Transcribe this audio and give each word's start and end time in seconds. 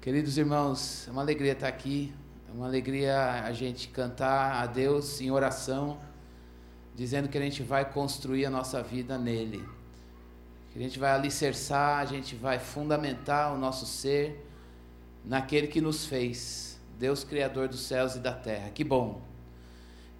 Queridos 0.00 0.38
irmãos, 0.38 1.06
é 1.06 1.10
uma 1.10 1.20
alegria 1.20 1.52
estar 1.52 1.68
aqui, 1.68 2.10
é 2.48 2.52
uma 2.56 2.64
alegria 2.64 3.44
a 3.44 3.52
gente 3.52 3.88
cantar 3.88 4.62
a 4.62 4.64
Deus 4.64 5.20
em 5.20 5.30
oração, 5.30 6.00
dizendo 6.96 7.28
que 7.28 7.36
a 7.36 7.40
gente 7.42 7.62
vai 7.62 7.84
construir 7.84 8.46
a 8.46 8.50
nossa 8.50 8.82
vida 8.82 9.18
nele, 9.18 9.62
que 10.72 10.78
a 10.78 10.82
gente 10.82 10.98
vai 10.98 11.10
alicerçar, 11.10 11.98
a 11.98 12.06
gente 12.06 12.34
vai 12.34 12.58
fundamentar 12.58 13.52
o 13.54 13.58
nosso 13.58 13.84
ser 13.84 14.42
naquele 15.22 15.66
que 15.66 15.82
nos 15.82 16.06
fez, 16.06 16.80
Deus 16.98 17.22
Criador 17.22 17.68
dos 17.68 17.82
céus 17.82 18.14
e 18.14 18.20
da 18.20 18.32
terra. 18.32 18.70
Que 18.70 18.82
bom! 18.82 19.20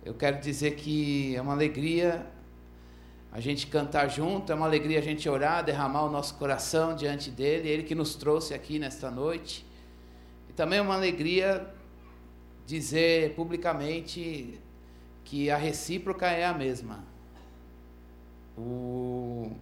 Eu 0.05 0.13
quero 0.13 0.43
dizer 0.43 0.73
que 0.73 1.35
é 1.35 1.41
uma 1.41 1.55
alegria 1.55 2.27
a 3.33 3.41
gente 3.41 3.67
cantar 3.67 4.09
junto, 4.09 4.53
é 4.53 4.55
uma 4.55 4.67
alegria 4.67 4.99
a 4.99 5.03
gente 5.03 5.27
orar, 5.27 5.65
derramar 5.65 6.03
o 6.03 6.11
nosso 6.11 6.35
coração 6.35 6.95
diante 6.95 7.31
dele, 7.31 7.67
ele 7.67 7.83
que 7.83 7.95
nos 7.95 8.15
trouxe 8.15 8.53
aqui 8.53 8.79
nesta 8.79 9.11
noite. 9.11 9.70
E 10.51 10.53
também 10.53 10.81
é 10.81 10.83
uma 10.83 10.95
alegria 10.97 11.65
dizer 12.67 13.37
publicamente 13.37 14.59
que 15.23 15.49
a 15.49 15.57
recíproca 15.57 16.27
é 16.27 16.45
a 16.45 16.53
mesma. 16.53 17.05
O, 18.59 19.53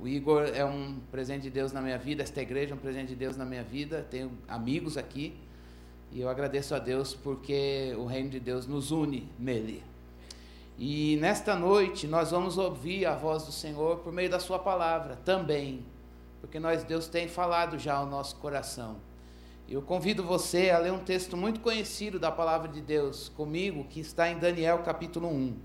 o, 0.00 0.08
Igor 0.08 0.44
é 0.44 0.64
um 0.64 1.00
presente 1.10 1.42
de 1.42 1.50
Deus 1.50 1.70
na 1.70 1.82
minha 1.82 1.98
vida, 1.98 2.22
esta 2.22 2.40
igreja 2.40 2.72
é 2.72 2.74
um 2.74 2.78
presente 2.78 3.08
de 3.08 3.14
Deus 3.14 3.36
na 3.36 3.44
minha 3.44 3.62
vida, 3.62 4.06
tenho 4.10 4.32
amigos 4.48 4.96
aqui 4.96 5.36
e 6.10 6.22
eu 6.22 6.30
agradeço 6.30 6.74
a 6.74 6.78
Deus 6.78 7.12
porque 7.12 7.94
o 7.98 8.06
reino 8.06 8.30
de 8.30 8.40
Deus 8.40 8.66
nos 8.66 8.90
une 8.90 9.30
nele. 9.38 9.84
E 10.78 11.18
nesta 11.20 11.54
noite 11.54 12.06
nós 12.06 12.30
vamos 12.30 12.56
ouvir 12.56 13.04
a 13.04 13.14
voz 13.14 13.44
do 13.44 13.52
Senhor 13.52 13.98
por 13.98 14.14
meio 14.14 14.30
da 14.30 14.40
Sua 14.40 14.58
palavra 14.58 15.14
também, 15.14 15.84
porque 16.40 16.58
nós 16.58 16.84
Deus 16.84 17.06
tem 17.06 17.28
falado 17.28 17.78
já 17.78 17.96
ao 17.96 18.06
nosso 18.06 18.36
coração. 18.36 19.07
Eu 19.70 19.82
convido 19.82 20.24
você 20.24 20.70
a 20.70 20.78
ler 20.78 20.90
um 20.90 20.98
texto 20.98 21.36
muito 21.36 21.60
conhecido 21.60 22.18
da 22.18 22.32
palavra 22.32 22.68
de 22.68 22.80
Deus 22.80 23.28
comigo, 23.28 23.84
que 23.84 24.00
está 24.00 24.30
em 24.30 24.38
Daniel 24.38 24.78
capítulo 24.78 25.28
1. 25.28 25.58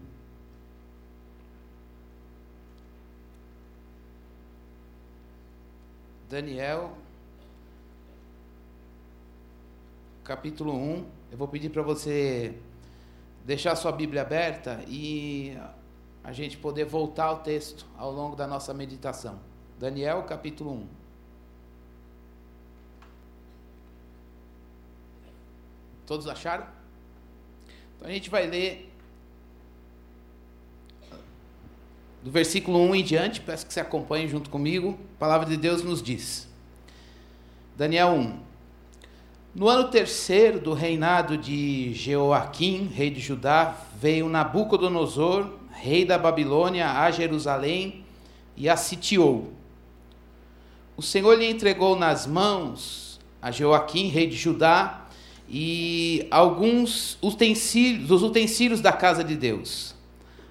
Daniel, 6.30 6.98
capítulo 10.26 10.74
1. 10.74 11.06
Eu 11.32 11.38
vou 11.38 11.48
pedir 11.48 11.70
para 11.70 11.82
você 11.82 12.60
deixar 13.46 13.74
sua 13.78 13.94
Bíblia 13.94 14.24
aberta 14.24 14.84
e 14.86 15.58
a 16.22 16.34
gente 16.34 16.58
poder 16.58 16.84
voltar 16.84 17.26
ao 17.26 17.40
texto 17.40 17.86
ao 17.98 18.12
longo 18.12 18.36
da 18.36 18.46
nossa 18.46 18.74
meditação. 18.74 19.40
Daniel, 19.80 20.24
capítulo 20.24 20.74
1. 20.74 21.03
Todos 26.06 26.28
acharam? 26.28 26.66
Então 27.96 28.08
a 28.08 28.12
gente 28.12 28.30
vai 28.30 28.48
ler 28.48 28.94
do 32.24 32.32
versículo 32.32 32.80
1 32.80 32.96
em 32.96 33.04
diante, 33.04 33.42
peço 33.42 33.66
que 33.66 33.74
você 33.74 33.82
acompanhe 33.82 34.28
junto 34.28 34.50
comigo. 34.50 34.98
A 35.18 35.20
palavra 35.20 35.48
de 35.48 35.58
Deus 35.58 35.84
nos 35.84 36.02
diz. 36.02 36.48
Daniel 37.76 38.10
1. 38.10 38.40
No 39.56 39.68
ano 39.68 39.90
terceiro 39.90 40.60
do 40.60 40.74
reinado 40.74 41.38
de 41.38 41.94
Jeoaquim, 41.94 42.88
rei 42.88 43.10
de 43.10 43.20
Judá, 43.20 43.76
veio 44.00 44.28
Nabucodonosor, 44.28 45.48
rei 45.72 46.06
da 46.06 46.18
Babilônia, 46.18 46.92
a 46.92 47.12
Jerusalém 47.12 48.04
e 48.56 48.68
a 48.70 48.76
sitiou. 48.76 49.54
O 50.96 51.02
Senhor 51.02 51.38
lhe 51.38 51.46
entregou 51.46 51.96
nas 51.96 52.26
mãos 52.26 53.20
a 53.42 53.52
Jeoaquim, 53.52 54.08
rei 54.08 54.28
de 54.28 54.36
Judá, 54.36 55.03
e 55.50 56.28
alguns 56.32 57.18
utensílios, 57.22 58.08
dos 58.08 58.24
utensílios 58.24 58.82
da 58.82 58.92
casa 58.92 59.24
de 59.24 59.36
Deus. 59.36 59.94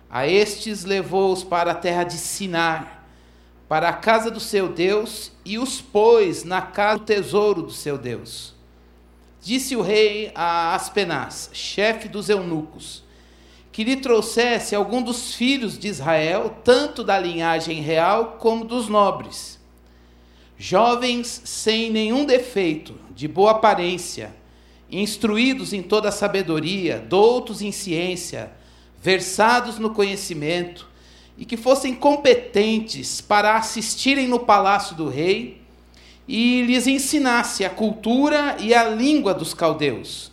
A 0.08 0.26
estes 0.26 0.84
levou-os 0.84 1.42
para 1.42 1.72
a 1.72 1.74
terra 1.74 2.04
de 2.04 2.18
Sinar, 2.18 3.04
para 3.68 3.88
a 3.88 3.92
casa 3.94 4.30
do 4.30 4.38
seu 4.38 4.68
Deus, 4.68 5.32
e 5.44 5.58
os 5.58 5.80
pôs 5.80 6.44
na 6.44 6.60
casa 6.60 6.98
do 6.98 7.04
tesouro 7.04 7.62
do 7.62 7.72
seu 7.72 7.96
Deus. 7.96 8.54
Disse 9.40 9.74
o 9.74 9.80
rei 9.80 10.30
a 10.34 10.74
Aspenaz, 10.74 11.50
chefe 11.52 12.08
dos 12.08 12.28
eunucos, 12.28 13.02
que 13.72 13.82
lhe 13.82 13.96
trouxesse 13.96 14.74
algum 14.74 15.02
dos 15.02 15.34
filhos 15.34 15.78
de 15.78 15.88
Israel, 15.88 16.58
tanto 16.62 17.02
da 17.02 17.18
linhagem 17.18 17.80
real 17.80 18.36
como 18.38 18.66
dos 18.66 18.88
nobres, 18.88 19.58
jovens 20.58 21.40
sem 21.44 21.90
nenhum 21.90 22.26
defeito, 22.26 22.94
de 23.14 23.26
boa 23.26 23.52
aparência, 23.52 24.41
instruídos 24.92 25.72
em 25.72 25.82
toda 25.82 26.10
a 26.10 26.12
sabedoria, 26.12 26.98
doutos 27.08 27.62
em 27.62 27.72
ciência, 27.72 28.52
versados 29.02 29.78
no 29.78 29.90
conhecimento, 29.90 30.86
e 31.38 31.46
que 31.46 31.56
fossem 31.56 31.94
competentes 31.94 33.22
para 33.22 33.56
assistirem 33.56 34.28
no 34.28 34.38
palácio 34.38 34.94
do 34.94 35.08
rei 35.08 35.62
e 36.28 36.62
lhes 36.62 36.86
ensinasse 36.86 37.64
a 37.64 37.70
cultura 37.70 38.56
e 38.60 38.74
a 38.74 38.84
língua 38.84 39.32
dos 39.32 39.54
caldeus. 39.54 40.30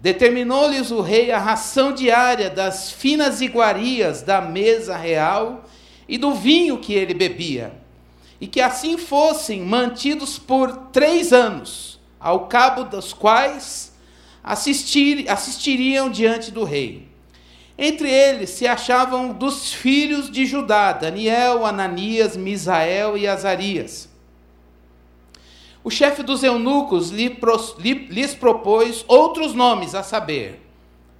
Determinou-lhes 0.00 0.90
o 0.90 1.00
rei 1.00 1.30
a 1.30 1.38
ração 1.38 1.92
diária 1.92 2.50
das 2.50 2.90
finas 2.90 3.40
iguarias 3.40 4.22
da 4.22 4.40
mesa 4.40 4.96
real 4.96 5.64
e 6.08 6.18
do 6.18 6.34
vinho 6.34 6.78
que 6.78 6.94
ele 6.94 7.14
bebia, 7.14 7.72
e 8.40 8.46
que 8.46 8.60
assim 8.60 8.98
fossem 8.98 9.62
mantidos 9.62 10.38
por 10.38 10.76
três 10.92 11.32
anos 11.32 11.97
ao 12.20 12.46
cabo 12.46 12.84
dos 12.84 13.12
quais 13.12 13.92
assistir, 14.42 15.28
assistiriam 15.28 16.10
diante 16.10 16.50
do 16.50 16.64
rei. 16.64 17.06
Entre 17.76 18.10
eles 18.10 18.50
se 18.50 18.66
achavam 18.66 19.32
dos 19.32 19.72
filhos 19.72 20.30
de 20.30 20.44
Judá, 20.44 20.92
Daniel, 20.92 21.64
Ananias, 21.64 22.36
Misael 22.36 23.16
e 23.16 23.26
Azarias. 23.28 24.08
O 25.84 25.90
chefe 25.90 26.22
dos 26.22 26.42
eunucos 26.42 27.10
lhes 27.10 28.34
propôs 28.34 29.04
outros 29.06 29.54
nomes, 29.54 29.94
a 29.94 30.02
saber, 30.02 30.60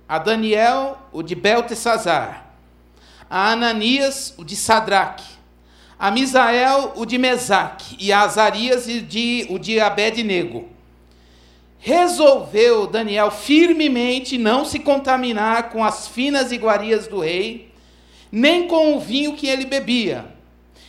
a 0.08 0.18
Daniel, 0.18 0.98
o 1.12 1.22
de 1.22 1.36
Beltesazar, 1.36 2.52
a 3.30 3.52
Ananias, 3.52 4.34
o 4.36 4.44
de 4.44 4.56
Sadraque, 4.56 5.24
a 5.96 6.10
Misael, 6.10 6.92
o 6.96 7.06
de 7.06 7.18
Mesaque, 7.18 7.96
e 8.00 8.12
a 8.12 8.22
Azarias, 8.22 8.86
o 8.86 9.00
de, 9.00 9.46
o 9.48 9.58
de 9.58 9.78
Abednego 9.78 10.77
resolveu 11.78 12.86
Daniel 12.86 13.30
firmemente 13.30 14.36
não 14.36 14.64
se 14.64 14.78
contaminar 14.78 15.70
com 15.70 15.84
as 15.84 16.08
finas 16.08 16.50
iguarias 16.50 17.06
do 17.06 17.20
rei, 17.20 17.72
nem 18.30 18.66
com 18.66 18.96
o 18.96 19.00
vinho 19.00 19.34
que 19.36 19.46
ele 19.46 19.64
bebia. 19.64 20.26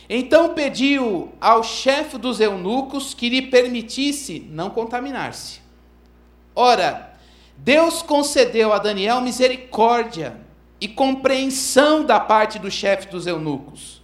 Então 0.08 0.54
pediu 0.54 1.32
ao 1.40 1.62
chefe 1.62 2.18
dos 2.18 2.40
eunucos 2.40 3.14
que 3.14 3.28
lhe 3.28 3.42
permitisse 3.42 4.46
não 4.50 4.68
contaminar-se. 4.70 5.60
Ora, 6.54 7.14
Deus 7.56 8.02
concedeu 8.02 8.72
a 8.72 8.78
Daniel 8.78 9.20
misericórdia 9.20 10.40
e 10.80 10.88
compreensão 10.88 12.04
da 12.04 12.18
parte 12.18 12.58
do 12.58 12.70
chefe 12.70 13.06
dos 13.08 13.26
eunucos 13.26 13.99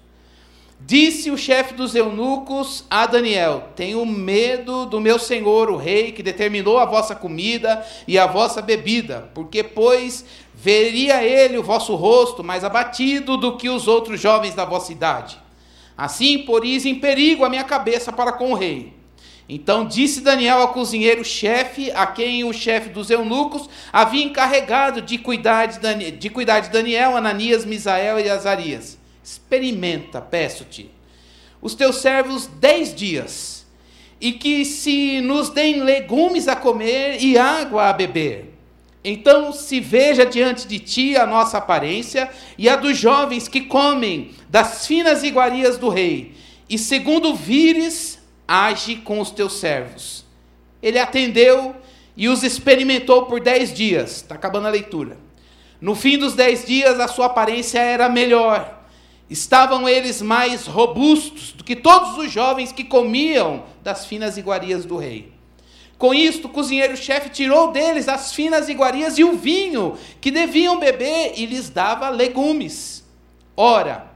Disse 0.79 1.31
o 1.31 1.39
chefe 1.39 1.73
dos 1.73 1.95
eunucos 1.95 2.85
a 2.91 3.07
Daniel: 3.07 3.71
Tenho 3.75 4.05
medo 4.05 4.85
do 4.85 5.01
meu 5.01 5.19
senhor, 5.19 5.71
o 5.71 5.77
rei, 5.77 6.13
que 6.13 6.23
determinou 6.23 6.79
a 6.79 6.85
vossa 6.85 7.15
comida 7.15 7.85
e 8.07 8.19
a 8.19 8.27
vossa 8.27 8.61
bebida, 8.61 9.31
porque, 9.35 9.63
pois, 9.65 10.25
veria 10.55 11.25
ele 11.25 11.57
o 11.57 11.63
vosso 11.63 11.95
rosto 11.95 12.45
mais 12.45 12.63
abatido 12.63 13.39
do 13.39 13.57
que 13.57 13.71
os 13.71 13.89
outros 13.89 14.21
jovens 14.21 14.55
da 14.55 14.67
vossa 14.67 14.93
idade. 14.93 15.39
Assim, 15.97 16.41
poris 16.41 16.85
em 16.85 16.97
perigo 16.97 17.45
a 17.45 17.49
minha 17.49 17.65
cabeça 17.65 18.13
para 18.13 18.33
com 18.33 18.53
o 18.53 18.55
rei. 18.55 18.93
Então 19.49 19.87
disse 19.87 20.21
Daniel 20.21 20.59
ao 20.59 20.73
cozinheiro-chefe, 20.75 21.91
a 21.93 22.07
quem 22.07 22.45
o 22.45 22.53
chefe 22.53 22.91
dos 22.91 23.09
eunucos 23.11 23.69
havia 23.93 24.25
encarregado 24.25 25.01
de 25.01 25.17
cuidar 25.17 25.67
de, 25.67 26.11
de, 26.11 26.29
cuidar 26.29 26.61
de 26.61 26.69
Daniel, 26.69 27.17
Ananias, 27.17 27.65
Misael 27.65 28.21
e 28.21 28.29
Azarias 28.29 28.99
experimenta, 29.27 30.21
peço-te, 30.21 30.89
os 31.61 31.75
teus 31.75 31.97
servos 31.97 32.47
dez 32.47 32.95
dias, 32.95 33.67
e 34.21 34.33
que 34.33 34.65
se 34.65 35.21
nos 35.21 35.51
deem 35.51 35.83
legumes 35.83 36.47
a 36.47 36.55
comer 36.55 37.21
e 37.21 37.37
água 37.37 37.89
a 37.89 37.93
beber. 37.93 38.55
Então 39.03 39.53
se 39.53 39.81
veja 39.81 40.25
diante 40.25 40.69
de 40.69 40.79
ti 40.79 41.17
a 41.17 41.27
nossa 41.27 41.59
aparência 41.59 42.31
e 42.57 42.69
a 42.69 42.77
dos 42.77 42.97
jovens 42.97 43.49
que 43.49 43.63
comem 43.63 44.31
das 44.49 44.87
finas 44.87 45.25
iguarias 45.25 45.77
do 45.77 45.89
rei, 45.89 46.37
e 46.69 46.79
segundo 46.79 47.35
vires, 47.35 48.21
age 48.47 48.95
com 48.97 49.19
os 49.19 49.33
teus 49.33 49.55
servos. 49.55 50.25
Ele 50.81 51.01
atendeu 51.01 51.75
e 52.17 52.29
os 52.29 52.45
experimentou 52.45 53.27
por 53.27 53.41
dez 53.41 53.75
dias. 53.75 54.19
Está 54.19 54.37
acabando 54.37 54.69
a 54.69 54.71
leitura. 54.71 55.17
No 55.81 55.97
fim 55.97 56.17
dos 56.17 56.35
dez 56.35 56.65
dias, 56.65 57.01
a 57.01 57.09
sua 57.09 57.27
aparência 57.27 57.81
era 57.81 58.09
melhor 58.09 58.76
Estavam 59.29 59.89
eles 59.89 60.23
mais 60.23 60.67
robustos 60.67 61.53
do 61.53 61.65
que 61.65 61.75
todos 61.75 62.17
os 62.19 62.31
jovens 62.31 62.71
que 62.71 62.85
comiam 62.85 63.65
das 63.83 64.07
finas 64.07 64.37
iguarias 64.37 64.85
do 64.85 64.97
rei. 64.97 65.33
Com 65.99 66.13
isto, 66.13 66.47
o 66.47 66.51
cozinheiro-chefe 66.51 67.31
tirou 67.31 67.73
deles 67.73 68.09
as 68.09 68.33
finas 68.33 68.69
iguarias 68.69 69.19
e 69.19 69.25
o 69.25 69.37
vinho 69.37 69.97
que 70.21 70.31
deviam 70.31 70.79
beber 70.79 71.33
e 71.37 71.47
lhes 71.47 71.71
dava 71.71 72.11
legumes. 72.11 73.05
Ora, 73.57 74.13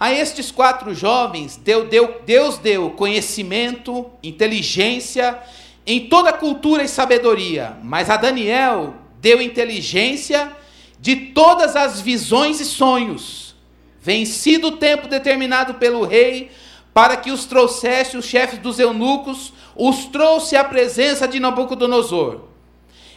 a 0.00 0.12
estes 0.12 0.50
quatro 0.50 0.94
jovens 0.94 1.56
deu, 1.56 1.86
deu, 1.86 2.22
Deus 2.24 2.58
deu 2.58 2.90
conhecimento, 2.90 4.10
inteligência 4.22 5.38
em 5.86 6.08
toda 6.08 6.32
cultura 6.32 6.82
e 6.82 6.88
sabedoria, 6.88 7.76
mas 7.82 8.08
a 8.08 8.16
Daniel 8.16 8.94
deu 9.20 9.40
inteligência 9.40 10.50
de 10.98 11.14
todas 11.14 11.76
as 11.76 12.00
visões 12.00 12.60
e 12.60 12.64
sonhos. 12.64 13.51
Vencido 14.02 14.66
o 14.66 14.76
tempo 14.78 15.06
determinado 15.06 15.74
pelo 15.74 16.04
rei, 16.04 16.50
para 16.92 17.16
que 17.16 17.30
os 17.30 17.44
trouxesse 17.44 18.16
os 18.16 18.24
chefes 18.24 18.58
dos 18.58 18.80
eunucos, 18.80 19.52
os 19.76 20.06
trouxe 20.06 20.56
à 20.56 20.64
presença 20.64 21.28
de 21.28 21.38
Nabucodonosor. 21.38 22.40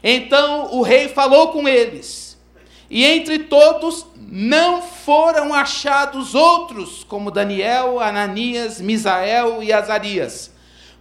Então 0.04 0.76
o 0.76 0.84
rei 0.84 1.10
falou 1.10 1.48
com 1.48 1.68
eles, 1.68 2.40
e 2.88 3.04
entre 3.04 3.40
todos 3.40 4.06
não 4.16 4.84
foram 4.84 5.56
achados 5.56 6.36
outros 6.36 7.04
como 7.04 7.32
Daniel, 7.32 8.00
Ananias, 8.00 8.80
Misael 8.80 9.64
e 9.64 9.74
Azarias. 9.74 10.54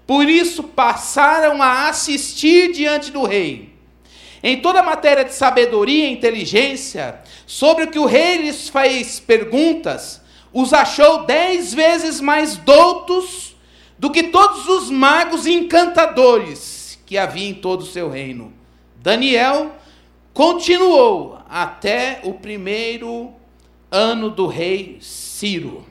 Por 0.06 0.30
isso 0.30 0.62
passaram 0.62 1.62
a 1.62 1.88
assistir 1.88 2.72
diante 2.72 3.10
do 3.10 3.22
rei. 3.22 3.74
Em 4.46 4.61
toda 4.61 4.82
matéria 4.82 5.25
de 5.25 5.32
sabedoria 5.32 6.06
e 6.06 6.12
inteligência, 6.12 7.19
sobre 7.46 7.85
o 7.85 7.91
que 7.91 7.99
o 7.99 8.05
rei 8.05 8.37
lhes 8.37 8.69
fez 8.69 9.19
perguntas, 9.19 10.20
os 10.52 10.75
achou 10.75 11.25
dez 11.25 11.73
vezes 11.73 12.20
mais 12.20 12.58
doutos 12.58 13.56
do 13.99 14.11
que 14.11 14.25
todos 14.25 14.69
os 14.69 14.91
magos 14.91 15.46
e 15.46 15.52
encantadores 15.55 16.99
que 17.06 17.17
havia 17.17 17.49
em 17.49 17.55
todo 17.55 17.81
o 17.81 17.87
seu 17.87 18.11
reino. 18.11 18.52
Daniel 18.96 19.76
continuou 20.35 21.38
até 21.49 22.20
o 22.23 22.35
primeiro 22.35 23.32
ano 23.90 24.29
do 24.29 24.47
rei 24.47 24.99
Ciro. 25.00 25.87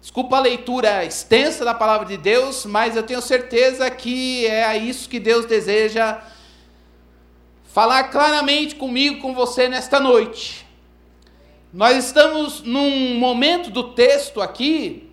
Desculpa 0.00 0.38
a 0.38 0.40
leitura 0.40 1.04
extensa 1.04 1.64
da 1.64 1.74
palavra 1.74 2.08
de 2.08 2.16
Deus, 2.16 2.66
mas 2.66 2.96
eu 2.96 3.04
tenho 3.04 3.22
certeza 3.22 3.88
que 3.88 4.44
é 4.46 4.64
a 4.64 4.76
isso 4.76 5.08
que 5.08 5.20
Deus 5.20 5.46
deseja 5.46 6.20
falar 7.74 8.04
claramente 8.04 8.76
comigo, 8.76 9.20
com 9.20 9.34
você 9.34 9.68
nesta 9.68 9.98
noite. 9.98 10.64
Nós 11.72 12.04
estamos 12.04 12.62
num 12.62 13.18
momento 13.18 13.68
do 13.68 13.82
texto 13.94 14.40
aqui 14.40 15.10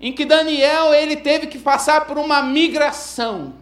em 0.00 0.12
que 0.12 0.24
Daniel 0.24 0.94
ele 0.94 1.16
teve 1.16 1.48
que 1.48 1.58
passar 1.58 2.06
por 2.06 2.16
uma 2.16 2.40
migração 2.40 3.54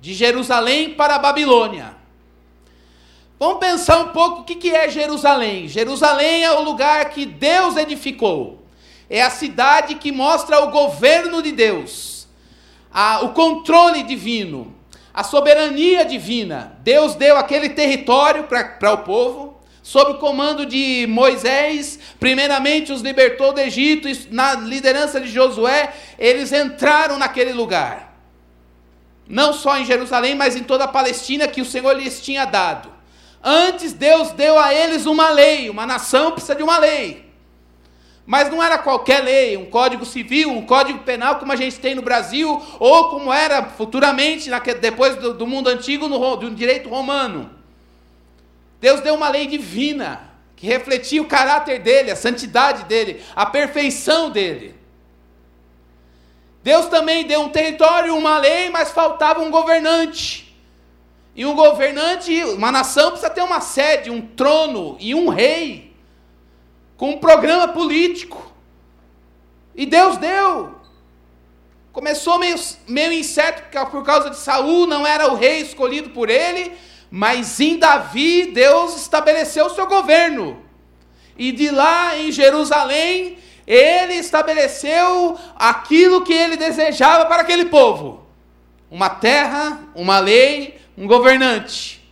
de 0.00 0.14
Jerusalém 0.14 0.94
para 0.94 1.16
a 1.16 1.18
Babilônia. 1.18 1.94
Vamos 3.38 3.58
pensar 3.58 3.98
um 3.98 4.08
pouco 4.08 4.40
o 4.40 4.44
que 4.44 4.74
é 4.74 4.88
Jerusalém. 4.88 5.68
Jerusalém 5.68 6.44
é 6.44 6.50
o 6.50 6.62
lugar 6.62 7.10
que 7.10 7.26
Deus 7.26 7.76
edificou. 7.76 8.64
É 9.10 9.20
a 9.20 9.28
cidade 9.28 9.96
que 9.96 10.10
mostra 10.10 10.60
o 10.60 10.70
governo 10.70 11.42
de 11.42 11.52
Deus, 11.52 12.26
a, 12.90 13.22
o 13.22 13.34
controle 13.34 14.02
divino 14.02 14.80
a 15.14 15.22
soberania 15.22 16.04
divina. 16.04 16.76
Deus 16.80 17.14
deu 17.14 17.36
aquele 17.36 17.68
território 17.68 18.44
para 18.44 18.92
o 18.92 18.98
povo, 18.98 19.60
sob 19.82 20.12
o 20.12 20.18
comando 20.18 20.64
de 20.64 21.06
Moisés, 21.08 21.98
primeiramente 22.18 22.92
os 22.92 23.02
libertou 23.02 23.52
do 23.52 23.60
Egito, 23.60 24.08
e 24.08 24.28
na 24.30 24.54
liderança 24.54 25.20
de 25.20 25.28
Josué, 25.28 25.92
eles 26.18 26.52
entraram 26.52 27.18
naquele 27.18 27.52
lugar. 27.52 28.16
Não 29.28 29.52
só 29.52 29.78
em 29.78 29.84
Jerusalém, 29.84 30.34
mas 30.34 30.56
em 30.56 30.62
toda 30.62 30.84
a 30.84 30.88
Palestina 30.88 31.48
que 31.48 31.60
o 31.60 31.66
Senhor 31.66 31.92
lhes 31.92 32.20
tinha 32.20 32.44
dado. 32.44 32.92
Antes, 33.42 33.92
Deus 33.92 34.30
deu 34.30 34.58
a 34.58 34.72
eles 34.72 35.04
uma 35.04 35.30
lei, 35.30 35.68
uma 35.68 35.84
nação 35.84 36.32
precisa 36.32 36.54
de 36.54 36.62
uma 36.62 36.78
lei. 36.78 37.21
Mas 38.24 38.48
não 38.50 38.62
era 38.62 38.78
qualquer 38.78 39.22
lei, 39.22 39.56
um 39.56 39.66
código 39.66 40.04
civil, 40.04 40.50
um 40.50 40.64
código 40.64 41.00
penal 41.00 41.36
como 41.36 41.52
a 41.52 41.56
gente 41.56 41.80
tem 41.80 41.94
no 41.94 42.02
Brasil, 42.02 42.60
ou 42.78 43.08
como 43.08 43.32
era 43.32 43.64
futuramente, 43.64 44.48
depois 44.80 45.16
do, 45.16 45.34
do 45.34 45.46
mundo 45.46 45.68
antigo, 45.68 46.08
no, 46.08 46.36
do 46.36 46.50
direito 46.52 46.88
romano. 46.88 47.50
Deus 48.80 49.00
deu 49.00 49.14
uma 49.14 49.28
lei 49.28 49.46
divina, 49.46 50.30
que 50.54 50.66
refletia 50.66 51.20
o 51.20 51.26
caráter 51.26 51.80
dele, 51.80 52.12
a 52.12 52.16
santidade 52.16 52.84
dele, 52.84 53.20
a 53.34 53.44
perfeição 53.44 54.30
dele. 54.30 54.76
Deus 56.62 56.86
também 56.86 57.26
deu 57.26 57.40
um 57.40 57.48
território, 57.48 58.16
uma 58.16 58.38
lei, 58.38 58.70
mas 58.70 58.92
faltava 58.92 59.40
um 59.40 59.50
governante. 59.50 60.56
E 61.34 61.44
um 61.44 61.56
governante, 61.56 62.44
uma 62.44 62.70
nação 62.70 63.10
precisa 63.10 63.30
ter 63.30 63.42
uma 63.42 63.60
sede, 63.60 64.10
um 64.10 64.20
trono 64.20 64.96
e 65.00 65.12
um 65.12 65.28
rei 65.28 65.91
com 66.96 67.10
um 67.10 67.18
programa 67.18 67.68
político. 67.68 68.52
E 69.74 69.86
Deus 69.86 70.16
deu. 70.16 70.74
Começou 71.92 72.38
meio, 72.38 72.56
meio 72.88 73.12
incerto 73.12 73.62
por 73.90 74.02
causa 74.02 74.30
de 74.30 74.36
Saul, 74.36 74.86
não 74.86 75.06
era 75.06 75.30
o 75.30 75.34
rei 75.34 75.60
escolhido 75.60 76.10
por 76.10 76.30
ele, 76.30 76.72
mas 77.10 77.60
em 77.60 77.76
Davi 77.76 78.46
Deus 78.46 78.96
estabeleceu 78.96 79.66
o 79.66 79.74
seu 79.74 79.86
governo. 79.86 80.62
E 81.36 81.52
de 81.52 81.70
lá 81.70 82.16
em 82.16 82.32
Jerusalém, 82.32 83.38
ele 83.66 84.14
estabeleceu 84.14 85.38
aquilo 85.56 86.22
que 86.22 86.32
ele 86.32 86.56
desejava 86.56 87.26
para 87.26 87.42
aquele 87.42 87.66
povo: 87.66 88.26
uma 88.90 89.10
terra, 89.10 89.78
uma 89.94 90.18
lei, 90.18 90.80
um 90.96 91.06
governante. 91.06 92.02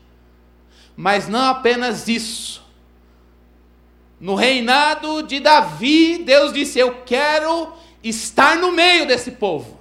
Mas 0.96 1.28
não 1.28 1.48
apenas 1.48 2.08
isso. 2.08 2.59
No 4.20 4.34
reinado 4.34 5.22
de 5.22 5.40
Davi, 5.40 6.18
Deus 6.18 6.52
disse: 6.52 6.78
Eu 6.78 7.02
quero 7.06 7.72
estar 8.04 8.56
no 8.56 8.70
meio 8.70 9.06
desse 9.06 9.30
povo. 9.30 9.80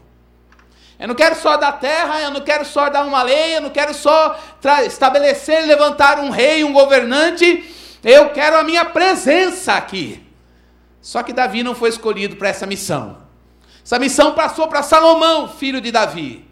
Eu 0.98 1.08
não 1.08 1.16
quero 1.16 1.36
só 1.36 1.58
dar 1.58 1.74
terra, 1.74 2.22
eu 2.22 2.32
não 2.32 2.42
quero 2.42 2.66
só 2.66 2.90
dar 2.90 3.06
uma 3.06 3.22
lei, 3.22 3.56
eu 3.56 3.62
não 3.62 3.70
quero 3.70 3.94
só 3.94 4.38
estabelecer, 4.86 5.66
levantar 5.66 6.20
um 6.20 6.30
rei, 6.30 6.64
um 6.64 6.74
governante. 6.74 7.64
Eu 8.04 8.30
quero 8.30 8.58
a 8.58 8.64
minha 8.64 8.86
presença 8.86 9.74
aqui. 9.74 10.26
Só 11.02 11.22
que 11.24 11.34
Davi 11.34 11.64
não 11.64 11.76
foi 11.76 11.90
escolhido 11.90 12.36
para 12.36 12.50
essa 12.50 12.66
missão. 12.66 13.18
Essa 13.84 14.00
missão 14.00 14.34
passou 14.34 14.68
para 14.68 14.84
Salomão, 14.84 15.48
filho 15.48 15.80
de 15.80 15.92
Davi. 15.92 16.49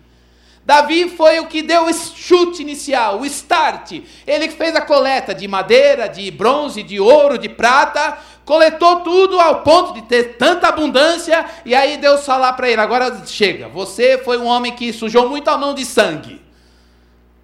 Davi 0.67 1.07
foi 1.07 1.39
o 1.39 1.47
que 1.47 1.61
deu 1.61 1.85
o 1.85 1.93
chute 1.93 2.61
inicial, 2.61 3.21
o 3.21 3.25
start. 3.25 4.01
Ele 4.27 4.49
fez 4.49 4.75
a 4.75 4.81
coleta 4.81 5.33
de 5.33 5.47
madeira, 5.47 6.09
de 6.09 6.29
bronze, 6.29 6.83
de 6.83 6.99
ouro, 6.99 7.37
de 7.37 7.47
prata, 7.47 8.17
coletou 8.43 8.97
tudo 8.97 9.39
ao 9.39 9.61
ponto 9.61 9.93
de 9.93 10.01
ter 10.01 10.35
tanta 10.35 10.67
abundância, 10.67 11.45
e 11.65 11.73
aí 11.73 11.95
Deus 11.95 12.25
falar 12.25 12.51
para 12.51 12.69
ele: 12.69 12.81
agora 12.81 13.25
chega, 13.25 13.69
você 13.69 14.17
foi 14.17 14.37
um 14.37 14.45
homem 14.45 14.73
que 14.73 14.91
sujou 14.91 15.29
muito 15.29 15.47
a 15.47 15.57
mão 15.57 15.73
de 15.73 15.85
sangue, 15.85 16.41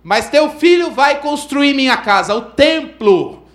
mas 0.04 0.30
teu 0.30 0.50
filho 0.50 0.92
vai 0.92 1.22
construir 1.22 1.74
minha 1.74 1.96
casa, 1.96 2.36
o 2.36 2.42
templo. 2.42 3.48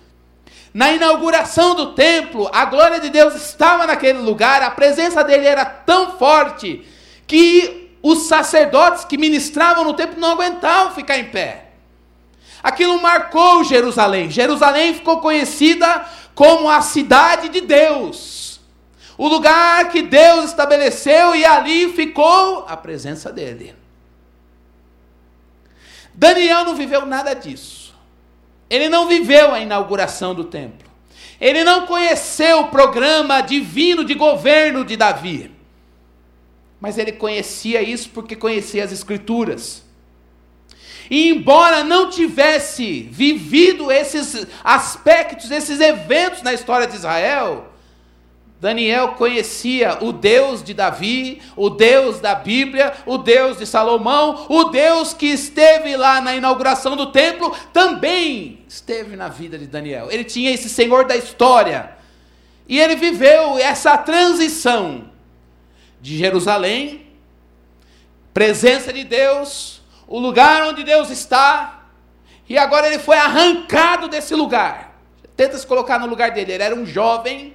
Na 0.73 0.93
inauguração 0.93 1.75
do 1.75 1.93
templo, 1.93 2.49
a 2.55 2.65
glória 2.65 3.01
de 3.01 3.11
Deus 3.11 3.35
estava 3.35 3.87
naquele 3.87 4.21
lugar, 4.21 4.63
a 4.63 4.71
presença 4.71 5.23
dele 5.23 5.47
era 5.47 5.67
tão 5.67 6.17
forte 6.17 6.87
que 7.27 7.88
os 8.03 8.27
sacerdotes 8.27 9.05
que 9.05 9.19
ministravam 9.19 9.85
no 9.85 9.95
templo 9.95 10.21
não 10.21 10.33
aguentavam 10.33 10.95
ficar 10.95 11.19
em 11.19 11.25
pé. 11.25 11.69
Aquilo 12.63 13.01
marcou 13.01 13.65
Jerusalém. 13.65 14.31
Jerusalém 14.31 14.95
ficou 14.95 15.21
conhecida 15.21 16.07
como 16.35 16.69
a 16.69 16.81
cidade 16.81 17.49
de 17.49 17.61
Deus. 17.61 18.61
O 19.17 19.27
lugar 19.27 19.89
que 19.91 20.03
Deus 20.03 20.47
estabeleceu 20.47 21.35
e 21.35 21.45
ali 21.45 21.93
ficou 21.93 22.65
a 22.69 22.77
presença 22.77 23.33
dele. 23.33 23.75
Daniel 26.15 26.65
não 26.65 26.75
viveu 26.75 27.05
nada 27.07 27.35
disso. 27.35 27.95
Ele 28.71 28.89
não 28.89 29.09
viveu 29.09 29.53
a 29.53 29.61
inauguração 29.61 30.35
do 30.35 30.45
templo. 30.45 30.89
Ele 31.41 31.63
não 31.65 31.87
conheceu 31.87 32.61
o 32.61 32.69
programa 32.69 33.41
divino 33.41 34.05
de 34.05 34.15
governo 34.15 34.85
de 34.85 34.97
Davi. 34.97 35.58
Mas 36.81 36.99
ele 36.99 37.13
conhecia 37.13 37.83
isso 37.83 38.11
porque 38.11 38.37
conhecia 38.37 38.85
as 38.85 38.93
Escrituras. 38.93 39.83
E 41.11 41.31
embora 41.31 41.83
não 41.83 42.11
tivesse 42.11 43.03
vivido 43.11 43.91
esses 43.91 44.47
aspectos, 44.63 45.51
esses 45.51 45.81
eventos 45.81 46.43
na 46.43 46.53
história 46.53 46.87
de 46.87 46.97
Israel, 46.97 47.73
Daniel 48.61 49.11
conhecia 49.11 49.99
o 50.01 50.13
Deus 50.13 50.63
de 50.63 50.75
Davi, 50.75 51.41
o 51.57 51.71
Deus 51.71 52.21
da 52.21 52.35
Bíblia, 52.35 52.93
o 53.07 53.17
Deus 53.17 53.57
de 53.57 53.65
Salomão, 53.65 54.47
o 54.49 54.65
Deus 54.65 55.15
que 55.15 55.27
esteve 55.27 55.97
lá 55.97 56.21
na 56.21 56.35
inauguração 56.35 56.97
do 56.97 57.07
templo, 57.07 57.57
também 57.73 58.65
esteve 58.69 59.15
na 59.15 59.29
vida 59.29 59.57
de 59.57 59.67
Daniel. 59.67 60.09
Ele 60.11 60.25
tinha 60.25 60.51
esse 60.51 60.69
Senhor 60.69 61.07
da 61.07 61.17
história. 61.17 61.97
E 62.69 62.79
ele 62.79 62.97
viveu 62.97 63.57
essa 63.59 63.97
transição 63.97 65.08
de 66.01 66.17
Jerusalém, 66.17 67.07
presença 68.33 68.93
de 68.93 69.05
Deus, 69.05 69.81
o 70.07 70.19
lugar 70.19 70.63
onde 70.65 70.85
Deus 70.85 71.11
está, 71.11 71.79
e 72.49 72.57
agora 72.57 72.87
ele 72.87 72.99
foi 72.99 73.19
arrancado 73.19 74.09
desse 74.09 74.35
lugar. 74.35 74.97
Tenta 75.37 75.59
se 75.59 75.67
colocar 75.67 75.99
no 75.99 76.07
lugar 76.07 76.31
dele. 76.31 76.53
Ele 76.53 76.63
era 76.63 76.75
um 76.75 76.87
jovem 76.87 77.55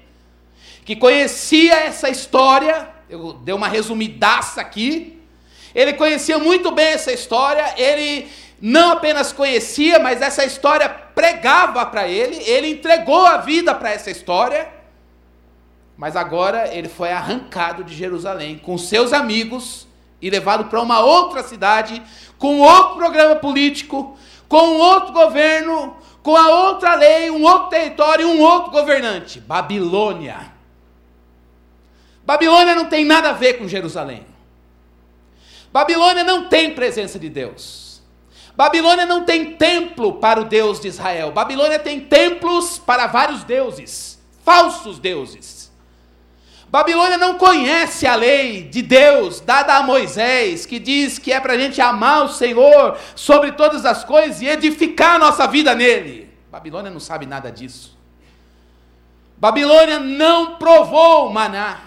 que 0.85 0.95
conhecia 0.95 1.75
essa 1.75 2.09
história. 2.09 2.87
Eu 3.09 3.33
dei 3.33 3.53
uma 3.53 3.67
resumidaça 3.67 4.61
aqui. 4.61 5.19
Ele 5.73 5.93
conhecia 5.93 6.37
muito 6.37 6.71
bem 6.71 6.87
essa 6.87 7.11
história. 7.11 7.73
Ele 7.75 8.29
não 8.61 8.91
apenas 8.91 9.33
conhecia, 9.33 9.97
mas 9.97 10.21
essa 10.21 10.45
história 10.45 10.87
pregava 10.87 11.85
para 11.87 12.07
ele. 12.07 12.37
Ele 12.43 12.67
entregou 12.69 13.25
a 13.25 13.37
vida 13.37 13.73
para 13.73 13.91
essa 13.91 14.11
história. 14.11 14.71
Mas 16.03 16.17
agora 16.17 16.67
ele 16.75 16.89
foi 16.89 17.13
arrancado 17.13 17.81
de 17.81 17.95
Jerusalém 17.95 18.57
com 18.57 18.77
seus 18.77 19.13
amigos 19.13 19.87
e 20.21 20.29
levado 20.29 20.65
para 20.65 20.81
uma 20.81 20.99
outra 20.99 21.41
cidade, 21.41 22.03
com 22.37 22.59
outro 22.59 22.97
programa 22.97 23.37
político, 23.37 24.17
com 24.49 24.79
outro 24.79 25.13
governo, 25.13 25.95
com 26.21 26.35
a 26.35 26.49
outra 26.49 26.95
lei, 26.95 27.31
um 27.31 27.43
outro 27.43 27.69
território 27.69 28.27
um 28.27 28.41
outro 28.41 28.69
governante. 28.69 29.39
Babilônia. 29.39 30.51
Babilônia 32.25 32.75
não 32.75 32.87
tem 32.87 33.05
nada 33.05 33.29
a 33.29 33.33
ver 33.33 33.53
com 33.53 33.65
Jerusalém. 33.65 34.25
Babilônia 35.71 36.25
não 36.25 36.49
tem 36.49 36.75
presença 36.75 37.17
de 37.17 37.29
Deus. 37.29 38.01
Babilônia 38.57 39.05
não 39.05 39.23
tem 39.23 39.53
templo 39.53 40.15
para 40.15 40.41
o 40.41 40.43
Deus 40.43 40.81
de 40.81 40.89
Israel. 40.89 41.31
Babilônia 41.31 41.79
tem 41.79 42.01
templos 42.01 42.77
para 42.77 43.07
vários 43.07 43.45
deuses, 43.45 44.21
falsos 44.43 44.99
deuses. 44.99 45.62
Babilônia 46.73 47.19
não 47.19 47.37
conhece 47.37 48.07
a 48.07 48.15
lei 48.15 48.63
de 48.63 48.81
Deus 48.81 49.39
dada 49.39 49.75
a 49.75 49.83
Moisés, 49.83 50.65
que 50.65 50.79
diz 50.79 51.19
que 51.19 51.31
é 51.31 51.39
para 51.39 51.53
a 51.53 51.57
gente 51.57 51.79
amar 51.79 52.25
o 52.25 52.29
Senhor 52.29 52.97
sobre 53.13 53.51
todas 53.51 53.85
as 53.85 54.03
coisas 54.03 54.41
e 54.41 54.47
edificar 54.47 55.17
a 55.17 55.19
nossa 55.19 55.45
vida 55.45 55.75
nele. 55.75 56.33
Babilônia 56.51 56.89
não 56.89 56.99
sabe 56.99 57.27
nada 57.27 57.51
disso. 57.51 57.95
Babilônia 59.37 59.99
não 59.99 60.55
provou 60.55 61.29
maná. 61.29 61.79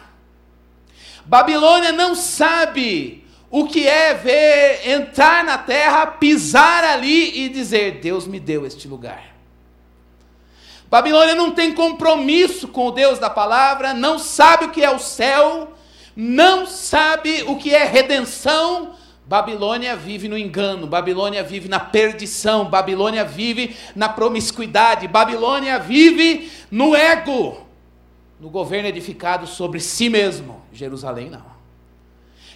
Babilônia 1.24 1.90
não 1.90 2.14
sabe 2.14 3.26
o 3.50 3.66
que 3.66 3.88
é 3.88 4.14
ver 4.14 4.88
entrar 4.88 5.42
na 5.42 5.58
terra, 5.58 6.06
pisar 6.06 6.84
ali 6.84 7.44
e 7.44 7.48
dizer: 7.48 7.98
Deus 7.98 8.24
me 8.24 8.38
deu 8.38 8.64
este 8.64 8.86
lugar. 8.86 9.35
Babilônia 10.88 11.34
não 11.34 11.50
tem 11.50 11.74
compromisso 11.74 12.68
com 12.68 12.86
o 12.86 12.90
Deus 12.92 13.18
da 13.18 13.28
palavra, 13.28 13.92
não 13.92 14.18
sabe 14.18 14.66
o 14.66 14.70
que 14.70 14.84
é 14.84 14.90
o 14.90 14.98
céu, 14.98 15.72
não 16.14 16.64
sabe 16.64 17.42
o 17.46 17.56
que 17.56 17.74
é 17.74 17.84
redenção. 17.84 18.94
Babilônia 19.26 19.96
vive 19.96 20.28
no 20.28 20.38
engano, 20.38 20.86
Babilônia 20.86 21.42
vive 21.42 21.68
na 21.68 21.80
perdição, 21.80 22.66
Babilônia 22.66 23.24
vive 23.24 23.74
na 23.96 24.08
promiscuidade, 24.08 25.08
Babilônia 25.08 25.80
vive 25.80 26.48
no 26.70 26.94
ego, 26.94 27.66
no 28.40 28.48
governo 28.48 28.88
edificado 28.88 29.48
sobre 29.48 29.80
si 29.80 30.08
mesmo. 30.08 30.62
Jerusalém 30.72 31.28
não. 31.28 31.56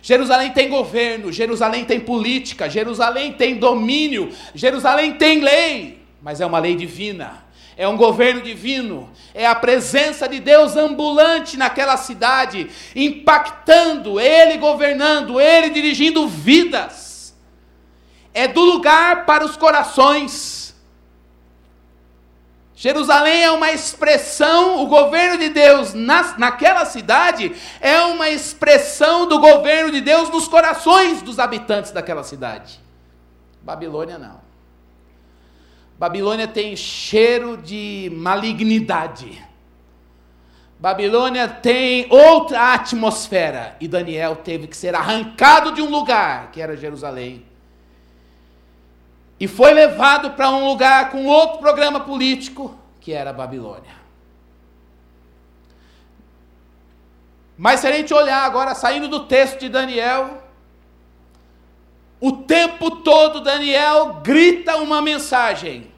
Jerusalém 0.01 0.53
tem 0.53 0.69
governo, 0.69 1.33
Jerusalém 1.33 1.85
tem 1.85 1.99
política, 1.99 2.71
Jerusalém 2.71 3.33
tem 3.33 3.57
domínio, 3.57 4.33
Jerusalém 4.55 5.15
tem 5.15 5.41
lei, 5.41 6.01
mas 6.23 6.41
é 6.41 6.47
uma 6.47 6.61
lei 6.61 6.77
divina 6.77 7.50
é 7.81 7.89
um 7.89 7.97
governo 7.97 8.43
divino, 8.43 9.09
é 9.33 9.47
a 9.47 9.55
presença 9.55 10.29
de 10.29 10.39
Deus 10.39 10.77
ambulante 10.77 11.57
naquela 11.57 11.97
cidade, 11.97 12.71
impactando, 12.95 14.21
Ele 14.21 14.59
governando, 14.59 15.41
Ele 15.41 15.71
dirigindo 15.71 16.29
vidas. 16.29 17.35
É 18.35 18.47
do 18.47 18.61
lugar 18.61 19.25
para 19.25 19.47
os 19.47 19.57
corações. 19.57 20.77
Jerusalém 22.77 23.45
é 23.45 23.51
uma 23.51 23.73
expressão, 23.73 24.85
o 24.85 24.87
governo 24.87 25.39
de 25.39 25.49
Deus 25.49 25.95
na, 25.95 26.37
naquela 26.37 26.85
cidade 26.85 27.51
é 27.81 27.99
uma 28.03 28.29
expressão 28.29 29.27
do 29.27 29.39
governo 29.39 29.91
de 29.91 30.03
Deus 30.03 30.29
nos 30.29 30.47
corações 30.47 31.23
dos 31.23 31.39
habitantes 31.39 31.93
daquela 31.93 32.25
cidade. 32.25 32.79
Babilônia 33.63 34.19
não. 34.19 34.50
Babilônia 36.01 36.49
tem 36.49 36.75
cheiro 36.77 37.59
de 37.59 38.11
malignidade. 38.15 39.39
Babilônia 40.79 41.47
tem 41.47 42.07
outra 42.11 42.73
atmosfera. 42.73 43.77
E 43.79 43.87
Daniel 43.87 44.37
teve 44.37 44.67
que 44.67 44.75
ser 44.75 44.95
arrancado 44.95 45.73
de 45.73 45.83
um 45.83 45.91
lugar, 45.91 46.53
que 46.53 46.63
era 46.63 46.75
Jerusalém. 46.75 47.45
E 49.39 49.47
foi 49.47 49.75
levado 49.75 50.31
para 50.31 50.49
um 50.49 50.65
lugar 50.65 51.11
com 51.11 51.27
outro 51.27 51.59
programa 51.59 52.01
político, 52.01 52.75
que 52.99 53.13
era 53.13 53.31
Babilônia. 53.31 54.01
Mas 57.59 57.81
se 57.81 57.87
a 57.87 57.93
gente 57.93 58.15
olhar 58.15 58.43
agora, 58.47 58.75
saindo 58.75 59.07
do 59.07 59.27
texto 59.27 59.61
de 59.61 59.69
Daniel, 59.69 60.43
o 62.19 62.33
tempo 62.33 62.91
todo 63.03 63.43
Daniel 63.43 64.21
grita 64.23 64.79
uma 64.79 65.03
mensagem 65.03 65.90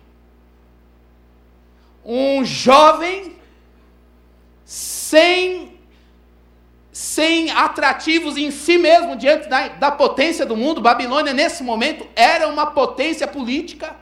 um 2.04 2.44
jovem 2.44 3.36
sem, 4.64 5.78
sem 6.90 7.50
atrativos 7.50 8.36
em 8.36 8.50
si 8.50 8.78
mesmo 8.78 9.16
diante 9.16 9.48
da, 9.48 9.68
da 9.68 9.90
potência 9.90 10.44
do 10.44 10.56
mundo. 10.56 10.80
Babilônia, 10.80 11.32
nesse 11.32 11.62
momento, 11.62 12.06
era 12.16 12.48
uma 12.48 12.66
potência 12.66 13.26
política. 13.26 13.94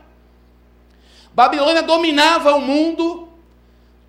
Babilônia 1.32 1.82
dominava 1.82 2.54
o 2.54 2.60
mundo, 2.60 3.28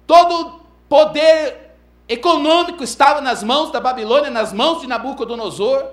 todo 0.07 0.62
poder 0.89 1.71
econômico 2.07 2.83
estava 2.83 3.21
nas 3.21 3.41
mãos 3.41 3.71
da 3.71 3.79
Babilônia, 3.79 4.29
nas 4.29 4.51
mãos 4.51 4.81
de 4.81 4.88
Nabucodonosor. 4.88 5.86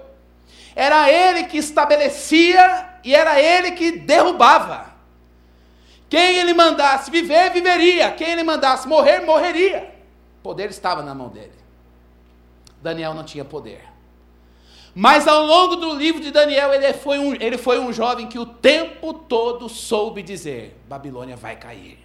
Era 0.75 1.11
ele 1.11 1.45
que 1.45 1.59
estabelecia 1.59 2.99
e 3.05 3.14
era 3.14 3.40
ele 3.40 3.73
que 3.73 3.93
derrubava. 3.93 4.88
Quem 6.09 6.38
ele 6.38 6.55
mandasse 6.55 7.11
viver, 7.11 7.50
viveria. 7.53 8.11
Quem 8.12 8.31
ele 8.31 8.43
mandasse 8.43 8.88
morrer, 8.88 9.21
morreria. 9.21 9.95
O 10.38 10.43
poder 10.43 10.71
estava 10.71 11.03
na 11.03 11.15
mão 11.15 11.29
dele. 11.29 11.53
Daniel 12.83 13.12
não 13.15 13.25
tinha 13.25 13.45
poder. 13.45 13.83
Mas 14.95 15.29
ao 15.29 15.45
longo 15.45 15.77
do 15.77 15.95
livro 15.95 16.21
de 16.21 16.31
Daniel, 16.31 16.73
ele 16.73 16.93
foi, 16.93 17.19
um, 17.19 17.35
ele 17.35 17.59
foi 17.59 17.79
um 17.79 17.93
jovem 17.93 18.27
que 18.27 18.38
o 18.38 18.47
tempo 18.47 19.12
todo 19.12 19.69
soube 19.69 20.23
dizer: 20.23 20.81
Babilônia 20.88 21.37
vai 21.37 21.57
cair. 21.57 21.99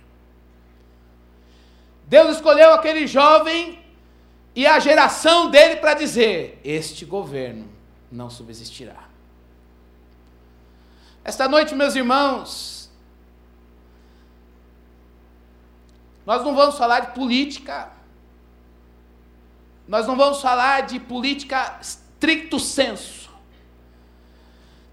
Deus 2.05 2.35
escolheu 2.35 2.73
aquele 2.73 3.07
jovem 3.07 3.79
e 4.55 4.67
a 4.67 4.79
geração 4.79 5.49
dele 5.49 5.77
para 5.77 5.93
dizer: 5.93 6.59
Este 6.63 7.05
governo 7.05 7.67
não 8.11 8.29
subsistirá. 8.29 9.05
Esta 11.23 11.47
noite, 11.47 11.73
meus 11.73 11.95
irmãos, 11.95 12.82
Nós 16.25 16.43
não 16.43 16.55
vamos 16.55 16.77
falar 16.77 17.01
de 17.01 17.07
política. 17.13 17.89
Nós 19.87 20.07
não 20.07 20.15
vamos 20.15 20.41
falar 20.41 20.83
de 20.83 20.99
política 20.99 21.77
stricto 21.81 22.59
senso. 22.59 23.29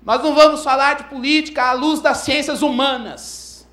Nós 0.02 0.22
não 0.22 0.34
vamos 0.34 0.64
falar 0.64 0.94
de 0.94 1.04
política 1.04 1.64
à 1.64 1.72
luz 1.72 2.00
das 2.00 2.18
ciências 2.18 2.62
humanas. 2.62 3.68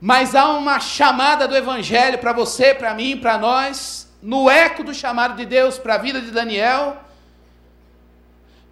Mas 0.00 0.34
há 0.34 0.50
uma 0.50 0.80
chamada 0.80 1.46
do 1.46 1.56
Evangelho 1.56 2.18
para 2.18 2.32
você, 2.32 2.74
para 2.74 2.92
mim, 2.94 3.16
para 3.16 3.38
nós, 3.38 4.12
no 4.20 4.50
eco 4.50 4.82
do 4.82 4.92
chamado 4.92 5.36
de 5.36 5.46
Deus 5.46 5.78
para 5.78 5.94
a 5.94 5.98
vida 5.98 6.20
de 6.20 6.30
Daniel, 6.30 7.03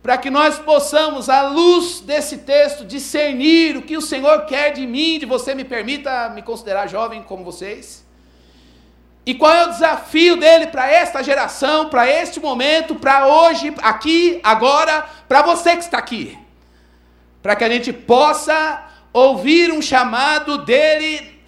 para 0.03 0.19
que 0.19 0.31
nós 0.31 0.59
possamos, 0.59 1.29
à 1.29 1.43
luz 1.43 2.01
desse 2.01 2.39
texto, 2.39 2.85
discernir 2.85 3.77
o 3.77 3.83
que 3.83 3.97
o 3.97 4.03
Senhor 4.03 4.47
quer 4.47 4.73
de 4.73 4.85
mim, 4.85 5.19
de 5.19 5.27
você, 5.27 5.55
me 5.55 5.65
permita 5.65 6.29
me 6.31 6.43
considerar 6.43 6.89
jovem 6.89 7.23
como 7.23 7.45
vocês. 7.45 8.05
E 9.25 9.33
qual 9.33 9.55
é 9.55 9.67
o 9.67 9.71
desafio 9.71 10.37
dele 10.37 10.67
para 10.67 10.91
esta 10.91 11.23
geração, 11.23 11.89
para 11.89 12.11
este 12.11 12.41
momento, 12.41 12.97
para 12.97 13.29
hoje, 13.29 13.73
aqui, 13.81 14.41
agora, 14.43 15.07
para 15.29 15.43
você 15.43 15.77
que 15.77 15.85
está 15.85 15.99
aqui. 15.99 16.37
Para 17.41 17.55
que 17.55 17.63
a 17.63 17.69
gente 17.69 17.93
possa 17.93 18.85
ouvir 19.13 19.71
um 19.71 19.81
chamado 19.81 20.59
dele, 20.59 21.41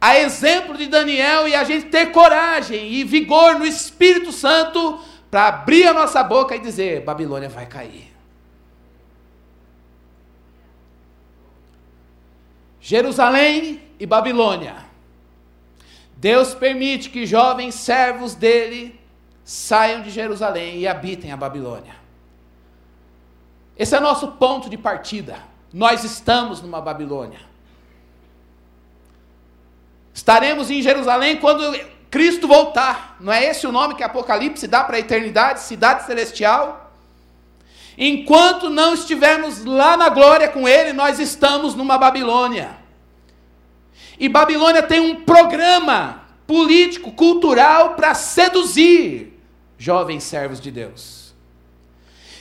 a 0.00 0.18
exemplo 0.18 0.78
de 0.78 0.86
Daniel, 0.86 1.46
e 1.46 1.54
a 1.54 1.64
gente 1.64 1.86
ter 1.86 2.06
coragem 2.06 2.90
e 2.90 3.04
vigor 3.04 3.58
no 3.58 3.66
Espírito 3.66 4.32
Santo 4.32 4.98
para 5.30 5.48
abrir 5.48 5.86
a 5.86 5.92
nossa 5.92 6.22
boca 6.22 6.56
e 6.56 6.58
dizer: 6.58 7.04
Babilônia 7.04 7.48
vai 7.48 7.66
cair. 7.66 8.14
Jerusalém 12.80 13.82
e 14.00 14.06
Babilônia. 14.06 14.86
Deus 16.16 16.54
permite 16.54 17.10
que 17.10 17.26
jovens 17.26 17.74
servos 17.74 18.34
dele 18.34 18.98
saiam 19.44 20.02
de 20.02 20.10
Jerusalém 20.10 20.78
e 20.78 20.88
habitem 20.88 21.30
a 21.30 21.36
Babilônia. 21.36 21.94
Esse 23.76 23.94
é 23.94 24.00
nosso 24.00 24.28
ponto 24.32 24.68
de 24.68 24.76
partida. 24.76 25.38
Nós 25.72 26.02
estamos 26.02 26.60
numa 26.60 26.80
Babilônia. 26.80 27.40
Estaremos 30.12 30.70
em 30.70 30.82
Jerusalém 30.82 31.36
quando 31.36 31.62
Cristo 32.10 32.48
voltar. 32.48 33.16
Não 33.20 33.32
é 33.32 33.44
esse 33.44 33.66
o 33.66 33.72
nome 33.72 33.94
que 33.94 34.02
Apocalipse 34.02 34.66
dá 34.66 34.82
para 34.84 34.96
a 34.96 35.00
eternidade, 35.00 35.60
cidade 35.60 36.06
celestial? 36.06 36.92
Enquanto 37.96 38.70
não 38.70 38.94
estivermos 38.94 39.64
lá 39.64 39.96
na 39.96 40.08
glória 40.08 40.48
com 40.48 40.68
Ele, 40.68 40.92
nós 40.92 41.18
estamos 41.18 41.74
numa 41.74 41.98
Babilônia. 41.98 42.76
E 44.18 44.28
Babilônia 44.28 44.82
tem 44.82 45.00
um 45.00 45.16
programa 45.16 46.22
político, 46.46 47.12
cultural 47.12 47.94
para 47.94 48.14
seduzir 48.14 49.38
jovens 49.76 50.24
servos 50.24 50.60
de 50.60 50.70
Deus. 50.70 51.34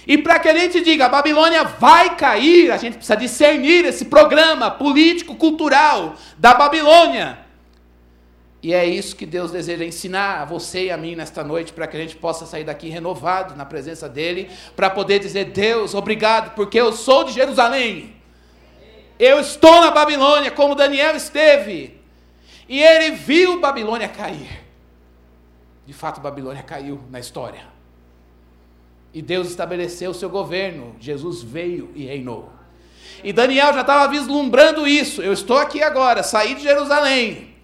E 0.08 0.18
para 0.18 0.40
que 0.40 0.48
a 0.48 0.58
gente 0.58 0.80
diga, 0.82 1.08
a 1.08 1.10
Babilônia 1.10 1.66
vai 1.66 2.16
cair, 2.16 2.72
a 2.72 2.78
gente 2.78 2.94
precisa 2.94 3.18
discernir 3.18 3.84
esse 3.84 4.06
programa 4.06 4.72
político, 4.72 5.36
cultural 5.36 6.16
da 6.38 6.54
Babilônia. 6.54 7.47
E 8.62 8.74
é 8.74 8.86
isso 8.86 9.16
que 9.16 9.26
Deus 9.26 9.52
deseja 9.52 9.86
ensinar 9.86 10.42
a 10.42 10.46
você 10.46 10.86
e 10.86 10.92
a 10.92 10.98
mim 10.98 11.16
nesta 11.16 11.44
noite, 11.44 11.72
para 11.72 11.86
que 11.86 11.96
a 11.96 12.00
gente 12.00 12.16
possa 12.16 12.46
sair 12.46 12.64
daqui 12.64 12.90
renovado 12.90 13.56
na 13.56 13.66
presença 13.66 14.10
dEle, 14.10 14.50
para 14.76 14.90
poder 14.90 15.20
dizer: 15.20 15.46
Deus, 15.46 15.94
obrigado, 15.94 16.56
porque 16.56 16.80
eu 16.80 16.92
sou 16.92 17.24
de 17.24 17.34
Jerusalém. 17.34 18.16
Eu 19.20 19.40
estou 19.40 19.82
na 19.82 19.92
Babilônia, 19.92 20.52
como 20.52 20.76
Daniel 20.76 21.16
esteve. 21.16 22.00
E 22.70 22.82
ele 22.82 23.16
viu 23.16 23.60
Babilônia 23.60 24.08
cair. 24.08 24.64
De 25.86 25.94
fato, 25.94 26.20
Babilônia 26.20 26.62
caiu 26.62 27.02
na 27.10 27.20
história. 27.20 27.66
E 29.14 29.22
Deus 29.22 29.48
estabeleceu 29.48 30.12
o 30.12 30.14
seu 30.14 30.30
governo. 30.30 30.96
Jesus 31.00 31.42
veio 31.42 31.92
e 31.96 32.06
reinou. 32.06 32.52
E 33.24 33.34
Daniel 33.34 33.74
já 33.74 33.82
estava 33.82 34.08
vislumbrando 34.12 34.88
isso. 34.88 35.22
Eu 35.22 35.34
estou 35.34 35.58
aqui 35.58 35.82
agora, 35.82 36.22
saí 36.22 36.54
de 36.56 36.62
Jerusalém. 36.62 37.57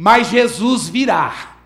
Mas 0.00 0.28
Jesus 0.28 0.88
virá. 0.88 1.56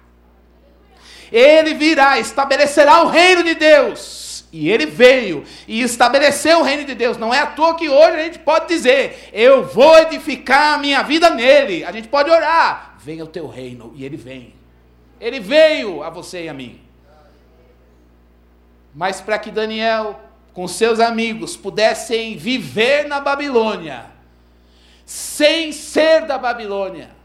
Ele 1.31 1.75
virá, 1.75 2.19
estabelecerá 2.19 3.03
o 3.03 3.09
reino 3.09 3.45
de 3.45 3.55
Deus. 3.55 4.47
E 4.51 4.71
ele 4.71 4.87
veio 4.87 5.45
e 5.69 5.83
estabeleceu 5.83 6.61
o 6.61 6.63
reino 6.63 6.83
de 6.85 6.95
Deus. 6.95 7.19
Não 7.19 7.33
é 7.33 7.41
à 7.41 7.47
toa 7.47 7.77
que 7.77 7.91
hoje 7.91 8.17
a 8.17 8.25
gente 8.25 8.39
pode 8.39 8.69
dizer: 8.69 9.29
Eu 9.35 9.63
vou 9.65 9.99
edificar 9.99 10.75
a 10.75 10.79
minha 10.79 11.03
vida 11.03 11.29
nele. 11.29 11.85
A 11.85 11.93
gente 11.93 12.09
pode 12.09 12.31
orar: 12.31 12.97
Venha 13.01 13.23
o 13.23 13.29
teu 13.29 13.47
reino. 13.47 13.93
E 13.95 14.03
ele 14.03 14.17
vem. 14.17 14.55
Ele 15.21 15.39
veio 15.39 16.03
a 16.03 16.09
você 16.09 16.45
e 16.45 16.49
a 16.49 16.55
mim. 16.55 16.81
Mas 18.95 19.21
para 19.21 19.39
que 19.39 19.51
Daniel, 19.51 20.19
com 20.55 20.67
seus 20.67 21.01
amigos, 21.01 21.55
pudessem 21.55 22.39
viver 22.39 23.07
na 23.07 23.21
Babilônia, 23.21 24.07
sem 25.05 25.71
ser 25.71 26.23
da 26.23 26.39
Babilônia, 26.39 27.22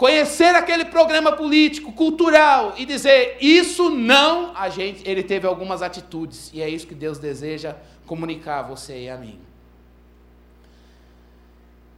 conhecer 0.00 0.54
aquele 0.54 0.86
programa 0.86 1.30
político, 1.32 1.92
cultural 1.92 2.72
e 2.78 2.86
dizer 2.86 3.36
isso 3.38 3.90
não, 3.90 4.56
a 4.56 4.70
gente, 4.70 5.06
ele 5.06 5.22
teve 5.22 5.46
algumas 5.46 5.82
atitudes 5.82 6.50
e 6.54 6.62
é 6.62 6.66
isso 6.70 6.86
que 6.86 6.94
Deus 6.94 7.18
deseja 7.18 7.76
comunicar 8.06 8.60
a 8.60 8.62
você 8.62 9.02
e 9.02 9.10
a 9.10 9.18
mim. 9.18 9.38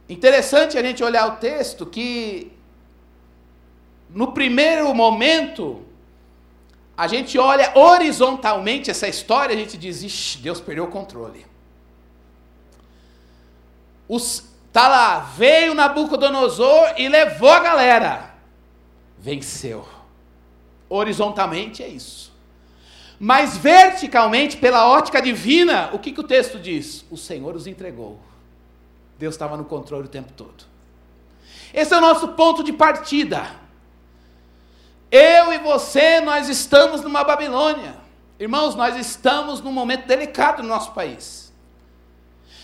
Interessante 0.09 0.77
a 0.77 0.83
gente 0.83 1.01
olhar 1.01 1.25
o 1.29 1.37
texto 1.37 1.85
que 1.85 2.51
no 4.09 4.33
primeiro 4.33 4.93
momento, 4.93 5.85
a 6.97 7.07
gente 7.07 7.39
olha 7.39 7.71
horizontalmente 7.73 8.91
essa 8.91 9.07
história, 9.07 9.55
a 9.55 9.57
gente 9.57 9.77
diz, 9.77 10.37
Deus 10.41 10.59
perdeu 10.59 10.83
o 10.83 10.91
controle. 10.91 11.45
Os, 14.09 14.52
tá 14.73 14.87
lá, 14.87 15.19
veio 15.19 15.73
Nabucodonosor 15.73 16.95
e 16.97 17.07
levou 17.07 17.51
a 17.51 17.59
galera. 17.59 18.33
Venceu. 19.17 19.87
Horizontalmente 20.89 21.81
é 21.81 21.87
isso. 21.87 22.33
Mas 23.19 23.55
verticalmente, 23.55 24.57
pela 24.57 24.87
ótica 24.87 25.21
divina, 25.21 25.89
o 25.93 25.99
que, 25.99 26.11
que 26.11 26.19
o 26.19 26.27
texto 26.27 26.59
diz? 26.59 27.05
O 27.09 27.15
Senhor 27.15 27.55
os 27.55 27.67
entregou. 27.67 28.19
Deus 29.17 29.35
estava 29.35 29.55
no 29.55 29.63
controle 29.63 30.05
o 30.05 30.09
tempo 30.09 30.33
todo. 30.33 30.65
Esse 31.73 31.93
é 31.93 31.97
o 31.97 32.01
nosso 32.01 32.29
ponto 32.29 32.63
de 32.63 32.73
partida. 32.73 33.63
Eu 35.09 35.53
e 35.53 35.57
você, 35.59 36.19
nós 36.21 36.49
estamos 36.49 37.01
numa 37.01 37.23
Babilônia. 37.23 37.95
Irmãos, 38.39 38.75
nós 38.75 38.97
estamos 38.97 39.61
num 39.61 39.71
momento 39.71 40.05
delicado 40.05 40.61
no 40.61 40.69
nosso 40.69 40.91
país. 40.91 41.42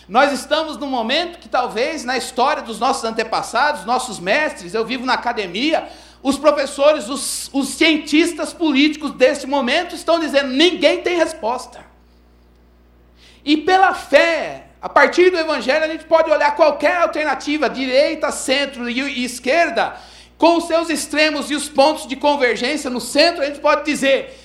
Nós 0.09 0.33
estamos 0.33 0.75
num 0.75 0.87
momento 0.87 1.37
que 1.37 1.47
talvez 1.47 2.03
na 2.03 2.17
história 2.17 2.63
dos 2.63 2.79
nossos 2.79 3.03
antepassados, 3.03 3.85
nossos 3.85 4.19
mestres, 4.19 4.73
eu 4.73 4.83
vivo 4.83 5.05
na 5.05 5.13
academia, 5.13 5.87
os 6.23 6.35
professores, 6.35 7.07
os, 7.07 7.47
os 7.53 7.69
cientistas 7.69 8.51
políticos 8.51 9.11
deste 9.11 9.45
momento 9.45 9.93
estão 9.93 10.19
dizendo: 10.19 10.47
ninguém 10.47 11.03
tem 11.03 11.15
resposta. 11.15 11.85
E 13.45 13.55
pela 13.57 13.93
fé, 13.93 14.69
a 14.81 14.89
partir 14.89 15.29
do 15.29 15.37
Evangelho, 15.37 15.85
a 15.85 15.87
gente 15.87 16.05
pode 16.05 16.31
olhar 16.31 16.55
qualquer 16.55 16.97
alternativa, 16.97 17.69
direita, 17.69 18.31
centro 18.31 18.89
e 18.89 19.23
esquerda, 19.23 19.95
com 20.39 20.57
os 20.57 20.65
seus 20.65 20.89
extremos 20.89 21.51
e 21.51 21.55
os 21.55 21.69
pontos 21.69 22.07
de 22.07 22.15
convergência 22.15 22.89
no 22.89 22.99
centro, 22.99 23.43
a 23.43 23.45
gente 23.45 23.59
pode 23.59 23.85
dizer, 23.85 24.35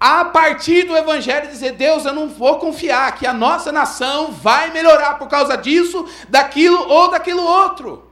a 0.00 0.24
partir 0.24 0.84
do 0.84 0.96
Evangelho, 0.96 1.50
dizer: 1.50 1.72
Deus, 1.72 2.06
eu 2.06 2.14
não 2.14 2.26
vou 2.26 2.58
confiar 2.58 3.14
que 3.18 3.26
a 3.26 3.34
nossa 3.34 3.70
nação 3.70 4.32
vai 4.32 4.70
melhorar 4.72 5.18
por 5.18 5.28
causa 5.28 5.56
disso, 5.56 6.08
daquilo 6.26 6.88
ou 6.88 7.10
daquilo 7.10 7.42
outro. 7.42 8.10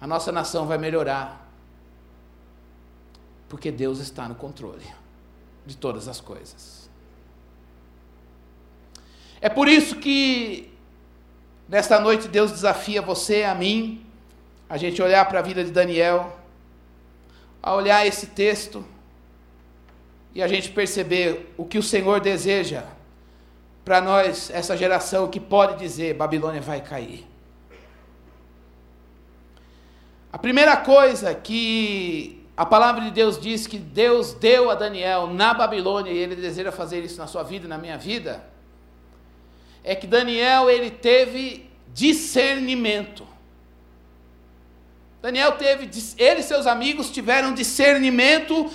A 0.00 0.06
nossa 0.06 0.30
nação 0.30 0.64
vai 0.64 0.78
melhorar, 0.78 1.50
porque 3.48 3.72
Deus 3.72 3.98
está 3.98 4.28
no 4.28 4.36
controle 4.36 4.86
de 5.66 5.76
todas 5.76 6.06
as 6.06 6.20
coisas. 6.20 6.88
É 9.40 9.48
por 9.48 9.66
isso 9.66 9.96
que, 9.96 10.72
nesta 11.68 11.98
noite, 11.98 12.28
Deus 12.28 12.52
desafia 12.52 13.02
você, 13.02 13.42
a 13.42 13.54
mim, 13.54 14.06
a 14.68 14.76
gente 14.76 15.02
olhar 15.02 15.24
para 15.24 15.40
a 15.40 15.42
vida 15.42 15.64
de 15.64 15.72
Daniel, 15.72 16.38
a 17.60 17.74
olhar 17.74 18.06
esse 18.06 18.28
texto 18.28 18.84
e 20.36 20.42
a 20.42 20.46
gente 20.46 20.70
perceber 20.70 21.54
o 21.56 21.64
que 21.64 21.78
o 21.78 21.82
Senhor 21.82 22.20
deseja 22.20 22.82
para 23.82 24.02
nós, 24.02 24.50
essa 24.50 24.76
geração 24.76 25.28
que 25.28 25.40
pode 25.40 25.78
dizer: 25.78 26.12
Babilônia 26.12 26.60
vai 26.60 26.82
cair. 26.82 27.26
A 30.30 30.36
primeira 30.36 30.76
coisa 30.76 31.34
que 31.34 32.46
a 32.54 32.66
palavra 32.66 33.00
de 33.04 33.12
Deus 33.12 33.40
diz 33.40 33.66
que 33.66 33.78
Deus 33.78 34.34
deu 34.34 34.70
a 34.70 34.74
Daniel 34.74 35.26
na 35.28 35.54
Babilônia 35.54 36.12
e 36.12 36.18
ele 36.18 36.36
deseja 36.36 36.70
fazer 36.70 37.02
isso 37.02 37.16
na 37.16 37.26
sua 37.26 37.42
vida 37.42 37.64
e 37.64 37.68
na 37.68 37.78
minha 37.78 37.96
vida, 37.96 38.44
é 39.82 39.94
que 39.94 40.06
Daniel 40.06 40.68
ele 40.68 40.90
teve 40.90 41.70
discernimento. 41.94 43.26
Daniel 45.22 45.52
teve, 45.52 45.88
ele 46.18 46.40
e 46.40 46.42
seus 46.42 46.66
amigos 46.66 47.10
tiveram 47.10 47.54
discernimento, 47.54 48.70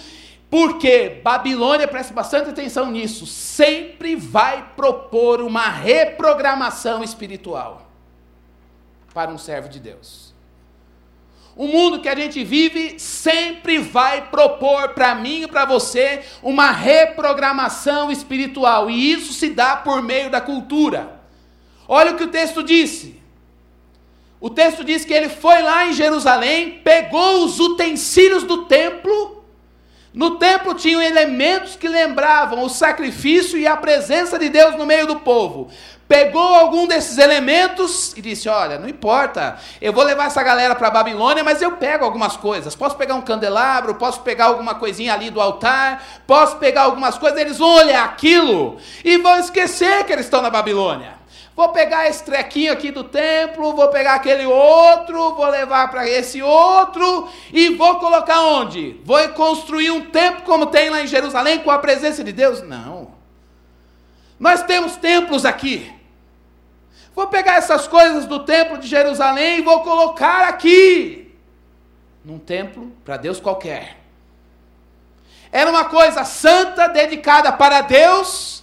porque 0.51 1.21
Babilônia, 1.23 1.87
preste 1.87 2.11
bastante 2.11 2.49
atenção 2.49 2.91
nisso, 2.91 3.25
sempre 3.25 4.17
vai 4.17 4.71
propor 4.75 5.39
uma 5.39 5.69
reprogramação 5.69 7.01
espiritual 7.01 7.89
para 9.13 9.31
um 9.31 9.37
servo 9.37 9.69
de 9.69 9.79
Deus. 9.79 10.33
O 11.55 11.67
mundo 11.67 12.01
que 12.01 12.09
a 12.09 12.15
gente 12.15 12.43
vive 12.43 12.99
sempre 12.99 13.77
vai 13.79 14.29
propor 14.29 14.89
para 14.89 15.15
mim 15.15 15.43
e 15.43 15.47
para 15.47 15.63
você 15.63 16.21
uma 16.43 16.69
reprogramação 16.69 18.11
espiritual, 18.11 18.89
e 18.89 19.13
isso 19.13 19.31
se 19.31 19.51
dá 19.51 19.77
por 19.77 20.01
meio 20.01 20.29
da 20.29 20.41
cultura. 20.41 21.21
Olha 21.87 22.11
o 22.11 22.17
que 22.17 22.25
o 22.25 22.29
texto 22.29 22.61
disse. 22.61 23.21
O 24.37 24.49
texto 24.49 24.83
diz 24.83 25.05
que 25.05 25.13
ele 25.13 25.29
foi 25.29 25.61
lá 25.61 25.85
em 25.85 25.93
Jerusalém, 25.93 26.81
pegou 26.83 27.45
os 27.45 27.57
utensílios 27.57 28.43
do 28.43 28.65
templo. 28.65 29.40
No 30.13 30.31
templo 30.31 30.73
tinham 30.73 31.01
elementos 31.01 31.77
que 31.77 31.87
lembravam 31.87 32.63
o 32.63 32.69
sacrifício 32.69 33.57
e 33.57 33.65
a 33.65 33.77
presença 33.77 34.37
de 34.37 34.49
Deus 34.49 34.75
no 34.75 34.85
meio 34.85 35.07
do 35.07 35.21
povo. 35.21 35.69
Pegou 36.05 36.53
algum 36.53 36.85
desses 36.85 37.17
elementos 37.17 38.11
e 38.17 38.21
disse: 38.21 38.49
Olha, 38.49 38.77
não 38.77 38.89
importa, 38.89 39.57
eu 39.81 39.93
vou 39.93 40.03
levar 40.03 40.25
essa 40.25 40.43
galera 40.43 40.75
para 40.75 40.89
a 40.89 40.91
Babilônia, 40.91 41.45
mas 41.45 41.61
eu 41.61 41.71
pego 41.77 42.03
algumas 42.03 42.35
coisas. 42.35 42.75
Posso 42.75 42.97
pegar 42.97 43.15
um 43.15 43.21
candelabro, 43.21 43.95
posso 43.95 44.19
pegar 44.19 44.47
alguma 44.47 44.75
coisinha 44.75 45.13
ali 45.13 45.29
do 45.29 45.39
altar, 45.39 46.03
posso 46.27 46.57
pegar 46.57 46.81
algumas 46.81 47.17
coisas. 47.17 47.39
Eles 47.39 47.57
vão 47.57 47.73
olhar 47.75 48.03
aquilo 48.03 48.77
e 49.05 49.17
vão 49.17 49.39
esquecer 49.39 50.03
que 50.03 50.11
eles 50.11 50.25
estão 50.25 50.41
na 50.41 50.49
Babilônia. 50.49 51.20
Vou 51.61 51.69
pegar 51.69 52.07
esse 52.07 52.23
trequinho 52.23 52.73
aqui 52.73 52.89
do 52.89 53.03
templo, 53.03 53.75
vou 53.75 53.87
pegar 53.89 54.15
aquele 54.15 54.47
outro, 54.47 55.35
vou 55.35 55.45
levar 55.45 55.91
para 55.91 56.09
esse 56.09 56.41
outro 56.41 57.29
e 57.53 57.75
vou 57.75 57.99
colocar 57.99 58.41
onde? 58.41 58.99
Vou 59.05 59.29
construir 59.29 59.91
um 59.91 60.09
templo 60.09 60.41
como 60.41 60.65
tem 60.65 60.89
lá 60.89 61.03
em 61.03 61.07
Jerusalém 61.07 61.59
com 61.59 61.69
a 61.69 61.77
presença 61.77 62.23
de 62.23 62.31
Deus? 62.31 62.63
Não. 62.63 63.11
Nós 64.39 64.63
temos 64.63 64.95
templos 64.95 65.45
aqui. 65.45 65.93
Vou 67.13 67.27
pegar 67.27 67.57
essas 67.57 67.87
coisas 67.87 68.25
do 68.25 68.39
templo 68.39 68.79
de 68.79 68.87
Jerusalém 68.87 69.59
e 69.59 69.61
vou 69.61 69.81
colocar 69.81 70.49
aqui. 70.49 71.31
Num 72.25 72.39
templo 72.39 72.91
para 73.05 73.17
Deus 73.17 73.39
qualquer. 73.39 73.97
Era 75.51 75.69
uma 75.69 75.85
coisa 75.85 76.23
santa, 76.23 76.87
dedicada 76.87 77.51
para 77.51 77.81
Deus, 77.81 78.60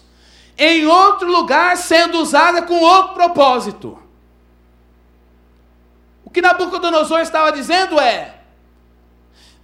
em 0.59 0.87
outro 0.87 1.31
lugar, 1.31 1.77
sendo 1.77 2.19
usada 2.19 2.63
com 2.63 2.81
outro 2.81 3.15
propósito. 3.15 4.03
O 6.25 6.31
que 6.31 6.43
Nabucodonosor 6.43 7.21
estava 7.21 7.53
dizendo 7.53 7.99
é: 8.01 8.41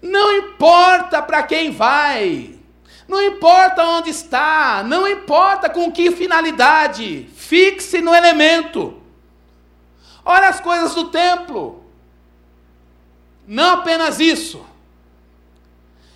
não 0.00 0.32
importa 0.32 1.20
para 1.20 1.42
quem 1.42 1.72
vai, 1.72 2.54
não 3.08 3.20
importa 3.20 3.84
onde 3.84 4.10
está, 4.10 4.82
não 4.84 5.06
importa 5.08 5.68
com 5.68 5.90
que 5.90 6.12
finalidade, 6.12 7.28
fixe 7.34 8.00
no 8.00 8.14
elemento. 8.14 9.02
Olha 10.24 10.48
as 10.48 10.60
coisas 10.60 10.94
do 10.94 11.04
templo. 11.10 11.84
Não 13.46 13.74
apenas 13.74 14.20
isso. 14.20 14.64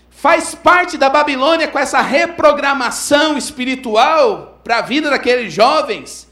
Faz 0.09 0.55
parte 0.55 0.97
da 0.97 1.11
Babilônia 1.11 1.69
com 1.69 1.79
essa 1.79 2.01
reprogramação 2.01 3.37
espiritual 3.37 4.58
para 4.69 4.81
a 4.81 4.83
vida 4.83 5.09
daqueles 5.09 5.51
jovens. 5.51 6.29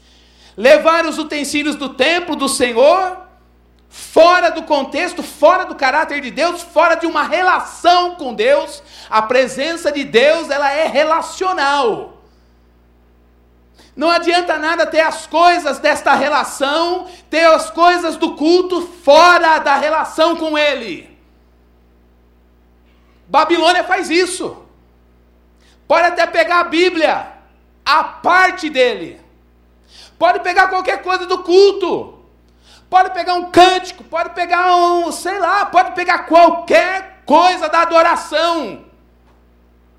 Levar 0.55 1.07
os 1.07 1.17
utensílios 1.17 1.75
do 1.75 1.89
templo 1.89 2.35
do 2.35 2.47
Senhor 2.47 3.17
fora 3.89 4.51
do 4.51 4.61
contexto, 4.61 5.23
fora 5.23 5.65
do 5.65 5.73
caráter 5.73 6.21
de 6.21 6.29
Deus, 6.29 6.61
fora 6.61 6.93
de 6.93 7.07
uma 7.07 7.23
relação 7.23 8.13
com 8.13 8.35
Deus. 8.35 8.83
A 9.09 9.23
presença 9.23 9.91
de 9.91 10.03
Deus, 10.03 10.51
ela 10.51 10.71
é 10.71 10.85
relacional. 10.85 12.21
Não 13.95 14.11
adianta 14.11 14.59
nada 14.59 14.85
ter 14.85 14.99
as 14.99 15.25
coisas 15.25 15.79
desta 15.79 16.13
relação, 16.13 17.07
ter 17.31 17.47
as 17.47 17.71
coisas 17.71 18.17
do 18.17 18.35
culto 18.35 18.81
fora 19.03 19.57
da 19.57 19.77
relação 19.77 20.35
com 20.35 20.55
Ele. 20.55 21.09
Babilônia 23.27 23.83
faz 23.83 24.11
isso. 24.11 24.63
Pode 25.87 26.05
até 26.05 26.27
pegar 26.27 26.59
a 26.59 26.65
Bíblia, 26.65 27.36
a 27.87 28.03
parte 28.03 28.69
dele. 28.69 29.21
Pode 30.19 30.41
pegar 30.41 30.67
qualquer 30.67 31.01
coisa 31.01 31.25
do 31.25 31.41
culto. 31.41 32.19
Pode 32.89 33.11
pegar 33.11 33.35
um 33.35 33.49
cântico, 33.49 34.03
pode 34.03 34.31
pegar 34.31 34.75
um, 34.75 35.09
sei 35.09 35.39
lá, 35.39 35.65
pode 35.65 35.93
pegar 35.93 36.25
qualquer 36.25 37.23
coisa 37.25 37.69
da 37.69 37.83
adoração. 37.83 38.85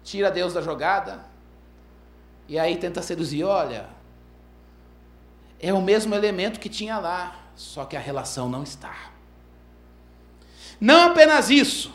Tira 0.04 0.30
Deus 0.30 0.52
da 0.52 0.60
jogada. 0.60 1.24
E 2.46 2.58
aí 2.58 2.76
tenta 2.76 3.00
seduzir, 3.00 3.44
olha, 3.44 3.88
é 5.58 5.72
o 5.72 5.80
mesmo 5.80 6.14
elemento 6.14 6.60
que 6.60 6.68
tinha 6.68 6.98
lá, 6.98 7.36
só 7.56 7.86
que 7.86 7.96
a 7.96 8.00
relação 8.00 8.48
não 8.50 8.62
está. 8.62 8.94
Não 10.80 11.10
apenas 11.10 11.50
isso. 11.50 11.92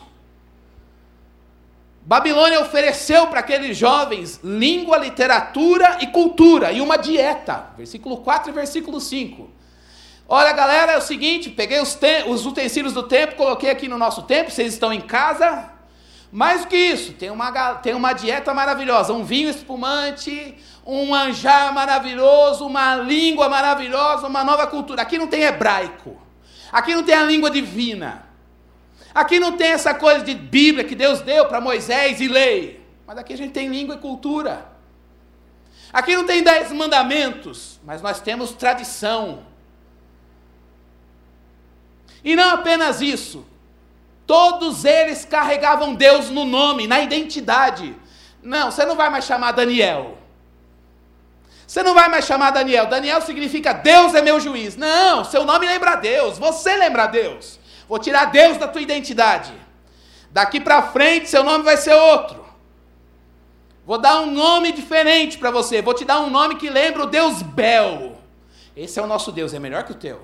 Babilônia 2.06 2.60
ofereceu 2.60 3.28
para 3.28 3.40
aqueles 3.40 3.76
jovens 3.78 4.38
língua, 4.44 4.98
literatura 4.98 5.98
e 6.02 6.06
cultura 6.08 6.70
e 6.70 6.82
uma 6.82 6.98
dieta. 6.98 7.70
Versículo 7.78 8.18
4 8.18 8.50
e 8.50 8.52
versículo 8.52 9.00
5. 9.00 9.48
Olha, 10.28 10.52
galera, 10.52 10.92
é 10.92 10.98
o 10.98 11.02
seguinte: 11.02 11.48
peguei 11.48 11.80
os, 11.80 11.98
os 12.26 12.44
utensílios 12.44 12.92
do 12.92 13.04
templo, 13.04 13.36
coloquei 13.36 13.70
aqui 13.70 13.88
no 13.88 13.96
nosso 13.96 14.22
templo, 14.22 14.52
vocês 14.52 14.74
estão 14.74 14.92
em 14.92 15.00
casa. 15.00 15.70
Mais 16.30 16.62
do 16.62 16.66
que 16.66 16.76
isso, 16.76 17.12
tem 17.12 17.30
uma, 17.30 17.74
tem 17.76 17.94
uma 17.94 18.12
dieta 18.12 18.52
maravilhosa: 18.52 19.14
um 19.14 19.24
vinho 19.24 19.48
espumante, 19.48 20.58
um 20.84 21.06
manjar 21.06 21.72
maravilhoso, 21.72 22.66
uma 22.66 22.96
língua 22.96 23.48
maravilhosa, 23.48 24.26
uma 24.26 24.44
nova 24.44 24.66
cultura. 24.66 25.00
Aqui 25.00 25.16
não 25.16 25.26
tem 25.26 25.42
hebraico, 25.42 26.20
aqui 26.70 26.94
não 26.94 27.02
tem 27.02 27.14
a 27.14 27.22
língua 27.22 27.50
divina, 27.50 28.26
aqui 29.14 29.38
não 29.38 29.56
tem 29.56 29.68
essa 29.68 29.94
coisa 29.94 30.24
de 30.24 30.34
Bíblia 30.34 30.84
que 30.84 30.94
Deus 30.94 31.20
deu 31.20 31.46
para 31.46 31.60
Moisés 31.60 32.20
e 32.20 32.28
lei, 32.28 32.84
mas 33.06 33.16
aqui 33.16 33.32
a 33.32 33.36
gente 33.36 33.52
tem 33.52 33.68
língua 33.68 33.94
e 33.94 33.98
cultura. 33.98 34.66
Aqui 35.92 36.16
não 36.16 36.24
tem 36.24 36.42
dez 36.42 36.72
mandamentos, 36.72 37.78
mas 37.84 38.02
nós 38.02 38.20
temos 38.20 38.50
tradição. 38.52 39.44
E 42.24 42.34
não 42.34 42.50
apenas 42.50 43.00
isso, 43.00 43.46
todos 44.26 44.84
eles 44.84 45.24
carregavam 45.24 45.94
Deus 45.94 46.30
no 46.30 46.44
nome, 46.44 46.86
na 46.86 47.00
identidade. 47.00 47.94
Não, 48.42 48.70
você 48.70 48.84
não 48.84 48.96
vai 48.96 49.08
mais 49.08 49.24
chamar 49.24 49.52
Daniel. 49.52 50.18
Você 51.66 51.82
não 51.82 51.94
vai 51.94 52.08
mais 52.08 52.24
chamar 52.24 52.50
Daniel. 52.50 52.86
Daniel 52.86 53.20
significa 53.20 53.72
Deus 53.72 54.14
é 54.14 54.22
meu 54.22 54.38
juiz. 54.38 54.76
Não, 54.76 55.24
seu 55.24 55.44
nome 55.44 55.66
lembra 55.66 55.96
Deus. 55.96 56.38
Você 56.38 56.76
lembra 56.76 57.06
Deus. 57.06 57.58
Vou 57.88 57.98
tirar 57.98 58.26
Deus 58.26 58.56
da 58.56 58.68
tua 58.68 58.80
identidade. 58.80 59.52
Daqui 60.30 60.60
para 60.60 60.82
frente, 60.82 61.28
seu 61.28 61.44
nome 61.44 61.64
vai 61.64 61.76
ser 61.76 61.94
outro. 61.94 62.44
Vou 63.86 63.98
dar 63.98 64.20
um 64.20 64.30
nome 64.30 64.72
diferente 64.72 65.38
para 65.38 65.50
você. 65.50 65.82
Vou 65.82 65.94
te 65.94 66.04
dar 66.04 66.20
um 66.20 66.30
nome 66.30 66.56
que 66.56 66.70
lembra 66.70 67.04
o 67.04 67.06
Deus 67.06 67.42
Bel. 67.42 68.18
Esse 68.76 68.98
é 68.98 69.02
o 69.02 69.06
nosso 69.06 69.30
Deus, 69.30 69.54
é 69.54 69.58
melhor 69.58 69.84
que 69.84 69.92
o 69.92 69.96
teu. 69.96 70.20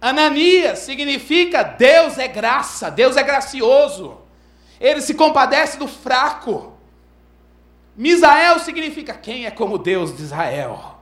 Ananias 0.00 0.80
significa 0.80 1.62
Deus 1.62 2.18
é 2.18 2.28
graça, 2.28 2.90
Deus 2.90 3.16
é 3.16 3.22
gracioso. 3.22 4.18
Ele 4.80 5.00
se 5.00 5.14
compadece 5.14 5.78
do 5.78 5.88
fraco. 5.88 6.72
Misael 7.96 8.60
significa 8.60 9.12
quem 9.12 9.44
é 9.44 9.50
como 9.50 9.76
Deus 9.76 10.16
de 10.16 10.22
Israel. 10.22 10.97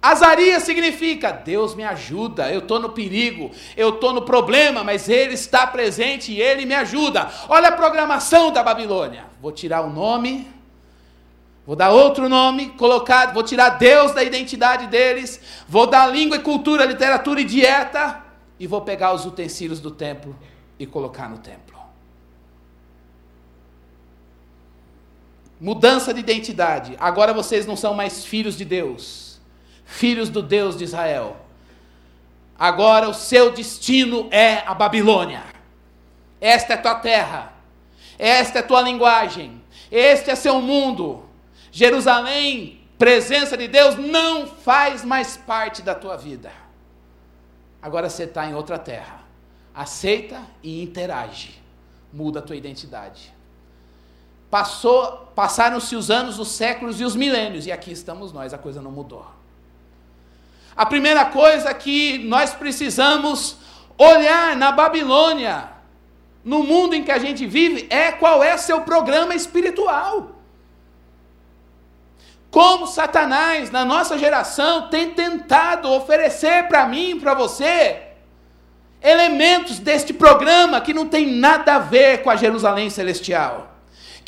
Azarias 0.00 0.62
significa 0.62 1.32
Deus 1.32 1.74
me 1.74 1.82
ajuda, 1.82 2.52
eu 2.52 2.60
estou 2.60 2.78
no 2.78 2.90
perigo, 2.90 3.50
eu 3.76 3.90
estou 3.90 4.12
no 4.12 4.22
problema, 4.22 4.84
mas 4.84 5.08
Ele 5.08 5.34
está 5.34 5.66
presente 5.66 6.32
e 6.32 6.40
Ele 6.40 6.64
me 6.64 6.74
ajuda. 6.74 7.28
Olha 7.48 7.68
a 7.68 7.72
programação 7.72 8.52
da 8.52 8.62
Babilônia. 8.62 9.24
Vou 9.40 9.50
tirar 9.50 9.82
o 9.82 9.90
nome 9.90 10.46
Vou 11.68 11.76
dar 11.76 11.90
outro 11.90 12.30
nome, 12.30 12.70
colocar, 12.70 13.34
vou 13.34 13.42
tirar 13.42 13.68
Deus 13.68 14.12
da 14.12 14.24
identidade 14.24 14.86
deles, 14.86 15.38
vou 15.68 15.86
dar 15.86 16.06
língua 16.06 16.38
e 16.38 16.40
cultura, 16.40 16.86
literatura 16.86 17.42
e 17.42 17.44
dieta, 17.44 18.24
e 18.58 18.66
vou 18.66 18.80
pegar 18.80 19.12
os 19.12 19.26
utensílios 19.26 19.78
do 19.78 19.90
templo 19.90 20.34
e 20.78 20.86
colocar 20.86 21.28
no 21.28 21.36
templo. 21.36 21.78
Mudança 25.60 26.14
de 26.14 26.20
identidade. 26.20 26.96
Agora 26.98 27.34
vocês 27.34 27.66
não 27.66 27.76
são 27.76 27.92
mais 27.92 28.24
filhos 28.24 28.56
de 28.56 28.64
Deus, 28.64 29.27
filhos 29.88 30.28
do 30.28 30.42
Deus 30.42 30.76
de 30.76 30.84
Israel. 30.84 31.36
Agora 32.56 33.08
o 33.08 33.14
seu 33.14 33.50
destino 33.50 34.28
é 34.30 34.58
a 34.66 34.74
Babilônia. 34.74 35.42
Esta 36.40 36.74
é 36.74 36.76
tua 36.76 36.96
terra. 36.96 37.52
Esta 38.18 38.58
é 38.58 38.62
tua 38.62 38.82
linguagem. 38.82 39.62
Este 39.90 40.30
é 40.30 40.34
seu 40.34 40.60
mundo. 40.60 41.24
Jerusalém, 41.72 42.80
presença 42.98 43.56
de 43.56 43.66
Deus, 43.66 43.96
não 43.96 44.46
faz 44.46 45.04
mais 45.04 45.36
parte 45.36 45.80
da 45.80 45.94
tua 45.94 46.16
vida. 46.16 46.52
Agora 47.80 48.10
você 48.10 48.24
está 48.24 48.46
em 48.46 48.54
outra 48.54 48.78
terra. 48.78 49.20
Aceita 49.74 50.42
e 50.62 50.82
interage. 50.82 51.60
Muda 52.12 52.40
a 52.40 52.42
tua 52.42 52.56
identidade. 52.56 53.32
Passou, 54.50 55.30
passaram-se 55.34 55.96
os 55.96 56.10
anos, 56.10 56.38
os 56.38 56.48
séculos 56.48 57.00
e 57.00 57.04
os 57.04 57.16
milênios, 57.16 57.66
e 57.66 57.72
aqui 57.72 57.92
estamos 57.92 58.32
nós, 58.32 58.54
a 58.54 58.58
coisa 58.58 58.80
não 58.80 58.90
mudou. 58.90 59.37
A 60.78 60.86
primeira 60.86 61.24
coisa 61.24 61.74
que 61.74 62.18
nós 62.18 62.54
precisamos 62.54 63.56
olhar 63.98 64.54
na 64.54 64.70
Babilônia, 64.70 65.70
no 66.44 66.62
mundo 66.62 66.94
em 66.94 67.02
que 67.02 67.10
a 67.10 67.18
gente 67.18 67.44
vive, 67.44 67.88
é 67.90 68.12
qual 68.12 68.44
é 68.44 68.56
seu 68.56 68.82
programa 68.82 69.34
espiritual. 69.34 70.36
Como 72.48 72.86
Satanás, 72.86 73.72
na 73.72 73.84
nossa 73.84 74.16
geração, 74.16 74.88
tem 74.88 75.10
tentado 75.10 75.90
oferecer 75.90 76.68
para 76.68 76.86
mim 76.86 77.10
e 77.10 77.20
para 77.20 77.34
você 77.34 78.02
elementos 79.02 79.80
deste 79.80 80.12
programa 80.12 80.80
que 80.80 80.94
não 80.94 81.08
tem 81.08 81.26
nada 81.26 81.74
a 81.74 81.78
ver 81.80 82.22
com 82.22 82.30
a 82.30 82.36
Jerusalém 82.36 82.88
celestial, 82.88 83.77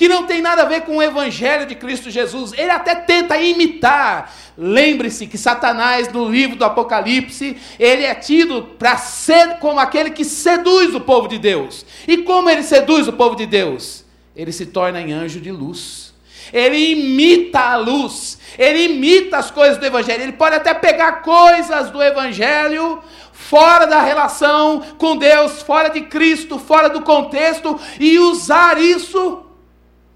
que 0.00 0.08
não 0.08 0.24
tem 0.24 0.40
nada 0.40 0.62
a 0.62 0.64
ver 0.64 0.80
com 0.86 0.96
o 0.96 1.02
Evangelho 1.02 1.66
de 1.66 1.74
Cristo 1.74 2.08
Jesus. 2.08 2.54
Ele 2.54 2.70
até 2.70 2.94
tenta 2.94 3.36
imitar. 3.36 4.34
Lembre-se 4.56 5.26
que 5.26 5.36
Satanás, 5.36 6.10
no 6.10 6.26
livro 6.26 6.56
do 6.56 6.64
Apocalipse, 6.64 7.54
ele 7.78 8.04
é 8.04 8.14
tido 8.14 8.62
para 8.78 8.96
ser 8.96 9.58
como 9.58 9.78
aquele 9.78 10.08
que 10.08 10.24
seduz 10.24 10.94
o 10.94 11.02
povo 11.02 11.28
de 11.28 11.38
Deus. 11.38 11.84
E 12.08 12.16
como 12.16 12.48
ele 12.48 12.62
seduz 12.62 13.08
o 13.08 13.12
povo 13.12 13.36
de 13.36 13.44
Deus? 13.44 14.02
Ele 14.34 14.50
se 14.52 14.64
torna 14.64 15.02
em 15.02 15.12
anjo 15.12 15.38
de 15.38 15.52
luz 15.52 16.08
ele 16.52 16.90
imita 16.90 17.60
a 17.60 17.76
luz, 17.76 18.36
ele 18.58 18.86
imita 18.86 19.36
as 19.36 19.52
coisas 19.52 19.78
do 19.78 19.86
Evangelho, 19.86 20.20
ele 20.20 20.32
pode 20.32 20.56
até 20.56 20.74
pegar 20.74 21.22
coisas 21.22 21.92
do 21.92 22.02
Evangelho 22.02 23.00
fora 23.32 23.86
da 23.86 24.02
relação 24.02 24.82
com 24.98 25.16
Deus, 25.16 25.62
fora 25.62 25.90
de 25.90 26.00
Cristo, 26.00 26.58
fora 26.58 26.88
do 26.88 27.02
contexto, 27.02 27.78
e 28.00 28.18
usar 28.18 28.82
isso 28.82 29.46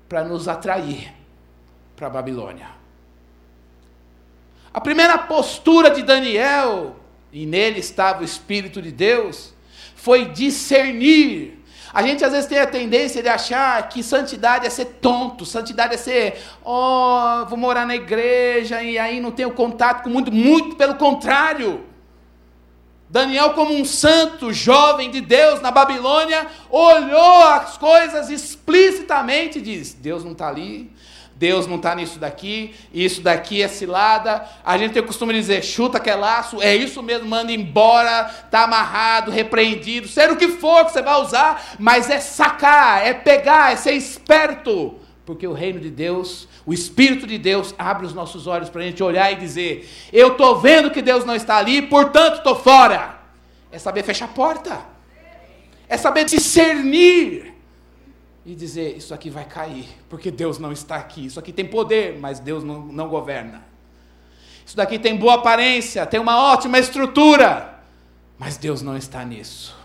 para 0.09 0.25
nos 0.25 0.49
atrair 0.49 1.13
para 1.97 2.07
a 2.07 2.11
Babilônia. 2.11 2.69
A 4.73 4.81
primeira 4.81 5.17
postura 5.17 5.91
de 5.91 6.03
Daniel, 6.03 6.97
e 7.33 7.47
nele 7.47 7.79
estava 7.79 8.23
o 8.23 8.25
Espírito 8.25 8.83
de 8.83 8.91
Deus, 8.91 9.55
foi 9.95 10.27
discernir. 10.27 11.63
A 11.93 12.03
gente 12.03 12.25
às 12.25 12.33
vezes 12.33 12.49
tem 12.49 12.59
a 12.59 12.67
tendência 12.67 13.23
de 13.23 13.29
achar 13.29 13.89
que 13.89 14.03
santidade 14.03 14.67
é 14.67 14.71
ser 14.71 14.87
tonto, 15.01 15.47
santidade 15.47 15.95
é 15.95 15.97
ser, 15.97 16.43
oh, 16.65 17.47
vou 17.49 17.57
morar 17.57 17.87
na 17.87 17.95
igreja 17.95 18.83
e 18.83 18.99
aí 18.99 19.21
não 19.21 19.31
tenho 19.31 19.53
contato 19.53 20.03
com 20.03 20.11
muito, 20.11 20.33
muito 20.33 20.75
pelo 20.75 20.97
contrário. 20.97 21.85
Daniel, 23.09 23.51
como 23.51 23.75
um 23.75 23.85
santo 23.85 24.53
jovem 24.53 25.11
de 25.11 25.21
Deus 25.21 25.61
na 25.61 25.71
Babilônia, 25.71 26.47
olhou 26.71 27.43
as 27.43 27.77
coisas 27.77 28.31
explicitamente 28.31 29.59
e 29.59 29.63
diz: 29.63 29.93
Deus 29.95 30.25
não 30.25 30.33
está 30.33 30.49
ali, 30.49 30.91
Deus 31.37 31.67
não 31.67 31.77
está 31.77 31.95
nisso 31.95 32.19
daqui, 32.19 32.75
isso 32.93 33.21
daqui 33.21 33.63
é 33.63 33.69
cilada. 33.69 34.45
A 34.65 34.79
gente 34.79 34.93
tem 34.93 35.03
o 35.03 35.07
costume 35.07 35.33
de 35.35 35.41
dizer: 35.41 35.63
chuta 35.63 36.01
que 36.01 36.09
é 36.09 36.15
laço, 36.15 36.63
é 36.63 36.75
isso 36.75 37.03
mesmo, 37.03 37.29
manda 37.29 37.53
embora, 37.53 38.31
está 38.45 38.65
amarrado, 38.65 39.31
repreendido, 39.31 40.09
ser 40.09 40.31
o 40.31 40.37
que 40.37 40.49
for 40.49 40.87
que 40.87 40.93
você 40.93 41.03
vai 41.03 41.21
usar, 41.21 41.77
mas 41.79 42.09
é 42.09 42.21
sacar, 42.21 43.07
é 43.07 43.13
pegar, 43.13 43.73
é 43.73 43.77
ser 43.77 43.93
esperto. 43.93 44.95
Porque 45.27 45.47
o 45.47 45.55
reino 45.55 45.81
de 45.81 45.91
Deus, 45.91 46.47
o 46.67 46.73
Espírito 46.73 47.27
de 47.27 47.37
Deus, 47.37 47.75
abre 47.79 48.07
os 48.07 48.15
nossos 48.15 48.47
olhos 48.47 48.71
para 48.71 48.81
a 48.81 48.85
gente 48.85 49.03
olhar 49.03 49.31
e 49.33 49.37
dizer: 49.37 49.89
Eu 50.13 50.33
estou 50.33 50.59
vendo 50.59 50.91
que 50.91 51.03
Deus 51.03 51.25
não 51.25 51.35
está 51.35 51.57
ali, 51.57 51.83
portanto 51.83 52.39
estou 52.39 52.57
fora. 52.57 53.21
É 53.71 53.79
saber 53.79 54.03
fechar 54.03 54.27
a 54.27 54.29
porta, 54.29 54.81
é 55.89 55.97
saber 55.97 56.25
discernir 56.25 57.55
e 58.47 58.55
dizer: 58.55 58.97
Isso 58.97 59.13
aqui 59.13 59.29
vai 59.29 59.45
cair, 59.45 59.89
porque 60.09 60.31
Deus 60.31 60.59
não 60.59 60.73
está 60.73 60.97
aqui. 60.97 61.27
Isso 61.27 61.39
aqui 61.39 61.53
tem 61.53 61.67
poder, 61.67 62.19
mas 62.19 62.41
Deus 62.41 62.65
não, 62.65 62.81
não 62.81 63.09
governa. 63.09 63.63
Isso 64.65 64.77
daqui 64.77 64.99
tem 64.99 65.17
boa 65.17 65.35
aparência, 65.35 66.07
tem 66.07 66.19
uma 66.19 66.39
ótima 66.39 66.79
estrutura, 66.79 67.79
mas 68.39 68.57
Deus 68.57 68.81
não 68.81 68.97
está 68.97 69.23
nisso. 69.23 69.84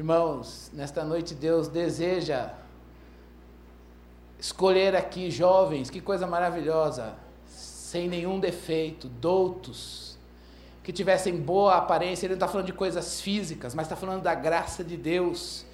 Irmãos, 0.00 0.70
nesta 0.72 1.04
noite 1.04 1.34
Deus 1.34 1.68
deseja 1.68 2.52
escolher 4.38 4.96
aqui 4.96 5.30
jovens, 5.30 5.90
que 5.90 6.00
coisa 6.00 6.26
maravilhosa, 6.26 7.12
sem 7.46 8.08
nenhum 8.08 8.40
defeito, 8.40 9.08
doutos, 9.08 10.16
que 10.82 10.90
tivessem 10.90 11.36
boa 11.36 11.76
aparência. 11.76 12.24
Ele 12.24 12.32
não 12.32 12.36
está 12.36 12.48
falando 12.48 12.64
de 12.64 12.72
coisas 12.72 13.20
físicas, 13.20 13.74
mas 13.74 13.84
está 13.84 13.94
falando 13.94 14.22
da 14.22 14.34
graça 14.34 14.82
de 14.82 14.96
Deus. 14.96 15.66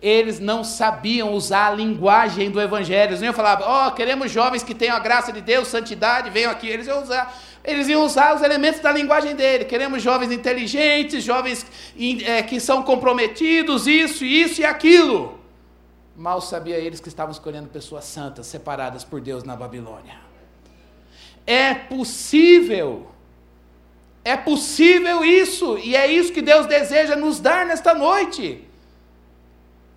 Eles 0.00 0.40
não 0.40 0.64
sabiam 0.64 1.34
usar 1.34 1.66
a 1.66 1.74
linguagem 1.74 2.50
do 2.50 2.58
Evangelho. 2.58 3.10
Eles 3.10 3.20
não 3.20 3.26
iam 3.26 3.34
falar, 3.34 3.60
ó, 3.60 3.88
oh, 3.88 3.92
queremos 3.92 4.32
jovens 4.32 4.62
que 4.62 4.74
tenham 4.74 4.96
a 4.96 5.00
graça 5.00 5.30
de 5.30 5.42
Deus, 5.42 5.68
santidade, 5.68 6.30
venham 6.30 6.50
aqui. 6.50 6.66
Eles 6.66 6.86
iam 6.86 7.02
usar 7.02 7.30
eles 7.66 7.88
iam 7.88 8.04
usar 8.04 8.34
os 8.34 8.42
elementos 8.42 8.80
da 8.80 8.92
linguagem 8.92 9.34
dele. 9.34 9.64
Queremos 9.64 10.02
jovens 10.02 10.30
inteligentes, 10.32 11.24
jovens 11.24 11.66
é, 12.24 12.42
que 12.42 12.60
são 12.60 12.82
comprometidos, 12.82 13.86
isso, 13.86 14.24
isso 14.24 14.60
e 14.60 14.64
aquilo. 14.64 15.38
Mal 16.16 16.40
sabia 16.40 16.76
eles 16.76 17.00
que 17.00 17.08
estavam 17.08 17.32
escolhendo 17.32 17.68
pessoas 17.68 18.04
santas, 18.04 18.46
separadas 18.46 19.04
por 19.04 19.20
Deus 19.20 19.44
na 19.44 19.56
Babilônia. 19.56 20.14
É 21.46 21.74
possível, 21.74 23.06
é 24.24 24.36
possível 24.36 25.24
isso, 25.24 25.78
e 25.78 25.94
é 25.94 26.10
isso 26.10 26.32
que 26.32 26.42
Deus 26.42 26.66
deseja 26.66 27.14
nos 27.14 27.38
dar 27.38 27.66
nesta 27.66 27.94
noite 27.94 28.65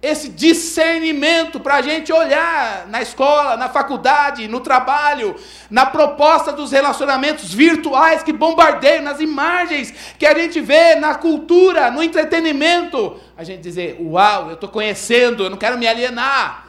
esse 0.02 0.30
discernimento 0.30 1.60
para 1.60 1.76
a 1.76 1.82
gente 1.82 2.12
olhar 2.14 2.88
na 2.88 3.02
escola, 3.02 3.58
na 3.58 3.68
faculdade, 3.68 4.48
no 4.48 4.62
trabalho, 4.62 5.36
na 5.70 5.86
proposta 5.86 6.54
dos 6.54 6.72
relacionamentos 6.72 7.54
virtuais 7.54 8.24
que 8.24 8.32
bombardeiam, 8.32 9.04
nas 9.04 9.20
imagens 9.20 9.94
que 10.18 10.26
a 10.26 10.38
gente 10.38 10.62
vê 10.62 10.96
na 10.96 11.16
cultura, 11.16 11.92
no 11.92 12.02
entretenimento. 12.02 13.20
A 13.36 13.44
gente 13.44 13.62
dizer: 13.62 13.98
Uau, 14.00 14.48
eu 14.48 14.54
estou 14.54 14.70
conhecendo, 14.70 15.44
eu 15.44 15.50
não 15.50 15.58
quero 15.58 15.78
me 15.78 15.86
alienar, 15.86 16.68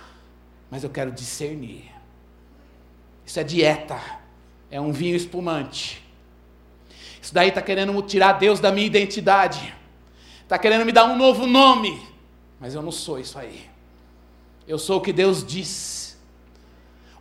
mas 0.69 0.83
eu 0.83 0.91
quero 0.91 1.13
discernir. 1.13 1.89
Isso 3.25 3.39
é 3.39 3.45
dieta, 3.45 3.97
é 4.73 4.81
um 4.81 4.91
vinho 4.91 5.15
espumante. 5.15 6.05
Isso 7.23 7.33
daí 7.33 7.51
está 7.51 7.63
querendo 7.63 8.03
tirar 8.03 8.33
Deus 8.33 8.59
da 8.59 8.73
minha 8.73 8.87
identidade, 8.87 9.73
está 10.43 10.59
querendo 10.59 10.85
me 10.85 10.91
dar 10.91 11.05
um 11.05 11.17
novo 11.17 11.47
nome 11.47 12.10
mas 12.61 12.75
eu 12.75 12.83
não 12.83 12.93
sou 12.93 13.19
isso 13.19 13.39
aí. 13.39 13.69
Eu 14.69 14.79
sou 14.79 14.99
o 14.99 15.01
que 15.01 15.13
Deus 15.13 15.43
diz. 15.43 16.21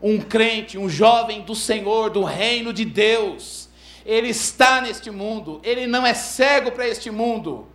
Um 0.02 0.20
crente, 0.20 0.78
um 0.78 0.90
jovem 0.90 1.42
do 1.42 1.56
Senhor, 1.56 2.10
do 2.10 2.24
reino 2.24 2.74
de 2.74 2.84
Deus. 2.84 3.70
Ele 4.06 4.28
está 4.28 4.82
neste 4.82 5.10
mundo, 5.10 5.62
ele 5.64 5.88
não 5.88 6.06
é 6.06 6.14
cego 6.14 6.72
para 6.72 6.88
este 6.88 7.10
mundo, 7.10 7.68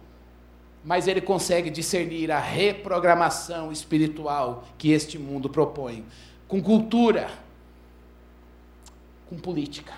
mas 0.85 1.09
ele 1.09 1.21
consegue 1.21 1.71
discernir 1.71 2.31
a 2.31 2.39
reprogramação 2.39 3.73
espiritual 3.73 4.65
que 4.77 4.91
este 4.91 5.19
mundo 5.19 5.49
propõe, 5.49 6.05
com 6.47 6.63
cultura, 6.63 7.31
com 9.29 9.37
política. 9.37 9.95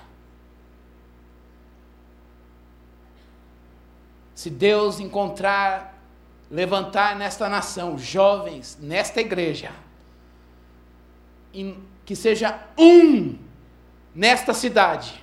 Se 4.34 4.50
Deus 4.50 5.00
encontrar 5.00 5.95
levantar 6.50 7.16
nesta 7.16 7.48
nação 7.48 7.98
jovens, 7.98 8.78
nesta 8.80 9.20
igreja, 9.20 9.70
que 12.04 12.14
seja 12.14 12.60
um 12.78 13.38
nesta 14.14 14.54
cidade, 14.54 15.22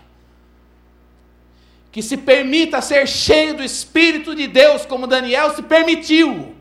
que 1.91 2.01
se 2.01 2.17
permita 2.17 2.81
ser 2.81 3.07
cheio 3.07 3.55
do 3.55 3.63
Espírito 3.63 4.35
de 4.35 4.47
Deus, 4.47 4.85
como 4.85 5.07
Daniel 5.07 5.55
se 5.55 5.63
permitiu, 5.63 6.55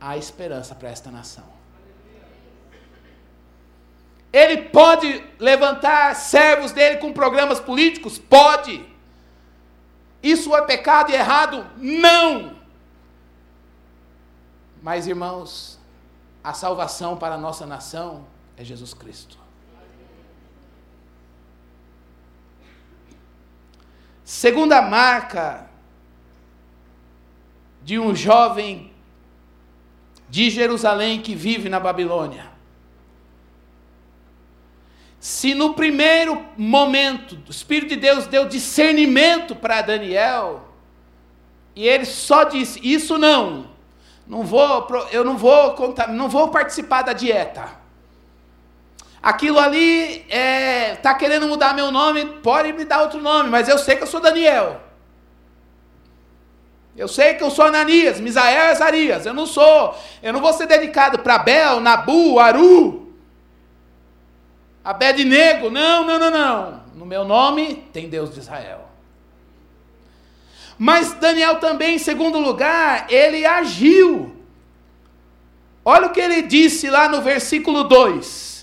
há 0.00 0.16
esperança 0.16 0.74
para 0.74 0.90
esta 0.90 1.10
nação. 1.10 1.54
Ele 4.32 4.62
pode 4.62 5.22
levantar 5.38 6.16
servos 6.16 6.72
dele 6.72 6.96
com 6.96 7.12
programas 7.12 7.60
políticos? 7.60 8.18
Pode. 8.18 8.84
Isso 10.20 10.56
é 10.56 10.62
pecado 10.62 11.12
e 11.12 11.14
errado? 11.14 11.64
Não. 11.76 12.53
Mas, 14.84 15.06
irmãos, 15.06 15.80
a 16.42 16.52
salvação 16.52 17.16
para 17.16 17.36
a 17.36 17.38
nossa 17.38 17.64
nação 17.64 18.26
é 18.54 18.62
Jesus 18.62 18.92
Cristo. 18.92 19.38
Segunda 24.22 24.82
marca 24.82 25.70
de 27.82 27.98
um 27.98 28.14
jovem 28.14 28.92
de 30.28 30.50
Jerusalém 30.50 31.22
que 31.22 31.34
vive 31.34 31.70
na 31.70 31.80
Babilônia. 31.80 32.52
Se 35.18 35.54
no 35.54 35.72
primeiro 35.72 36.44
momento 36.58 37.42
o 37.48 37.50
Espírito 37.50 37.88
de 37.94 37.96
Deus 37.96 38.26
deu 38.26 38.46
discernimento 38.46 39.56
para 39.56 39.80
Daniel, 39.80 40.68
e 41.74 41.88
ele 41.88 42.04
só 42.04 42.44
disse: 42.44 42.78
Isso 42.86 43.16
não, 43.16 43.72
não 44.26 44.42
vou, 44.42 44.86
eu 45.12 45.24
não 45.24 45.36
vou 45.36 45.72
contar, 45.72 46.08
não 46.08 46.28
vou 46.28 46.48
participar 46.48 47.02
da 47.02 47.12
dieta. 47.12 47.68
Aquilo 49.22 49.58
ali 49.58 50.24
é, 50.28 50.96
tá 50.96 51.14
querendo 51.14 51.48
mudar 51.48 51.74
meu 51.74 51.90
nome, 51.90 52.26
pode 52.42 52.72
me 52.72 52.84
dar 52.84 53.02
outro 53.02 53.20
nome, 53.20 53.48
mas 53.48 53.68
eu 53.68 53.78
sei 53.78 53.96
que 53.96 54.02
eu 54.02 54.06
sou 54.06 54.20
Daniel. 54.20 54.80
Eu 56.96 57.08
sei 57.08 57.34
que 57.34 57.42
eu 57.42 57.50
sou 57.50 57.64
Ananias, 57.64 58.20
Misael 58.20 58.66
e 58.66 58.70
Azarias. 58.70 59.26
Eu 59.26 59.34
não 59.34 59.46
sou, 59.46 59.96
eu 60.22 60.32
não 60.32 60.40
vou 60.40 60.52
ser 60.52 60.66
dedicado 60.66 61.18
para 61.18 61.38
Bel, 61.38 61.80
Nabu, 61.80 62.38
Aru, 62.38 63.12
Abednego. 64.84 65.70
Não, 65.70 66.06
não, 66.06 66.18
não, 66.18 66.30
não. 66.30 66.84
No 66.94 67.04
meu 67.04 67.24
nome 67.24 67.88
tem 67.92 68.08
Deus 68.08 68.32
de 68.32 68.40
Israel. 68.40 68.83
Mas 70.78 71.12
Daniel 71.14 71.56
também, 71.56 71.96
em 71.96 71.98
segundo 71.98 72.38
lugar, 72.38 73.06
ele 73.08 73.46
agiu. 73.46 74.34
Olha 75.84 76.06
o 76.06 76.10
que 76.10 76.20
ele 76.20 76.42
disse 76.42 76.88
lá 76.88 77.08
no 77.08 77.20
versículo 77.20 77.84
2. 77.84 78.54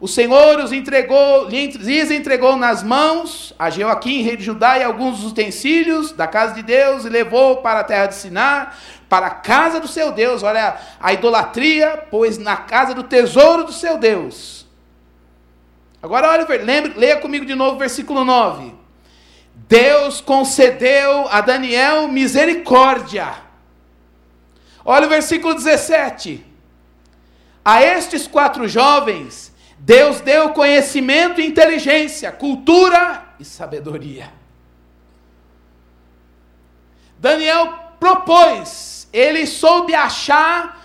O 0.00 0.08
Senhor 0.08 0.58
os 0.60 0.72
entregou, 0.72 1.46
lhes 1.46 2.10
entregou 2.10 2.56
nas 2.56 2.82
mãos 2.82 3.52
a 3.58 3.68
Joaquim, 3.68 4.22
rei 4.22 4.34
de 4.34 4.44
Judá, 4.44 4.78
e 4.78 4.82
alguns 4.82 5.22
utensílios 5.24 6.12
da 6.12 6.26
casa 6.26 6.54
de 6.54 6.62
Deus, 6.62 7.04
e 7.04 7.10
levou 7.10 7.58
para 7.58 7.80
a 7.80 7.84
terra 7.84 8.06
de 8.06 8.14
Sinar, 8.14 8.78
para 9.10 9.26
a 9.26 9.30
casa 9.30 9.78
do 9.78 9.86
seu 9.86 10.10
Deus. 10.10 10.42
Olha 10.42 10.78
a 10.98 11.12
idolatria, 11.12 12.02
pois 12.10 12.38
na 12.38 12.56
casa 12.56 12.94
do 12.94 13.02
tesouro 13.02 13.64
do 13.64 13.72
seu 13.72 13.98
Deus. 13.98 14.66
Agora 16.02 16.30
olha, 16.30 16.46
lembre, 16.64 16.94
leia 16.96 17.18
comigo 17.18 17.44
de 17.44 17.54
novo 17.54 17.76
o 17.76 17.78
versículo 17.78 18.24
9. 18.24 18.79
Deus 19.70 20.20
concedeu 20.20 21.28
a 21.28 21.40
Daniel 21.40 22.08
misericórdia, 22.08 23.32
Olha 24.84 25.06
o 25.06 25.08
versículo 25.08 25.54
17. 25.54 26.44
A 27.64 27.80
estes 27.80 28.26
quatro 28.26 28.66
jovens, 28.66 29.54
Deus 29.78 30.20
deu 30.20 30.48
conhecimento 30.48 31.40
e 31.40 31.46
inteligência, 31.46 32.32
cultura 32.32 33.22
e 33.38 33.44
sabedoria. 33.44 34.32
Daniel 37.18 37.72
propôs, 38.00 39.06
ele 39.12 39.46
soube 39.46 39.94
achar, 39.94 40.84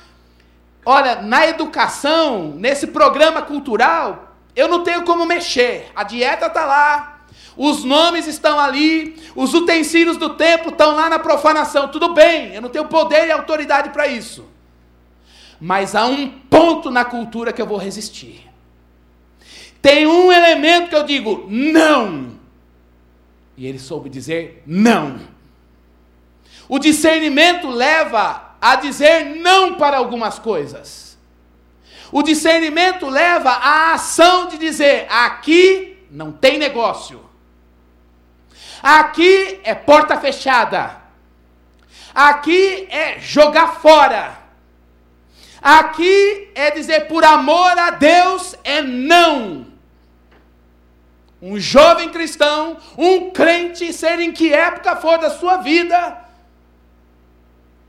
olha, 0.85 1.23
na 1.23 1.47
educação, 1.47 2.49
nesse 2.49 2.87
programa 2.87 3.41
cultural, 3.41 4.35
eu 4.55 4.67
não 4.67 4.83
tenho 4.83 5.03
como 5.03 5.25
mexer, 5.25 5.91
a 5.95 6.03
dieta 6.03 6.47
está 6.47 6.65
lá, 6.65 7.14
os 7.57 7.83
nomes 7.83 8.27
estão 8.27 8.59
ali, 8.59 9.15
os 9.35 9.53
utensílios 9.53 10.17
do 10.17 10.31
templo 10.31 10.69
estão 10.69 10.95
lá 10.95 11.09
na 11.09 11.19
profanação, 11.19 11.87
tudo 11.87 12.13
bem, 12.13 12.53
eu 12.53 12.61
não 12.61 12.69
tenho 12.69 12.85
poder 12.85 13.27
e 13.27 13.31
autoridade 13.31 13.89
para 13.89 14.07
isso. 14.07 14.45
Mas 15.59 15.95
há 15.95 16.05
um 16.05 16.29
ponto 16.29 16.91
na 16.91 17.05
cultura 17.05 17.53
que 17.53 17.61
eu 17.61 17.67
vou 17.67 17.77
resistir. 17.77 18.45
Tem 19.81 20.05
um 20.05 20.31
elemento 20.31 20.89
que 20.89 20.95
eu 20.95 21.03
digo 21.03 21.45
não. 21.49 22.35
E 23.55 23.65
ele 23.65 23.79
soube 23.79 24.09
dizer 24.09 24.63
não. 24.65 25.19
O 26.67 26.79
discernimento 26.79 27.69
leva 27.69 28.55
a 28.59 28.75
dizer 28.75 29.35
não 29.37 29.75
para 29.75 29.97
algumas 29.97 30.39
coisas. 30.39 31.17
O 32.11 32.23
discernimento 32.23 33.07
leva 33.07 33.51
à 33.51 33.93
ação 33.93 34.47
de 34.47 34.57
dizer: 34.57 35.07
aqui 35.09 35.97
não 36.09 36.31
tem 36.31 36.57
negócio. 36.57 37.24
Aqui 38.85 39.61
é 39.63 39.73
porta 39.73 40.15
fechada. 40.15 40.97
Aqui 42.13 42.87
é 42.91 43.19
jogar 43.19 43.79
fora. 43.79 44.37
Aqui 45.59 46.51
é 46.53 46.69
dizer 46.69 47.07
por 47.07 47.23
amor 47.23 47.75
a 47.79 47.89
Deus 47.89 48.53
é 48.63 48.83
não. 48.83 49.65
Um 51.41 51.59
jovem 51.59 52.09
cristão, 52.09 52.77
um 52.95 53.31
crente, 53.31 53.91
seja 53.91 54.21
em 54.21 54.31
que 54.31 54.53
época 54.53 54.95
for 54.97 55.17
da 55.17 55.31
sua 55.31 55.57
vida, 55.57 56.23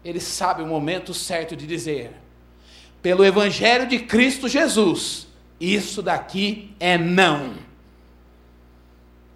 ele 0.02 0.18
sabe 0.18 0.62
o 0.62 0.66
momento 0.66 1.12
certo 1.12 1.54
de 1.54 1.66
dizer: 1.66 2.10
pelo 3.02 3.22
Evangelho 3.22 3.86
de 3.86 3.98
Cristo 3.98 4.48
Jesus, 4.48 5.28
isso 5.60 6.00
daqui 6.00 6.74
é 6.80 6.96
não. 6.96 7.65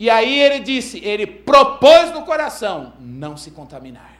E 0.00 0.08
aí 0.08 0.40
ele 0.40 0.60
disse, 0.60 0.98
ele 1.04 1.26
propôs 1.26 2.10
no 2.10 2.22
coração 2.22 2.94
não 2.98 3.36
se 3.36 3.50
contaminar. 3.50 4.18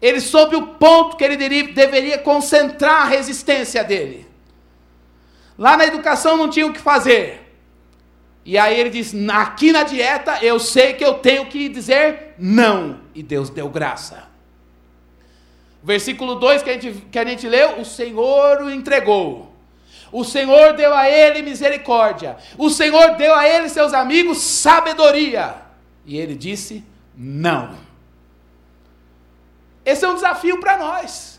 Ele 0.00 0.20
soube 0.20 0.54
o 0.54 0.68
ponto 0.68 1.16
que 1.16 1.24
ele 1.24 1.36
deveria 1.36 2.16
concentrar 2.18 3.02
a 3.02 3.08
resistência 3.08 3.82
dele. 3.82 4.24
Lá 5.58 5.76
na 5.76 5.84
educação 5.84 6.36
não 6.36 6.48
tinha 6.48 6.68
o 6.68 6.72
que 6.72 6.78
fazer. 6.78 7.44
E 8.44 8.56
aí 8.56 8.78
ele 8.78 8.90
diz: 8.90 9.12
aqui 9.30 9.72
na 9.72 9.82
dieta 9.82 10.38
eu 10.42 10.60
sei 10.60 10.94
que 10.94 11.04
eu 11.04 11.14
tenho 11.14 11.46
que 11.46 11.68
dizer 11.68 12.36
não. 12.38 13.00
E 13.12 13.20
Deus 13.20 13.50
deu 13.50 13.68
graça. 13.68 14.28
Versículo 15.82 16.36
2 16.36 16.62
que 16.62 16.70
a 16.70 16.72
gente, 16.74 16.92
que 17.10 17.18
a 17.18 17.24
gente 17.24 17.48
leu: 17.48 17.80
O 17.80 17.84
Senhor 17.84 18.62
o 18.62 18.70
entregou. 18.70 19.47
O 20.10 20.24
Senhor 20.24 20.72
deu 20.74 20.94
a 20.94 21.08
ele 21.08 21.42
misericórdia. 21.42 22.36
O 22.56 22.70
Senhor 22.70 23.16
deu 23.16 23.34
a 23.34 23.46
ele, 23.46 23.68
seus 23.68 23.92
amigos, 23.92 24.38
sabedoria. 24.38 25.56
E 26.04 26.16
ele 26.16 26.34
disse: 26.34 26.84
Não. 27.16 27.74
Esse 29.84 30.04
é 30.04 30.08
um 30.08 30.14
desafio 30.14 30.60
para 30.60 30.76
nós. 30.76 31.38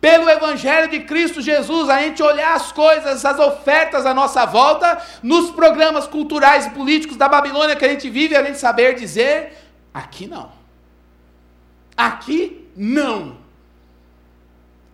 Pelo 0.00 0.30
Evangelho 0.30 0.88
de 0.88 1.00
Cristo 1.00 1.40
Jesus, 1.40 1.88
a 1.88 2.00
gente 2.00 2.22
olhar 2.22 2.54
as 2.54 2.70
coisas, 2.70 3.24
as 3.24 3.38
ofertas 3.38 4.06
à 4.06 4.14
nossa 4.14 4.46
volta, 4.46 5.02
nos 5.22 5.50
programas 5.50 6.06
culturais 6.06 6.66
e 6.66 6.70
políticos 6.70 7.16
da 7.16 7.28
Babilônia 7.28 7.74
que 7.74 7.84
a 7.84 7.88
gente 7.88 8.08
vive, 8.08 8.36
a 8.36 8.44
gente 8.44 8.58
saber 8.58 8.94
dizer: 8.94 9.56
aqui 9.92 10.28
não. 10.28 10.52
Aqui 11.96 12.68
não. 12.76 13.47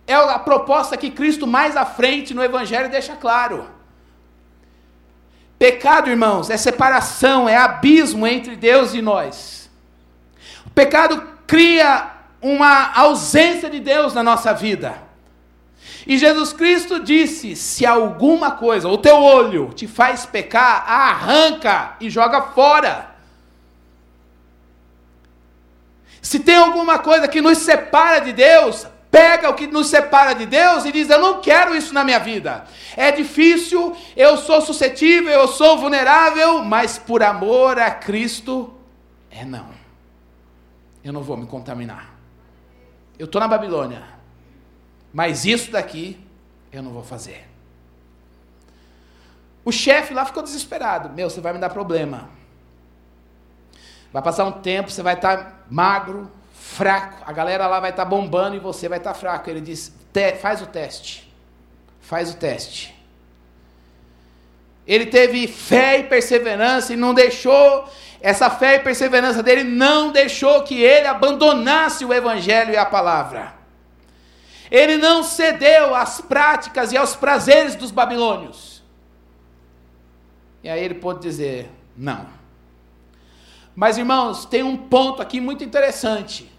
É 0.07 0.13
a 0.13 0.39
proposta 0.39 0.95
que 0.95 1.09
Cristo 1.09 1.47
mais 1.47 1.75
à 1.75 1.85
frente 1.85 2.33
no 2.33 2.43
Evangelho 2.43 2.89
deixa 2.89 3.15
claro. 3.15 3.67
Pecado, 5.57 6.09
irmãos, 6.09 6.49
é 6.49 6.57
separação, 6.57 7.47
é 7.47 7.55
abismo 7.55 8.27
entre 8.27 8.55
Deus 8.55 8.93
e 8.93 9.01
nós. 9.01 9.69
O 10.65 10.69
pecado 10.69 11.21
cria 11.47 12.11
uma 12.41 12.91
ausência 12.93 13.69
de 13.69 13.79
Deus 13.79 14.13
na 14.13 14.21
nossa 14.21 14.53
vida. 14.53 15.01
E 16.05 16.17
Jesus 16.17 16.53
Cristo 16.53 16.99
disse: 16.99 17.55
se 17.55 17.85
alguma 17.85 18.51
coisa, 18.51 18.87
o 18.87 18.97
teu 18.97 19.15
olho 19.15 19.73
te 19.73 19.87
faz 19.87 20.25
pecar, 20.25 20.83
arranca 20.87 21.95
e 21.99 22.09
joga 22.09 22.41
fora. 22.41 23.15
Se 26.21 26.39
tem 26.39 26.55
alguma 26.57 26.99
coisa 26.99 27.27
que 27.27 27.41
nos 27.41 27.59
separa 27.59 28.19
de 28.19 28.33
Deus, 28.33 28.87
pega 29.11 29.49
o 29.49 29.53
que 29.53 29.67
nos 29.67 29.87
separa 29.87 30.33
de 30.33 30.45
Deus 30.45 30.85
e 30.85 30.91
diz: 30.91 31.09
Eu 31.09 31.19
não 31.19 31.41
quero 31.41 31.75
isso 31.75 31.93
na 31.93 32.03
minha 32.03 32.19
vida. 32.19 32.65
É 32.95 33.11
difícil, 33.11 33.95
eu 34.15 34.37
sou 34.37 34.61
suscetível, 34.61 35.31
eu 35.31 35.47
sou 35.47 35.77
vulnerável, 35.77 36.63
mas 36.63 36.97
por 36.97 37.23
amor 37.23 37.79
a 37.79 37.91
Cristo, 37.91 38.73
é 39.29 39.45
não. 39.45 39.69
Eu 41.03 41.13
não 41.13 41.21
vou 41.21 41.37
me 41.37 41.45
contaminar. 41.45 42.15
Eu 43.17 43.25
estou 43.25 43.39
na 43.39 43.47
Babilônia, 43.47 44.03
mas 45.13 45.45
isso 45.45 45.71
daqui 45.71 46.19
eu 46.71 46.83
não 46.83 46.91
vou 46.91 47.03
fazer. 47.03 47.47
O 49.63 49.71
chefe 49.71 50.13
lá 50.13 50.25
ficou 50.25 50.43
desesperado: 50.43 51.09
Meu, 51.09 51.29
você 51.29 51.41
vai 51.41 51.53
me 51.53 51.59
dar 51.59 51.69
problema. 51.69 52.29
Vai 54.13 54.21
passar 54.21 54.45
um 54.45 54.51
tempo, 54.51 54.89
você 54.89 55.01
vai 55.01 55.15
estar 55.15 55.37
tá 55.37 55.53
magro, 55.69 56.31
fraco, 56.65 57.23
a 57.25 57.31
galera 57.31 57.67
lá 57.67 57.79
vai 57.79 57.91
estar 57.91 58.03
tá 58.03 58.09
bombando 58.09 58.55
e 58.55 58.59
você 58.59 58.89
vai 58.89 58.97
estar 58.97 59.13
tá 59.13 59.19
fraco. 59.19 59.49
Ele 59.49 59.61
diz: 59.61 59.93
faz 60.41 60.61
o 60.61 60.65
teste. 60.65 61.31
Faz 62.01 62.31
o 62.33 62.37
teste. 62.37 62.93
Ele 64.85 65.05
teve 65.05 65.47
fé 65.47 65.99
e 65.99 66.03
perseverança 66.03 66.93
e 66.93 66.95
não 66.95 67.13
deixou, 67.13 67.89
essa 68.21 68.49
fé 68.49 68.75
e 68.75 68.79
perseverança 68.79 69.41
dele 69.41 69.63
não 69.63 70.11
deixou 70.11 70.63
que 70.63 70.79
ele 70.79 71.07
abandonasse 71.07 72.05
o 72.05 72.13
evangelho 72.13 72.73
e 72.73 72.77
a 72.77 72.85
palavra. 72.85 73.55
Ele 74.69 74.97
não 74.97 75.23
cedeu 75.23 75.95
às 75.95 76.21
práticas 76.21 76.91
e 76.91 76.97
aos 76.97 77.15
prazeres 77.15 77.75
dos 77.75 77.91
babilônios. 77.91 78.83
E 80.63 80.69
aí 80.69 80.83
ele 80.83 80.95
pôde 80.95 81.21
dizer: 81.21 81.69
não. 81.95 82.27
Mas, 83.75 83.97
irmãos, 83.97 84.45
tem 84.45 84.63
um 84.63 84.77
ponto 84.77 85.21
aqui 85.21 85.39
muito 85.41 85.63
interessante. 85.63 86.54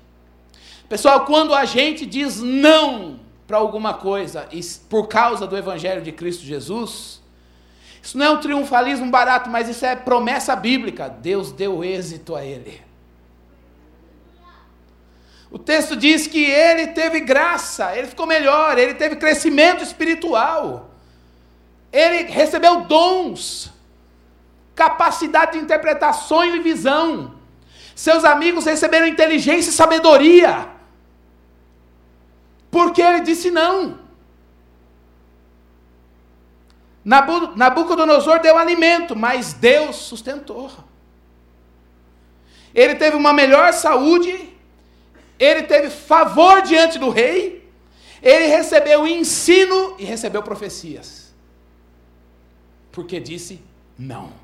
Pessoal, 0.88 1.25
quando 1.25 1.53
a 1.55 1.64
gente 1.64 2.07
diz 2.07 2.40
não 2.40 3.18
para 3.46 3.57
alguma 3.57 3.94
coisa 3.94 4.49
por 4.88 5.09
causa 5.09 5.46
do 5.46 5.57
Evangelho 5.57 6.03
de 6.03 6.12
Cristo 6.12 6.44
Jesus, 6.44 7.20
isso 8.03 8.16
não 8.16 8.27
é 8.27 8.31
um 8.31 8.40
triunfalismo 8.40 9.11
barato, 9.11 9.51
mas 9.51 9.68
isso 9.68 9.85
é 9.85 9.96
promessa 9.96 10.55
bíblica. 10.55 11.09
Deus 11.09 11.51
deu 11.51 11.83
êxito 11.83 12.37
a 12.37 12.44
ele. 12.44 12.81
O 15.51 15.59
texto 15.59 15.96
diz 15.96 16.27
que 16.27 16.44
ele 16.44 16.88
teve 16.88 17.20
graça, 17.20 17.96
ele 17.96 18.07
ficou 18.07 18.27
melhor, 18.27 18.79
ele 18.79 18.94
teve 18.94 19.16
crescimento 19.16 19.83
espiritual, 19.83 20.90
ele 21.92 22.31
recebeu 22.31 22.82
dons 22.82 23.72
capacidade 24.74 25.53
de 25.53 25.59
interpretação 25.59 26.45
e 26.45 26.61
visão. 26.61 27.34
Seus 27.95 28.24
amigos 28.24 28.66
receberam 28.66 29.07
inteligência 29.07 29.70
e 29.70 29.72
sabedoria. 29.72 30.76
Porque 32.77 33.01
ele 33.01 33.22
disse 33.22 33.51
não. 33.51 33.99
Nabucodonosor 37.03 38.39
deu 38.41 38.59
alimento, 38.59 39.16
mas 39.16 39.55
Deus 39.55 39.97
sustentou. 39.97 40.70
Ele 42.74 42.95
teve 42.97 43.16
uma 43.16 43.33
melhor 43.33 43.72
saúde, 43.72 44.55
ele 45.39 45.62
teve 45.62 45.89
favor 45.89 46.61
diante 46.61 46.99
do 46.99 47.09
rei, 47.09 47.66
ele 48.20 48.45
recebeu 48.45 49.07
ensino 49.07 49.97
e 49.99 50.05
recebeu 50.05 50.43
profecias. 50.43 51.35
Porque 52.93 53.18
disse 53.18 53.59
não. 53.99 54.35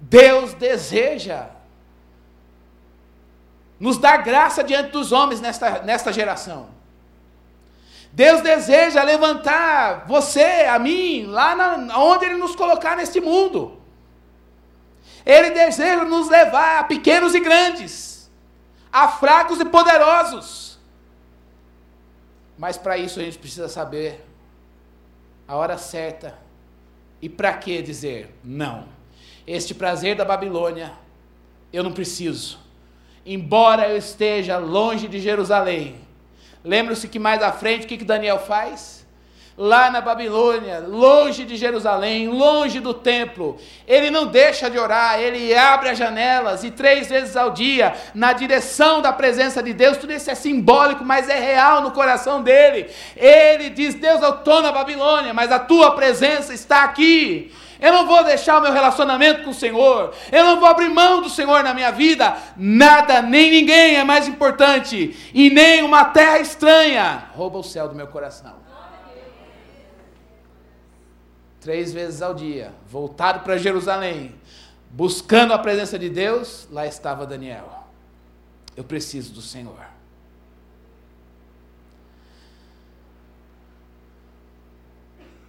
Deus 0.00 0.54
deseja 0.54 1.59
nos 3.80 3.96
dar 3.96 4.18
graça 4.18 4.62
diante 4.62 4.90
dos 4.90 5.10
homens 5.10 5.40
nesta, 5.40 5.80
nesta 5.80 6.12
geração. 6.12 6.68
Deus 8.12 8.42
deseja 8.42 9.02
levantar 9.02 10.04
você, 10.06 10.66
a 10.68 10.78
mim, 10.78 11.24
lá 11.26 11.56
na, 11.56 11.98
onde 11.98 12.26
Ele 12.26 12.36
nos 12.36 12.54
colocar 12.54 12.96
neste 12.96 13.20
mundo. 13.20 13.80
Ele 15.24 15.50
deseja 15.50 16.04
nos 16.04 16.28
levar 16.28 16.80
a 16.80 16.84
pequenos 16.84 17.34
e 17.34 17.40
grandes, 17.40 18.30
a 18.92 19.08
fracos 19.08 19.60
e 19.60 19.64
poderosos. 19.64 20.78
Mas 22.58 22.76
para 22.76 22.98
isso 22.98 23.18
a 23.18 23.22
gente 23.22 23.38
precisa 23.38 23.68
saber 23.68 24.26
a 25.48 25.56
hora 25.56 25.78
certa 25.78 26.36
e 27.22 27.28
para 27.28 27.52
que 27.54 27.80
dizer 27.80 28.34
não. 28.44 28.86
Este 29.46 29.74
prazer 29.74 30.16
da 30.16 30.24
Babilônia 30.24 30.92
eu 31.72 31.82
não 31.82 31.92
preciso. 31.92 32.58
Embora 33.24 33.88
eu 33.88 33.96
esteja 33.96 34.58
longe 34.58 35.06
de 35.08 35.20
Jerusalém. 35.20 35.96
Lembra-se 36.64 37.08
que 37.08 37.18
mais 37.18 37.42
à 37.42 37.52
frente 37.52 37.84
o 37.84 37.88
que, 37.88 37.98
que 37.98 38.04
Daniel 38.04 38.38
faz? 38.38 39.00
lá 39.60 39.90
na 39.90 40.00
Babilônia, 40.00 40.82
longe 40.88 41.44
de 41.44 41.54
Jerusalém, 41.54 42.28
longe 42.28 42.80
do 42.80 42.94
templo. 42.94 43.58
Ele 43.86 44.08
não 44.08 44.26
deixa 44.26 44.70
de 44.70 44.78
orar, 44.78 45.20
ele 45.20 45.54
abre 45.54 45.90
as 45.90 45.98
janelas 45.98 46.64
e 46.64 46.70
três 46.70 47.08
vezes 47.08 47.36
ao 47.36 47.50
dia, 47.50 47.94
na 48.14 48.32
direção 48.32 49.02
da 49.02 49.12
presença 49.12 49.62
de 49.62 49.74
Deus. 49.74 49.98
Tudo 49.98 50.14
isso 50.14 50.30
é 50.30 50.34
simbólico, 50.34 51.04
mas 51.04 51.28
é 51.28 51.38
real 51.38 51.82
no 51.82 51.90
coração 51.90 52.42
dele. 52.42 52.88
Ele 53.14 53.68
diz: 53.68 53.94
Deus, 53.94 54.22
eu 54.22 54.30
estou 54.30 54.62
na 54.62 54.72
Babilônia, 54.72 55.34
mas 55.34 55.52
a 55.52 55.58
tua 55.58 55.90
presença 55.90 56.54
está 56.54 56.84
aqui. 56.84 57.52
Eu 57.80 57.92
não 57.92 58.06
vou 58.06 58.22
deixar 58.24 58.58
o 58.58 58.62
meu 58.62 58.72
relacionamento 58.72 59.44
com 59.44 59.50
o 59.50 59.54
Senhor. 59.54 60.12
Eu 60.30 60.44
não 60.44 60.60
vou 60.60 60.68
abrir 60.68 60.88
mão 60.88 61.22
do 61.22 61.28
Senhor 61.28 61.62
na 61.64 61.72
minha 61.72 61.90
vida. 61.90 62.36
Nada, 62.56 63.22
nem 63.22 63.50
ninguém 63.50 63.96
é 63.96 64.04
mais 64.04 64.28
importante. 64.28 65.16
E 65.32 65.50
nem 65.50 65.82
uma 65.82 66.04
terra 66.04 66.38
estranha 66.38 67.30
rouba 67.34 67.58
o 67.58 67.64
céu 67.64 67.88
do 67.88 67.94
meu 67.94 68.06
coração 68.06 68.60
três 71.60 71.92
vezes 71.92 72.22
ao 72.22 72.34
dia, 72.34 72.72
voltado 72.88 73.40
para 73.40 73.58
Jerusalém, 73.58 74.34
buscando 74.90 75.52
a 75.52 75.58
presença 75.58 75.98
de 75.98 76.08
Deus, 76.08 76.66
lá 76.70 76.86
estava 76.86 77.26
Daniel. 77.26 77.86
Eu 78.76 78.82
preciso 78.82 79.32
do 79.34 79.42
Senhor. 79.42 79.89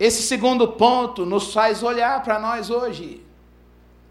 Esse 0.02 0.24
segundo 0.24 0.68
ponto 0.68 1.28
nos 1.28 1.54
faz 1.54 1.84
olhar 1.84 2.24
para 2.24 2.40
nós 2.40 2.72
hoje 2.72 3.24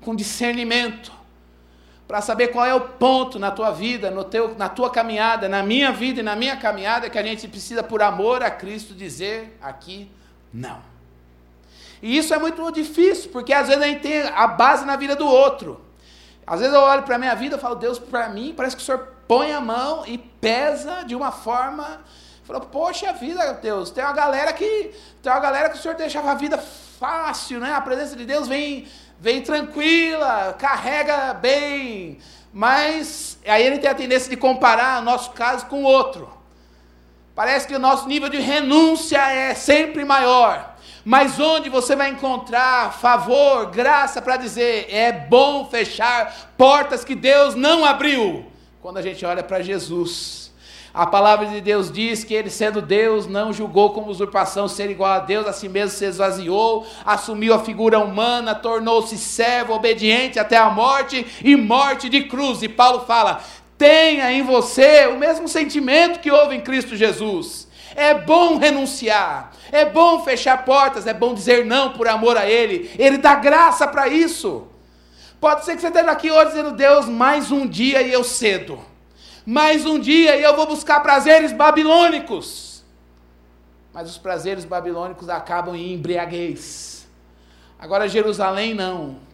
com 0.01 0.14
discernimento, 0.14 1.11
para 2.07 2.22
saber 2.22 2.53
qual 2.53 2.64
é 2.64 2.72
o 2.72 2.80
ponto 2.80 3.41
na 3.41 3.51
tua 3.51 3.72
vida, 3.72 4.09
no 4.09 4.22
teu, 4.22 4.55
na 4.57 4.68
tua 4.68 4.88
caminhada, 4.88 5.49
na 5.49 5.64
minha 5.64 5.91
vida 5.91 6.20
e 6.20 6.22
na 6.22 6.36
minha 6.36 6.57
caminhada 6.57 7.11
que 7.11 7.18
a 7.18 7.22
gente 7.24 7.49
precisa, 7.49 7.82
por 7.82 8.03
amor 8.03 8.41
a 8.41 8.53
Cristo, 8.53 8.95
dizer 8.95 9.59
aqui 9.61 10.09
não. 10.55 10.80
E 12.01 12.16
isso 12.16 12.32
é 12.32 12.38
muito 12.38 12.70
difícil, 12.70 13.32
porque 13.32 13.53
às 13.53 13.66
vezes 13.66 13.82
a 13.82 13.88
gente 13.88 14.03
tem 14.03 14.22
a 14.22 14.47
base 14.47 14.84
na 14.86 14.95
vida 14.95 15.16
do 15.16 15.26
outro. 15.26 15.80
Às 16.47 16.61
vezes 16.61 16.72
eu 16.72 16.82
olho 16.82 17.03
para 17.03 17.16
a 17.16 17.18
minha 17.18 17.34
vida 17.34 17.57
e 17.57 17.59
falo, 17.59 17.74
Deus, 17.74 17.99
para 17.99 18.28
mim, 18.28 18.55
parece 18.57 18.76
que 18.76 18.82
o 18.82 18.84
Senhor 18.84 19.09
põe 19.26 19.51
a 19.51 19.61
mão 19.61 20.05
e 20.07 20.16
pesa 20.16 21.03
de 21.03 21.16
uma 21.16 21.32
forma. 21.32 22.01
Falou, 22.51 22.66
poxa 22.66 23.12
vida, 23.12 23.53
Deus, 23.62 23.92
tem 23.92 24.03
uma 24.03 24.12
galera 24.12 24.53
que. 24.53 24.90
Tem 25.22 25.30
uma 25.30 25.38
galera 25.38 25.70
que 25.70 25.78
o 25.78 25.80
Senhor 25.80 25.94
deixava 25.94 26.32
a 26.32 26.34
vida 26.34 26.59
fácil, 26.59 27.61
né? 27.61 27.72
A 27.72 27.80
presença 27.80 28.16
de 28.16 28.24
Deus 28.24 28.48
vem, 28.48 28.88
vem 29.20 29.40
tranquila, 29.40 30.53
carrega 30.59 31.32
bem. 31.32 32.18
Mas 32.53 33.38
aí 33.46 33.64
ele 33.64 33.78
tem 33.78 33.88
a 33.88 33.94
tendência 33.94 34.28
de 34.28 34.36
comparar 34.36 35.01
o 35.01 35.05
nosso 35.05 35.30
caso 35.30 35.66
com 35.66 35.84
o 35.84 35.86
outro. 35.86 36.28
Parece 37.36 37.68
que 37.68 37.76
o 37.76 37.78
nosso 37.78 38.09
nível 38.09 38.28
de 38.28 38.40
renúncia 38.40 39.20
é 39.30 39.55
sempre 39.55 40.05
maior. 40.05 40.74
Mas 41.05 41.38
onde 41.38 41.70
você 41.70 41.94
vai 41.94 42.11
encontrar 42.11 42.92
favor, 42.94 43.66
graça 43.66 44.20
para 44.20 44.36
dizer 44.36 44.92
é 44.92 45.12
bom 45.12 45.66
fechar 45.66 46.51
portas 46.59 47.05
que 47.05 47.14
Deus 47.14 47.55
não 47.55 47.84
abriu? 47.84 48.51
Quando 48.82 48.96
a 48.96 49.03
gente 49.03 49.24
olha 49.24 49.44
para 49.44 49.62
Jesus. 49.62 50.49
A 50.93 51.07
palavra 51.07 51.47
de 51.47 51.61
Deus 51.61 51.91
diz 51.91 52.24
que 52.24 52.34
ele, 52.34 52.51
sendo 52.51 52.82
Deus, 52.82 53.28
não 53.28 53.53
julgou 53.53 53.91
como 53.91 54.11
usurpação 54.11 54.66
ser 54.66 54.91
igual 54.91 55.12
a 55.12 55.18
Deus, 55.20 55.47
a 55.47 55.53
si 55.53 55.68
mesmo 55.68 55.97
se 55.97 56.05
esvaziou, 56.05 56.84
assumiu 57.07 57.55
a 57.55 57.61
figura 57.61 58.01
humana, 58.01 58.57
tornou-se 58.57 59.16
servo, 59.16 59.72
obediente 59.72 60.38
até 60.38 60.57
a 60.57 60.68
morte 60.68 61.24
e 61.45 61.55
morte 61.55 62.09
de 62.09 62.24
cruz. 62.24 62.61
E 62.62 62.68
Paulo 62.68 63.01
fala: 63.07 63.41
tenha 63.78 64.32
em 64.32 64.43
você 64.43 65.07
o 65.07 65.16
mesmo 65.16 65.47
sentimento 65.47 66.18
que 66.18 66.30
houve 66.30 66.57
em 66.57 66.61
Cristo 66.61 66.97
Jesus. 66.97 67.68
É 67.95 68.12
bom 68.12 68.59
renunciar, 68.59 69.53
é 69.70 69.84
bom 69.84 70.24
fechar 70.24 70.64
portas, 70.64 71.07
é 71.07 71.14
bom 71.14 71.34
dizer 71.34 71.64
não 71.64 71.91
por 71.93 72.09
amor 72.09 72.36
a 72.36 72.47
Ele. 72.47 72.91
Ele 72.99 73.16
dá 73.16 73.36
graça 73.36 73.86
para 73.86 74.09
isso. 74.09 74.66
Pode 75.41 75.64
ser 75.64 75.76
que 75.76 75.80
você 75.80 75.86
esteja 75.86 76.11
aqui 76.11 76.30
hoje 76.30 76.51
dizendo, 76.51 76.72
Deus, 76.72 77.07
mais 77.07 77.51
um 77.51 77.66
dia 77.66 78.03
e 78.03 78.12
eu 78.12 78.22
cedo. 78.22 78.89
Mais 79.47 79.86
um 79.86 79.99
dia 79.99 80.36
e 80.36 80.43
eu 80.43 80.55
vou 80.55 80.66
buscar 80.66 81.01
prazeres 81.01 81.53
babilônicos. 81.53 82.84
Mas 83.93 84.09
os 84.09 84.18
prazeres 84.18 84.64
babilônicos 84.64 85.28
acabam 85.28 85.74
em 85.74 85.95
embriaguez. 85.95 87.09
Agora 87.78 88.09
Jerusalém 88.09 88.74
não. 88.74 89.30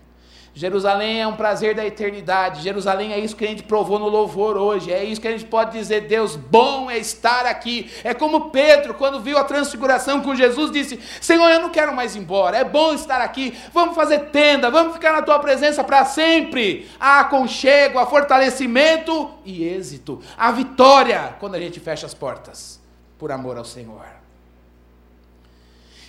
Jerusalém 0.57 1.21
é 1.21 1.27
um 1.27 1.37
prazer 1.37 1.75
da 1.75 1.85
eternidade. 1.85 2.63
Jerusalém 2.63 3.13
é 3.13 3.19
isso 3.19 3.37
que 3.37 3.45
a 3.45 3.49
gente 3.49 3.63
provou 3.63 3.99
no 3.99 4.09
louvor 4.09 4.57
hoje. 4.57 4.91
É 4.91 5.05
isso 5.05 5.21
que 5.21 5.29
a 5.29 5.31
gente 5.31 5.45
pode 5.45 5.73
dizer, 5.73 6.07
Deus, 6.07 6.35
bom 6.35 6.91
é 6.91 6.97
estar 6.97 7.45
aqui. 7.45 7.91
É 8.03 8.15
como 8.15 8.49
Pedro, 8.49 8.95
quando 8.95 9.21
viu 9.21 9.37
a 9.37 9.45
transfiguração 9.45 10.23
com 10.23 10.35
Jesus, 10.35 10.73
disse: 10.73 10.99
Senhor, 11.21 11.47
eu 11.51 11.61
não 11.61 11.69
quero 11.69 11.95
mais 11.95 12.17
ir 12.17 12.21
embora. 12.21 12.57
É 12.57 12.65
bom 12.65 12.95
estar 12.95 13.21
aqui. 13.21 13.55
Vamos 13.71 13.95
fazer 13.95 14.31
tenda, 14.31 14.71
vamos 14.71 14.95
ficar 14.95 15.13
na 15.13 15.21
tua 15.21 15.39
presença 15.39 15.85
para 15.85 16.07
sempre. 16.07 16.89
Há 16.99 17.21
aconchego, 17.21 17.99
há 17.99 18.07
fortalecimento 18.07 19.31
e 19.45 19.63
êxito. 19.63 20.23
A 20.39 20.51
vitória 20.53 21.37
quando 21.39 21.57
a 21.57 21.61
gente 21.61 21.79
fecha 21.79 22.07
as 22.07 22.15
portas 22.15 22.81
por 23.19 23.31
amor 23.31 23.59
ao 23.59 23.65
Senhor. 23.67 24.26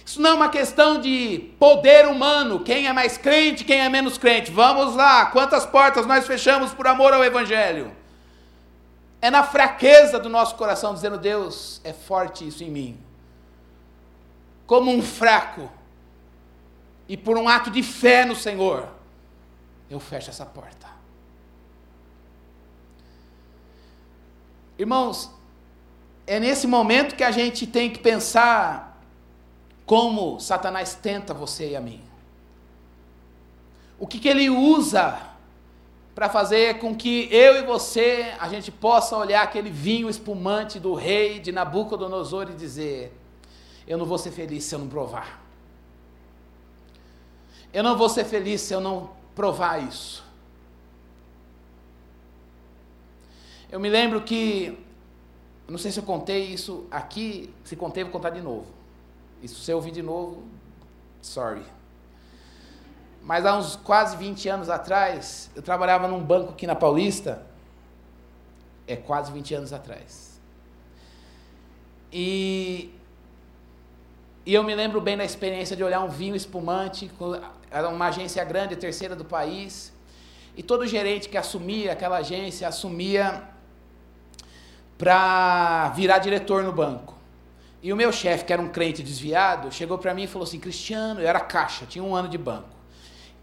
Isso 0.08 0.22
não 0.22 0.30
é 0.30 0.34
uma 0.34 0.48
questão 0.48 1.02
de 1.02 1.52
poder 1.60 2.08
humano, 2.08 2.62
quem 2.62 2.88
é 2.88 2.94
mais 2.94 3.18
crente, 3.18 3.66
quem 3.66 3.82
é 3.82 3.90
menos 3.90 4.18
crente. 4.18 4.50
Vamos 4.50 4.96
lá, 4.96 5.26
quantas 5.26 5.66
portas 5.66 6.06
nós 6.06 6.26
fechamos 6.26 6.74
por 6.74 6.88
amor 6.88 7.12
ao 7.12 7.26
Evangelho? 7.26 7.92
É 9.22 9.30
na 9.30 9.44
fraqueza 9.44 10.18
do 10.18 10.30
nosso 10.30 10.56
coração, 10.56 10.94
dizendo: 10.94 11.18
Deus, 11.18 11.82
é 11.84 11.92
forte 11.92 12.48
isso 12.48 12.64
em 12.64 12.72
mim. 12.72 12.98
Como 14.66 14.90
um 14.90 15.02
fraco, 15.02 15.70
e 17.10 17.18
por 17.18 17.38
um 17.38 17.50
ato 17.50 17.70
de 17.70 17.84
fé 17.84 18.24
no 18.24 18.36
Senhor, 18.36 18.88
eu 19.90 20.00
fecho 20.00 20.30
essa 20.30 20.46
porta. 20.46 20.88
Irmãos, 24.80 25.30
é 26.26 26.40
nesse 26.40 26.66
momento 26.66 27.14
que 27.14 27.26
a 27.26 27.32
gente 27.32 27.68
tem 27.68 27.90
que 27.90 28.00
pensar 28.00 28.87
como 29.88 30.38
Satanás 30.38 30.94
tenta 30.94 31.34
você 31.34 31.72
e 31.72 31.76
a 31.76 31.82
mim. 31.82 32.04
O 33.98 34.06
que, 34.06 34.20
que 34.20 34.28
ele 34.28 34.50
usa 34.50 35.18
para 36.14 36.30
fazer 36.30 36.78
com 36.80 36.94
que 36.94 37.30
eu 37.32 37.56
e 37.56 37.64
você 37.64 38.34
a 38.38 38.50
gente 38.50 38.70
possa 38.70 39.16
olhar 39.16 39.42
aquele 39.44 39.70
vinho 39.70 40.10
espumante 40.10 40.78
do 40.78 40.94
rei 40.94 41.40
de 41.40 41.54
Nabucodonosor 41.54 42.50
e 42.52 42.54
dizer: 42.54 43.18
Eu 43.88 43.98
não 43.98 44.06
vou 44.06 44.18
ser 44.18 44.32
feliz 44.32 44.66
se 44.66 44.76
eu 44.76 44.80
não 44.80 44.90
provar. 44.90 45.42
Eu 47.74 47.82
não 47.82 47.98
vou 47.98 48.10
ser 48.10 48.26
feliz 48.26 48.62
se 48.62 48.74
eu 48.74 48.82
não 48.82 49.12
provar 49.34 49.82
isso. 49.82 50.24
Eu 53.72 53.80
me 53.80 53.90
lembro 53.90 54.22
que, 54.22 54.78
não 55.68 55.78
sei 55.78 55.92
se 55.92 56.00
eu 56.00 56.04
contei 56.04 56.46
isso 56.46 56.86
aqui, 56.92 57.54
se 57.64 57.76
contei, 57.76 58.04
vou 58.04 58.12
contar 58.12 58.32
de 58.32 58.42
novo. 58.42 58.77
E 59.42 59.48
se 59.48 59.56
você 59.56 59.74
ouvir 59.74 59.92
de 59.92 60.02
novo, 60.02 60.44
sorry. 61.22 61.64
Mas 63.22 63.46
há 63.46 63.58
uns 63.58 63.76
quase 63.76 64.16
20 64.16 64.48
anos 64.48 64.70
atrás, 64.70 65.52
eu 65.56 65.62
trabalhava 65.62 66.08
num 66.08 66.24
banco 66.24 66.52
aqui 66.52 66.66
na 66.66 66.76
Paulista. 66.76 67.46
É 68.88 68.96
quase 68.96 69.32
20 69.32 69.54
anos 69.56 69.74
atrás. 69.74 70.40
E, 72.12 72.90
e 74.46 74.54
eu 74.54 74.64
me 74.64 74.74
lembro 74.74 75.02
bem 75.02 75.18
da 75.18 75.26
experiência 75.26 75.76
de 75.76 75.84
olhar 75.84 76.02
um 76.02 76.10
vinho 76.10 76.36
espumante, 76.36 77.12
era 77.70 77.90
uma 77.90 78.08
agência 78.08 78.44
grande, 78.46 78.78
terceira 78.78 79.14
do 79.14 79.26
país. 79.26 79.92
E 80.56 80.64
todo 80.64 80.88
gerente 80.88 81.28
que 81.28 81.38
assumia 81.38 81.92
aquela 81.92 82.18
agência 82.18 82.68
assumia 82.68 83.44
para 84.98 85.90
virar 85.90 86.20
diretor 86.20 86.64
no 86.64 86.72
banco. 86.72 87.17
E 87.88 87.94
o 87.94 87.96
meu 87.96 88.12
chefe, 88.12 88.44
que 88.44 88.52
era 88.52 88.62
um 88.62 88.68
crente 88.68 89.02
desviado, 89.02 89.72
chegou 89.72 89.98
para 89.98 90.14
mim 90.14 90.24
e 90.24 90.28
falou 90.28 90.46
assim: 90.46 90.60
Cristiano, 90.60 91.22
eu 91.22 91.26
era 91.26 91.40
caixa, 91.40 91.86
tinha 91.86 92.04
um 92.04 92.14
ano 92.14 92.28
de 92.28 92.38
banco. 92.38 92.68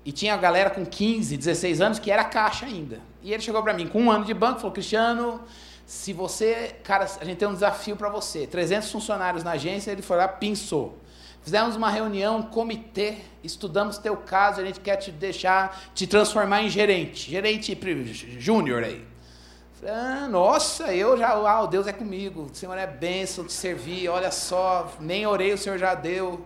E 0.04 0.12
tinha 0.12 0.34
a 0.34 0.36
galera 0.36 0.68
com 0.68 0.84
15, 0.84 1.34
16 1.34 1.80
anos 1.80 1.98
que 1.98 2.10
era 2.10 2.22
caixa 2.24 2.66
ainda. 2.66 3.00
E 3.22 3.32
ele 3.32 3.42
chegou 3.42 3.62
para 3.62 3.72
mim 3.72 3.88
com 3.88 4.02
um 4.02 4.10
ano 4.10 4.22
de 4.22 4.34
banco 4.34 4.58
e 4.58 4.60
falou: 4.60 4.74
Cristiano, 4.74 5.40
se 5.86 6.12
você. 6.12 6.76
Cara, 6.84 7.06
a 7.18 7.24
gente 7.24 7.38
tem 7.38 7.48
um 7.48 7.54
desafio 7.54 7.96
para 7.96 8.10
você. 8.10 8.46
300 8.46 8.92
funcionários 8.92 9.42
na 9.42 9.52
agência, 9.52 9.90
ele 9.90 10.02
foi 10.02 10.18
lá, 10.18 10.28
pensou. 10.28 10.98
Fizemos 11.40 11.74
uma 11.74 11.88
reunião, 11.88 12.40
um 12.40 12.42
comitê, 12.42 13.16
estudamos 13.42 13.96
teu 13.96 14.14
caso, 14.14 14.60
a 14.60 14.64
gente 14.66 14.78
quer 14.78 14.96
te 14.96 15.10
deixar, 15.10 15.90
te 15.94 16.06
transformar 16.06 16.62
em 16.62 16.68
gerente, 16.68 17.30
gerente 17.30 17.74
júnior 18.38 18.84
aí. 18.84 19.13
Ah, 19.86 20.26
nossa, 20.30 20.94
eu 20.94 21.14
já, 21.18 21.34
uau, 21.36 21.66
Deus 21.66 21.86
é 21.86 21.92
comigo, 21.92 22.48
o 22.50 22.54
Senhor 22.54 22.74
é 22.78 22.86
bênção, 22.86 23.44
te 23.44 23.52
servir, 23.52 24.08
olha 24.08 24.30
só, 24.30 24.90
nem 24.98 25.26
orei, 25.26 25.52
o 25.52 25.58
Senhor 25.58 25.76
já 25.76 25.94
deu. 25.94 26.42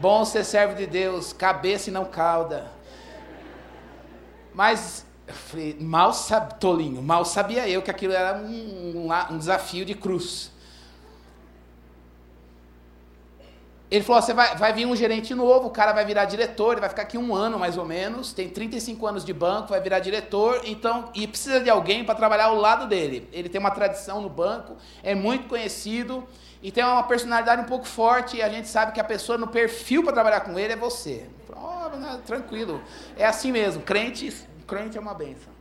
Bom 0.00 0.24
ser 0.24 0.44
servo 0.44 0.74
de 0.74 0.84
Deus, 0.84 1.32
cabeça 1.32 1.90
e 1.90 1.92
não 1.92 2.04
cauda. 2.04 2.72
Mas, 4.52 5.06
falei, 5.28 5.76
mal 5.78 6.12
sabia, 6.12 6.56
tolinho, 6.56 7.00
mal 7.00 7.24
sabia 7.24 7.68
eu 7.68 7.82
que 7.82 7.90
aquilo 7.90 8.12
era 8.12 8.36
um, 8.36 9.06
um, 9.06 9.34
um 9.34 9.38
desafio 9.38 9.84
de 9.84 9.94
cruz. 9.94 10.50
Ele 13.90 14.04
falou: 14.04 14.20
você 14.20 14.34
vai, 14.34 14.54
vai 14.56 14.72
vir 14.72 14.86
um 14.86 14.94
gerente 14.94 15.34
novo, 15.34 15.68
o 15.68 15.70
cara 15.70 15.92
vai 15.92 16.04
virar 16.04 16.26
diretor, 16.26 16.72
ele 16.72 16.80
vai 16.80 16.90
ficar 16.90 17.02
aqui 17.02 17.16
um 17.16 17.34
ano 17.34 17.58
mais 17.58 17.78
ou 17.78 17.86
menos, 17.86 18.32
tem 18.32 18.48
35 18.48 19.06
anos 19.06 19.24
de 19.24 19.32
banco, 19.32 19.68
vai 19.68 19.80
virar 19.80 19.98
diretor, 19.98 20.60
então 20.64 21.10
e 21.14 21.26
precisa 21.26 21.60
de 21.60 21.70
alguém 21.70 22.04
para 22.04 22.14
trabalhar 22.14 22.46
ao 22.46 22.56
lado 22.56 22.86
dele. 22.86 23.28
Ele 23.32 23.48
tem 23.48 23.58
uma 23.58 23.70
tradição 23.70 24.20
no 24.20 24.28
banco, 24.28 24.76
é 25.02 25.14
muito 25.14 25.48
conhecido 25.48 26.26
e 26.62 26.70
tem 26.70 26.84
uma 26.84 27.02
personalidade 27.02 27.62
um 27.62 27.66
pouco 27.66 27.86
forte. 27.86 28.36
E 28.36 28.42
a 28.42 28.48
gente 28.50 28.68
sabe 28.68 28.92
que 28.92 29.00
a 29.00 29.04
pessoa 29.04 29.38
no 29.38 29.48
perfil 29.48 30.02
para 30.02 30.12
trabalhar 30.12 30.40
com 30.40 30.58
ele 30.58 30.74
é 30.74 30.76
você. 30.76 31.26
Oh, 31.50 31.96
não, 31.96 32.20
tranquilo, 32.20 32.82
é 33.16 33.24
assim 33.24 33.50
mesmo. 33.50 33.82
Crente, 33.82 34.30
crente 34.66 34.98
é 34.98 35.00
uma 35.00 35.14
benção. 35.14 35.58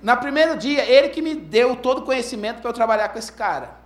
No 0.00 0.16
primeiro 0.16 0.56
dia, 0.56 0.88
ele 0.88 1.08
que 1.08 1.20
me 1.20 1.34
deu 1.34 1.74
todo 1.74 1.98
o 1.98 2.02
conhecimento 2.02 2.60
para 2.60 2.70
eu 2.70 2.74
trabalhar 2.74 3.08
com 3.08 3.18
esse 3.18 3.32
cara. 3.32 3.77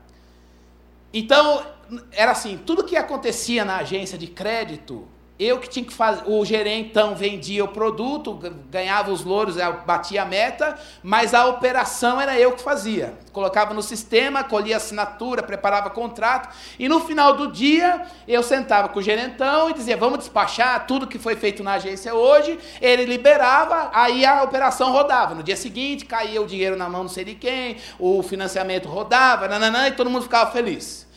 Então, 1.13 1.67
era 2.11 2.33
assim, 2.33 2.57
tudo 2.57 2.85
que 2.85 2.97
acontecia 2.97 3.65
na 3.65 3.77
agência 3.79 4.17
de 4.17 4.27
crédito, 4.27 5.07
eu 5.43 5.59
que 5.59 5.69
tinha 5.69 5.85
que 5.85 5.93
fazer, 5.93 6.23
o 6.27 6.45
gerentão 6.45 7.15
vendia 7.15 7.65
o 7.65 7.69
produto, 7.69 8.39
ganhava 8.71 9.11
os 9.11 9.25
louros, 9.25 9.57
batia 9.87 10.23
a 10.23 10.25
meta, 10.25 10.79
mas 11.03 11.35
a 11.35 11.47
operação 11.47 12.21
era 12.21 12.39
eu 12.39 12.53
que 12.53 12.63
fazia. 12.63 13.15
Colocava 13.33 13.73
no 13.75 13.83
sistema, 13.83 14.45
colhia 14.45 14.77
assinatura, 14.77 15.43
preparava 15.43 15.91
contrato, 15.91 16.55
e 16.79 16.89
no 16.89 17.01
final 17.01 17.35
do 17.35 17.51
dia 17.51 18.03
eu 18.29 18.43
sentava 18.43 18.89
com 18.89 18.99
o 18.99 19.03
gerentão 19.03 19.71
e 19.71 19.75
dizia: 19.75 19.97
"Vamos 19.97 20.19
despachar 20.19 20.87
tudo 20.87 21.07
que 21.07 21.19
foi 21.19 21.35
feito 21.35 21.63
na 21.63 21.75
agência 21.75 22.15
hoje". 22.15 22.59
Ele 22.81 23.05
liberava, 23.05 23.91
aí 23.93 24.25
a 24.25 24.43
operação 24.43 24.93
rodava. 24.93 25.35
No 25.35 25.43
dia 25.43 25.57
seguinte 25.57 26.05
caía 26.05 26.41
o 26.41 26.47
dinheiro 26.47 26.77
na 26.77 26.89
mão 26.89 27.03
não 27.03 27.11
sei 27.11 27.25
de 27.25 27.35
quem, 27.35 27.77
o 27.99 28.23
financiamento 28.23 28.89
rodava, 28.89 29.49
nananã, 29.49 29.89
e 29.89 29.93
todo 29.93 30.11
mundo 30.11 30.23
ficava 30.23 30.51
feliz. 30.51 31.11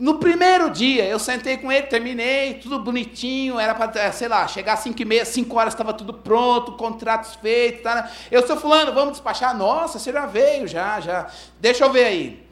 No 0.00 0.14
primeiro 0.18 0.70
dia, 0.70 1.04
eu 1.04 1.18
sentei 1.18 1.58
com 1.58 1.70
ele, 1.70 1.86
terminei, 1.86 2.54
tudo 2.54 2.78
bonitinho, 2.78 3.60
era 3.60 3.74
para, 3.74 4.00
é, 4.00 4.10
sei 4.10 4.28
lá, 4.28 4.48
chegar 4.48 4.72
às 4.72 4.80
5 4.80 5.02
e 5.02 5.04
meia, 5.04 5.26
5 5.26 5.54
horas 5.54 5.74
estava 5.74 5.92
tudo 5.92 6.14
pronto, 6.14 6.72
contratos 6.72 7.34
feitos. 7.34 7.82
Tá, 7.82 7.94
né? 7.96 8.10
Eu 8.30 8.46
sou 8.46 8.56
fulano, 8.56 8.94
vamos 8.94 9.12
despachar? 9.12 9.54
Nossa, 9.54 9.98
você 9.98 10.10
já 10.10 10.24
veio, 10.24 10.66
já, 10.66 11.00
já. 11.00 11.26
Deixa 11.60 11.84
eu 11.84 11.92
ver 11.92 12.04
aí. 12.04 12.46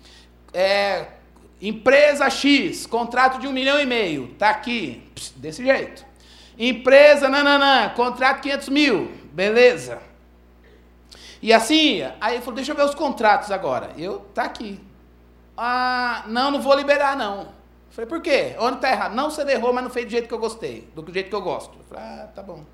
É, 0.53 1.07
empresa 1.59 2.28
X, 2.28 2.84
contrato 2.84 3.40
de 3.40 3.46
um 3.46 3.53
milhão 3.53 3.80
e 3.80 3.86
meio, 3.86 4.34
tá 4.38 4.51
aqui, 4.51 5.03
desse 5.36 5.64
jeito. 5.64 6.05
Empresa 6.59 7.30
nananã, 7.30 7.88
contrato 7.96 8.42
500 8.42 8.68
mil, 8.68 9.11
beleza. 9.32 10.01
E 11.40 11.51
assim, 11.51 12.03
aí 12.20 12.34
ele 12.34 12.42
falou, 12.42 12.57
deixa 12.57 12.72
eu 12.72 12.76
ver 12.76 12.84
os 12.84 12.94
contratos 12.94 13.51
agora. 13.51 13.92
Eu, 13.96 14.18
tá 14.34 14.42
aqui. 14.42 14.78
Ah, 15.61 16.22
não, 16.28 16.52
não 16.52 16.62
vou 16.62 16.72
liberar, 16.76 17.16
não. 17.16 17.48
Falei, 17.90 18.09
por 18.09 18.22
quê? 18.22 18.54
Onde 18.61 18.76
está 18.76 18.92
errado? 18.92 19.14
Não, 19.16 19.28
você 19.28 19.42
errou, 19.50 19.72
mas 19.72 19.82
não 19.82 19.90
fez 19.90 20.06
do 20.06 20.11
jeito 20.12 20.28
que 20.28 20.34
eu 20.34 20.38
gostei, 20.38 20.88
do 20.94 21.12
jeito 21.12 21.28
que 21.28 21.34
eu 21.34 21.42
gosto. 21.42 21.76
Falei, 21.88 22.04
ah, 22.04 22.28
tá 22.32 22.42
bom. 22.44 22.64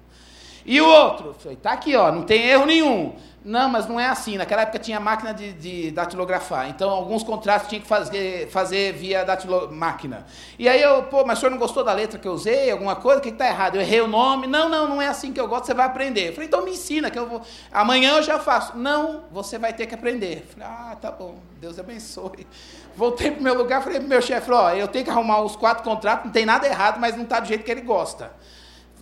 E 0.64 0.80
o 0.80 0.88
outro? 0.88 1.34
Falei, 1.38 1.56
tá 1.56 1.72
aqui, 1.72 1.94
ó, 1.94 2.10
não 2.10 2.22
tem 2.22 2.46
erro 2.46 2.64
nenhum. 2.64 3.14
Não, 3.44 3.68
mas 3.68 3.86
não 3.86 4.00
é 4.00 4.08
assim. 4.08 4.38
Naquela 4.38 4.62
época 4.62 4.78
tinha 4.78 4.98
máquina 4.98 5.34
de, 5.34 5.52
de 5.52 5.90
datilografar. 5.90 6.70
Então, 6.70 6.88
alguns 6.88 7.22
contratos 7.22 7.68
tinha 7.68 7.78
que 7.78 7.86
fazer, 7.86 8.48
fazer 8.48 8.94
via 8.94 9.22
datilo, 9.22 9.70
máquina. 9.70 10.24
E 10.58 10.66
aí 10.66 10.80
eu, 10.80 11.02
pô, 11.02 11.26
mas 11.26 11.36
o 11.36 11.40
senhor 11.40 11.50
não 11.50 11.58
gostou 11.58 11.84
da 11.84 11.92
letra 11.92 12.18
que 12.18 12.26
eu 12.26 12.32
usei? 12.32 12.70
Alguma 12.70 12.96
coisa? 12.96 13.18
O 13.18 13.22
que 13.22 13.28
está 13.28 13.46
errado? 13.46 13.74
Eu 13.74 13.82
errei 13.82 14.00
o 14.00 14.08
nome? 14.08 14.46
Não, 14.46 14.70
não, 14.70 14.88
não 14.88 15.02
é 15.02 15.08
assim 15.08 15.30
que 15.30 15.38
eu 15.38 15.46
gosto, 15.46 15.66
você 15.66 15.74
vai 15.74 15.84
aprender. 15.84 16.28
Eu 16.28 16.32
falei, 16.32 16.48
então 16.48 16.64
me 16.64 16.70
ensina, 16.70 17.10
que 17.10 17.18
eu 17.18 17.28
vou. 17.28 17.42
Amanhã 17.70 18.16
eu 18.16 18.22
já 18.22 18.38
faço. 18.38 18.78
Não, 18.78 19.24
você 19.30 19.58
vai 19.58 19.74
ter 19.74 19.86
que 19.86 19.94
aprender. 19.94 20.38
Eu 20.38 20.54
falei, 20.54 20.66
ah, 20.66 20.96
tá 20.98 21.10
bom, 21.10 21.34
Deus 21.60 21.78
abençoe. 21.78 22.46
Voltei 22.96 23.30
para 23.30 23.40
o 23.40 23.42
meu 23.42 23.54
lugar, 23.54 23.82
falei 23.82 23.98
para 23.98 24.06
o 24.06 24.08
meu 24.08 24.22
chefe, 24.22 24.50
ó, 24.52 24.70
eu 24.70 24.88
tenho 24.88 25.04
que 25.04 25.10
arrumar 25.10 25.42
os 25.42 25.56
quatro 25.56 25.82
contratos, 25.82 26.26
não 26.26 26.32
tem 26.32 26.46
nada 26.46 26.66
errado, 26.66 26.98
mas 26.98 27.16
não 27.16 27.24
está 27.24 27.40
do 27.40 27.48
jeito 27.48 27.64
que 27.64 27.70
ele 27.70 27.80
gosta 27.82 28.30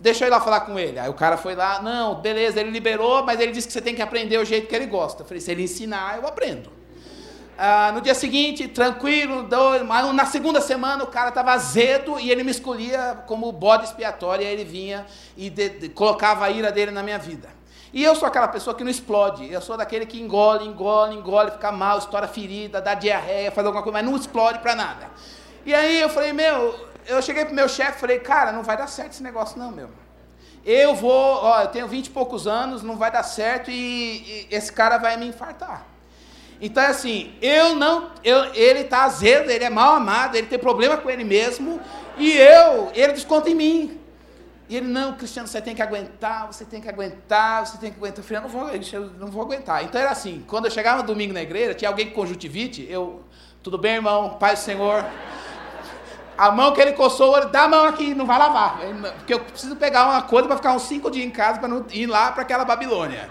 deixa 0.03 0.25
eu 0.25 0.27
ir 0.27 0.31
lá 0.31 0.41
falar 0.41 0.59
com 0.61 0.77
ele. 0.77 0.99
Aí 0.99 1.09
o 1.09 1.13
cara 1.13 1.37
foi 1.37 1.55
lá, 1.55 1.81
não, 1.81 2.15
beleza, 2.15 2.59
ele 2.59 2.69
liberou, 2.69 3.23
mas 3.23 3.39
ele 3.39 3.53
disse 3.53 3.67
que 3.67 3.73
você 3.73 3.81
tem 3.81 3.95
que 3.95 4.01
aprender 4.01 4.37
o 4.37 4.43
jeito 4.43 4.67
que 4.67 4.75
ele 4.75 4.85
gosta. 4.85 5.23
Eu 5.23 5.25
falei, 5.25 5.39
se 5.39 5.49
ele 5.49 5.63
ensinar, 5.63 6.17
eu 6.17 6.27
aprendo. 6.27 6.69
Ah, 7.57 7.91
no 7.93 8.01
dia 8.01 8.13
seguinte, 8.13 8.67
tranquilo, 8.67 9.47
mas 9.87 10.13
na 10.13 10.25
segunda 10.25 10.59
semana 10.59 11.05
o 11.05 11.07
cara 11.07 11.29
estava 11.29 11.53
azedo 11.53 12.19
e 12.19 12.29
ele 12.29 12.43
me 12.43 12.51
escolhia 12.51 13.23
como 13.27 13.49
bode 13.51 13.85
expiatório, 13.85 14.43
e 14.43 14.47
aí 14.47 14.53
ele 14.53 14.65
vinha 14.65 15.05
e 15.37 15.49
de, 15.49 15.69
de, 15.69 15.89
colocava 15.89 16.45
a 16.45 16.49
ira 16.49 16.69
dele 16.69 16.91
na 16.91 17.01
minha 17.01 17.17
vida. 17.17 17.47
E 17.93 18.03
eu 18.03 18.13
sou 18.15 18.27
aquela 18.27 18.47
pessoa 18.49 18.75
que 18.75 18.83
não 18.83 18.91
explode, 18.91 19.49
eu 19.49 19.61
sou 19.61 19.77
daquele 19.77 20.05
que 20.05 20.19
engole, 20.19 20.67
engole, 20.67 21.15
engole, 21.15 21.51
fica 21.51 21.71
mal, 21.71 21.99
estoura 21.99 22.27
ferida, 22.27 22.81
dá 22.81 22.93
diarreia, 22.93 23.51
faz 23.51 23.65
alguma 23.65 23.83
coisa, 23.83 23.99
mas 23.99 24.05
não 24.05 24.17
explode 24.17 24.59
para 24.59 24.75
nada. 24.75 25.07
E 25.65 25.73
aí 25.73 26.01
eu 26.01 26.09
falei, 26.09 26.33
meu, 26.33 26.91
eu 27.07 27.21
cheguei 27.21 27.45
pro 27.45 27.53
meu 27.53 27.67
chefe 27.67 27.97
e 27.97 27.99
falei, 27.99 28.19
cara, 28.19 28.51
não 28.51 28.63
vai 28.63 28.77
dar 28.77 28.87
certo 28.87 29.13
esse 29.13 29.23
negócio 29.23 29.57
não, 29.57 29.71
meu. 29.71 29.89
Eu 30.65 30.95
vou, 30.95 31.11
ó, 31.11 31.61
eu 31.61 31.67
tenho 31.67 31.87
vinte 31.87 32.07
e 32.07 32.09
poucos 32.09 32.47
anos, 32.47 32.83
não 32.83 32.95
vai 32.95 33.11
dar 33.11 33.23
certo 33.23 33.69
e, 33.69 34.47
e 34.49 34.55
esse 34.55 34.71
cara 34.71 34.97
vai 34.97 35.17
me 35.17 35.27
infartar. 35.27 35.85
Então, 36.61 36.83
assim, 36.85 37.35
eu 37.41 37.75
não, 37.75 38.11
eu, 38.23 38.45
ele 38.53 38.79
está 38.79 39.03
azedo, 39.03 39.51
ele 39.51 39.65
é 39.65 39.69
mal 39.69 39.95
amado, 39.95 40.35
ele 40.35 40.47
tem 40.47 40.57
problema 40.57 40.95
com 40.95 41.09
ele 41.09 41.25
mesmo, 41.25 41.81
e 42.17 42.31
eu, 42.31 42.89
ele 42.93 43.11
desconta 43.11 43.49
em 43.49 43.55
mim. 43.55 43.99
E 44.69 44.77
ele, 44.77 44.87
não, 44.87 45.13
Cristiano, 45.13 45.45
você 45.45 45.61
tem 45.61 45.75
que 45.75 45.81
aguentar, 45.81 46.47
você 46.47 46.63
tem 46.63 46.79
que 46.79 46.87
aguentar, 46.87 47.67
você 47.67 47.77
tem 47.77 47.91
que 47.91 47.97
aguentar. 47.97 48.19
Eu 48.19 48.23
falei, 48.23 48.41
não 48.41 48.49
vou, 48.49 49.09
não 49.19 49.27
vou 49.27 49.41
aguentar. 49.41 49.83
Então 49.83 49.99
era 49.99 50.11
assim, 50.11 50.45
quando 50.47 50.65
eu 50.65 50.71
chegava 50.71 51.03
domingo 51.03 51.33
na 51.33 51.41
igreja, 51.41 51.73
tinha 51.73 51.89
alguém 51.89 52.07
com 52.07 52.21
conjuntivite, 52.21 52.87
eu, 52.89 53.21
tudo 53.61 53.77
bem, 53.77 53.95
irmão, 53.95 54.37
Pai 54.39 54.53
do 54.53 54.59
Senhor, 54.59 55.05
a 56.37 56.51
mão 56.51 56.73
que 56.73 56.81
ele 56.81 56.93
coçou, 56.93 57.37
ele 57.37 57.47
dá 57.47 57.63
a 57.63 57.67
mão 57.67 57.85
aqui, 57.85 58.13
não 58.13 58.25
vai 58.25 58.39
lavar. 58.39 58.79
Porque 59.17 59.33
eu 59.33 59.39
preciso 59.39 59.75
pegar 59.75 60.05
uma 60.05 60.21
coisa 60.23 60.47
para 60.47 60.57
ficar 60.57 60.73
uns 60.73 60.83
cinco 60.83 61.11
dias 61.11 61.25
em 61.25 61.31
casa 61.31 61.59
para 61.59 61.67
não 61.67 61.85
ir 61.91 62.07
lá 62.07 62.31
para 62.31 62.41
aquela 62.41 62.65
Babilônia. 62.65 63.29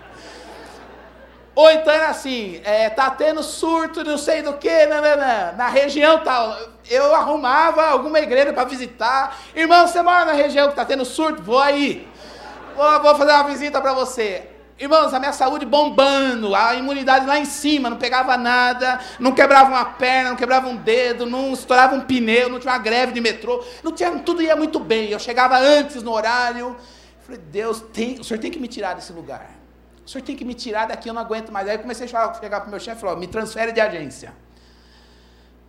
Ou 1.54 1.70
então 1.70 1.92
era 1.92 2.08
assim, 2.08 2.60
é, 2.64 2.88
tá 2.88 3.10
tendo 3.10 3.42
surto, 3.42 4.02
não 4.02 4.16
sei 4.16 4.40
do 4.40 4.54
que, 4.54 4.86
nanana, 4.86 5.52
na 5.52 5.68
região 5.68 6.18
tal. 6.20 6.56
Eu 6.88 7.14
arrumava 7.14 7.84
alguma 7.88 8.20
igreja 8.20 8.52
para 8.52 8.64
visitar. 8.64 9.36
Irmão, 9.54 9.86
você 9.86 10.00
mora 10.00 10.24
na 10.24 10.32
região 10.32 10.66
que 10.66 10.72
está 10.72 10.84
tendo 10.84 11.04
surto? 11.04 11.42
Vou 11.42 11.58
aí. 11.58 12.08
Vou, 12.74 13.02
vou 13.02 13.14
fazer 13.16 13.32
uma 13.32 13.44
visita 13.44 13.80
para 13.82 13.92
você. 13.92 14.51
Irmãos, 14.78 15.14
a 15.14 15.18
minha 15.18 15.32
saúde 15.32 15.64
bombando, 15.64 16.54
a 16.54 16.74
imunidade 16.74 17.26
lá 17.26 17.38
em 17.38 17.44
cima, 17.44 17.88
não 17.88 17.98
pegava 17.98 18.36
nada, 18.36 18.98
não 19.20 19.32
quebrava 19.32 19.70
uma 19.70 19.84
perna, 19.84 20.30
não 20.30 20.36
quebrava 20.36 20.68
um 20.68 20.76
dedo, 20.76 21.24
não 21.26 21.52
estourava 21.52 21.94
um 21.94 22.00
pneu, 22.00 22.48
não 22.48 22.58
tinha 22.58 22.72
uma 22.72 22.78
greve 22.78 23.12
de 23.12 23.20
metrô, 23.20 23.64
não 23.82 23.92
tinha, 23.92 24.10
tudo 24.18 24.42
ia 24.42 24.56
muito 24.56 24.80
bem. 24.80 25.10
Eu 25.10 25.18
chegava 25.18 25.56
antes 25.58 26.02
no 26.02 26.12
horário. 26.12 26.76
Falei, 27.20 27.40
Deus, 27.40 27.80
tem, 27.80 28.18
o 28.18 28.24
senhor 28.24 28.40
tem 28.40 28.50
que 28.50 28.58
me 28.58 28.66
tirar 28.66 28.94
desse 28.94 29.12
lugar. 29.12 29.50
O 30.04 30.10
senhor 30.10 30.24
tem 30.24 30.34
que 30.34 30.44
me 30.44 30.54
tirar 30.54 30.86
daqui, 30.86 31.08
eu 31.08 31.14
não 31.14 31.22
aguento 31.22 31.52
mais. 31.52 31.68
Aí 31.68 31.76
eu 31.76 31.78
comecei 31.78 32.06
a 32.06 32.34
chegar 32.34 32.60
para 32.60 32.66
o 32.66 32.70
meu 32.70 32.80
chefe 32.80 32.96
e 32.96 33.00
falou, 33.00 33.16
me 33.16 33.28
transfere 33.28 33.70
de 33.70 33.80
agência. 33.80 34.32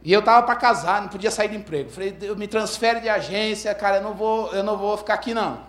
E 0.04 0.12
eu 0.12 0.20
estava 0.20 0.46
para 0.46 0.56
casar, 0.56 1.02
não 1.02 1.08
podia 1.08 1.32
sair 1.32 1.50
de 1.50 1.56
emprego. 1.56 1.90
Falei, 1.90 2.18
me 2.36 2.48
transfere 2.48 3.00
de 3.00 3.08
agência, 3.08 3.74
cara, 3.74 3.98
eu 3.98 4.02
não 4.04 4.14
vou, 4.14 4.52
eu 4.54 4.64
não 4.64 4.78
vou 4.78 4.98
ficar 4.98 5.14
aqui 5.14 5.34
não. 5.34 5.62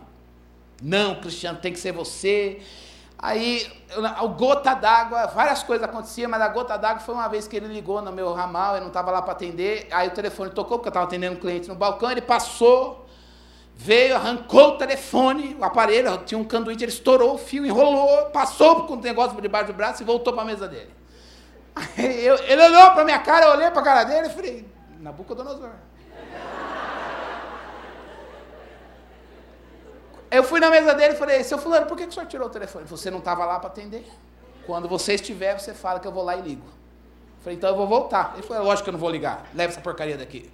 Não, 0.82 1.20
Cristiano, 1.20 1.58
tem 1.58 1.72
que 1.72 1.78
ser 1.78 1.92
você. 1.92 2.60
Aí, 3.24 3.66
o 4.20 4.28
gota 4.28 4.74
d'água, 4.74 5.28
várias 5.28 5.62
coisas 5.62 5.88
aconteciam, 5.88 6.30
mas 6.30 6.42
a 6.42 6.48
gota 6.48 6.76
d'água 6.76 7.00
foi 7.00 7.14
uma 7.14 7.26
vez 7.26 7.48
que 7.48 7.56
ele 7.56 7.68
ligou 7.68 8.02
no 8.02 8.12
meu 8.12 8.34
ramal, 8.34 8.74
eu 8.74 8.82
não 8.82 8.88
estava 8.88 9.10
lá 9.10 9.22
para 9.22 9.32
atender, 9.32 9.88
aí 9.90 10.08
o 10.08 10.10
telefone 10.10 10.50
tocou, 10.50 10.76
porque 10.76 10.88
eu 10.88 10.90
estava 10.90 11.06
atendendo 11.06 11.34
um 11.34 11.40
cliente 11.40 11.66
no 11.66 11.74
balcão, 11.74 12.10
ele 12.10 12.20
passou, 12.20 13.08
veio, 13.74 14.14
arrancou 14.14 14.74
o 14.74 14.76
telefone, 14.76 15.56
o 15.58 15.64
aparelho, 15.64 16.18
tinha 16.18 16.38
um 16.38 16.44
canduíte, 16.44 16.84
ele 16.84 16.92
estourou 16.92 17.32
o 17.32 17.38
fio, 17.38 17.64
enrolou, 17.64 18.26
passou 18.26 18.84
com 18.84 18.92
o 18.92 18.96
negócio 18.96 19.32
por 19.32 19.40
debaixo 19.40 19.68
do 19.68 19.72
braço 19.72 20.02
e 20.02 20.04
voltou 20.04 20.34
para 20.34 20.42
a 20.42 20.46
mesa 20.46 20.68
dele. 20.68 20.94
Eu, 21.96 22.36
ele 22.44 22.62
olhou 22.62 22.90
para 22.90 23.04
minha 23.06 23.20
cara, 23.20 23.46
eu 23.46 23.52
olhei 23.52 23.70
para 23.70 23.80
a 23.80 23.84
cara 23.84 24.04
dele 24.04 24.26
e 24.26 24.30
falei, 24.30 24.68
Nabucodonosor. 25.00 25.70
Eu 30.34 30.42
fui 30.42 30.58
na 30.58 30.68
mesa 30.68 30.94
dele 30.94 31.14
e 31.14 31.16
falei, 31.16 31.44
seu 31.44 31.58
fulano, 31.58 31.86
por 31.86 31.96
que, 31.96 32.04
que 32.04 32.08
o 32.08 32.12
senhor 32.12 32.26
tirou 32.26 32.48
o 32.48 32.50
telefone? 32.50 32.84
Você 32.86 33.08
não 33.10 33.18
estava 33.18 33.44
lá 33.44 33.60
para 33.60 33.68
atender. 33.68 34.04
Quando 34.66 34.88
você 34.88 35.14
estiver, 35.14 35.58
você 35.58 35.72
fala 35.72 36.00
que 36.00 36.08
eu 36.08 36.12
vou 36.12 36.24
lá 36.24 36.36
e 36.36 36.42
ligo. 36.42 36.66
Eu 36.66 37.42
falei, 37.42 37.56
então 37.56 37.70
eu 37.70 37.76
vou 37.76 37.86
voltar. 37.86 38.32
Ele 38.34 38.42
falou, 38.42 38.64
lógico 38.64 38.84
que 38.84 38.90
eu 38.90 38.92
não 38.92 38.98
vou 38.98 39.10
ligar. 39.10 39.46
Leva 39.54 39.72
essa 39.72 39.80
porcaria 39.80 40.18
daqui. 40.18 40.50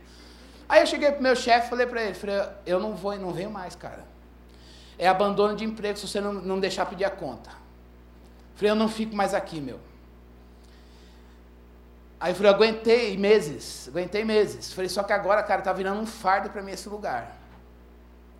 Aí 0.69 0.83
eu 0.83 0.87
cheguei 0.87 1.11
pro 1.11 1.23
meu 1.23 1.35
chefe 1.35 1.67
e 1.67 1.71
falei 1.71 1.87
para 1.87 2.03
ele, 2.03 2.15
falei, 2.15 2.37
eu 2.67 2.79
não 2.79 2.95
vou, 2.95 3.17
não 3.17 3.33
venho 3.33 3.51
mais, 3.51 3.75
cara. 3.75 4.05
É 4.99 5.09
abandono 5.09 5.57
de 5.57 5.65
emprego 5.65 5.99
se 5.99 6.07
você 6.07 6.21
não, 6.21 6.35
não 6.35 6.61
deixar 6.61 6.85
pedir 6.85 7.05
a 7.05 7.11
conta. 7.11 7.51
Falei, 8.57 8.71
eu 8.71 8.77
não 8.77 8.89
fico 8.89 9.17
mais 9.17 9.33
aqui, 9.33 9.61
meu. 9.61 9.81
Aí 12.21 12.33
eu 12.33 12.37
falei, 12.37 12.53
aguentei 12.53 13.17
meses, 13.17 13.89
aguentei 13.89 14.25
meses. 14.25 14.75
Falei, 14.75 14.91
só 14.91 15.03
que 15.03 15.13
agora, 15.15 15.43
cara, 15.43 15.63
tá 15.63 15.73
virando 15.73 16.03
um 16.03 16.07
fardo 16.07 16.51
para 16.51 16.61
mim 16.61 16.73
esse 16.73 16.89
lugar. 16.89 17.35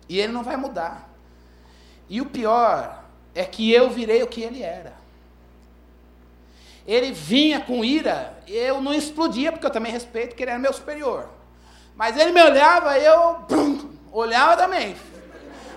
E 0.07 0.19
ele 0.19 0.31
não 0.31 0.43
vai 0.43 0.55
mudar. 0.55 1.10
E 2.11 2.19
o 2.19 2.25
pior 2.25 3.05
é 3.33 3.45
que 3.45 3.71
eu 3.71 3.89
virei 3.89 4.21
o 4.21 4.27
que 4.27 4.41
ele 4.41 4.61
era. 4.61 4.91
Ele 6.85 7.13
vinha 7.13 7.61
com 7.61 7.85
ira, 7.85 8.37
eu 8.45 8.81
não 8.81 8.93
explodia, 8.93 9.49
porque 9.49 9.65
eu 9.65 9.69
também 9.71 9.93
respeito, 9.93 10.31
porque 10.31 10.43
ele 10.43 10.51
era 10.51 10.59
meu 10.59 10.73
superior. 10.73 11.29
Mas 11.95 12.17
ele 12.17 12.33
me 12.33 12.43
olhava, 12.43 12.99
eu 12.99 13.35
pum, 13.47 13.91
olhava 14.11 14.57
também. 14.57 14.93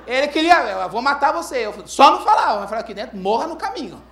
Ele 0.09 0.26
queria, 0.26 0.57
eu 0.57 0.89
vou 0.89 1.01
matar 1.01 1.32
você. 1.32 1.66
Eu 1.66 1.87
só 1.87 2.11
não 2.11 2.24
falava, 2.24 2.59
mas 2.59 2.68
falava 2.68 2.80
aqui 2.80 2.95
dentro, 2.95 3.16
morra 3.16 3.47
no 3.47 3.55
caminho. 3.55 4.03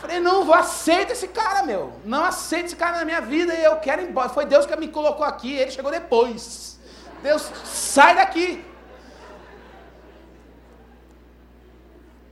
Falei, 0.00 0.20
não, 0.20 0.42
vou 0.42 0.54
aceita 0.54 1.12
esse 1.12 1.28
cara, 1.28 1.64
meu. 1.64 1.92
Não 2.02 2.24
aceito 2.24 2.66
esse 2.66 2.76
cara 2.76 2.96
na 2.96 3.04
minha 3.04 3.20
vida 3.20 3.54
e 3.54 3.62
eu 3.62 3.76
quero 3.76 4.00
ir 4.00 4.08
embora. 4.08 4.30
Foi 4.30 4.46
Deus 4.46 4.64
que 4.64 4.74
me 4.76 4.88
colocou 4.88 5.26
aqui, 5.26 5.54
ele 5.54 5.70
chegou 5.70 5.90
depois. 5.90 6.78
Deus, 7.22 7.42
sai 7.62 8.14
daqui. 8.14 8.64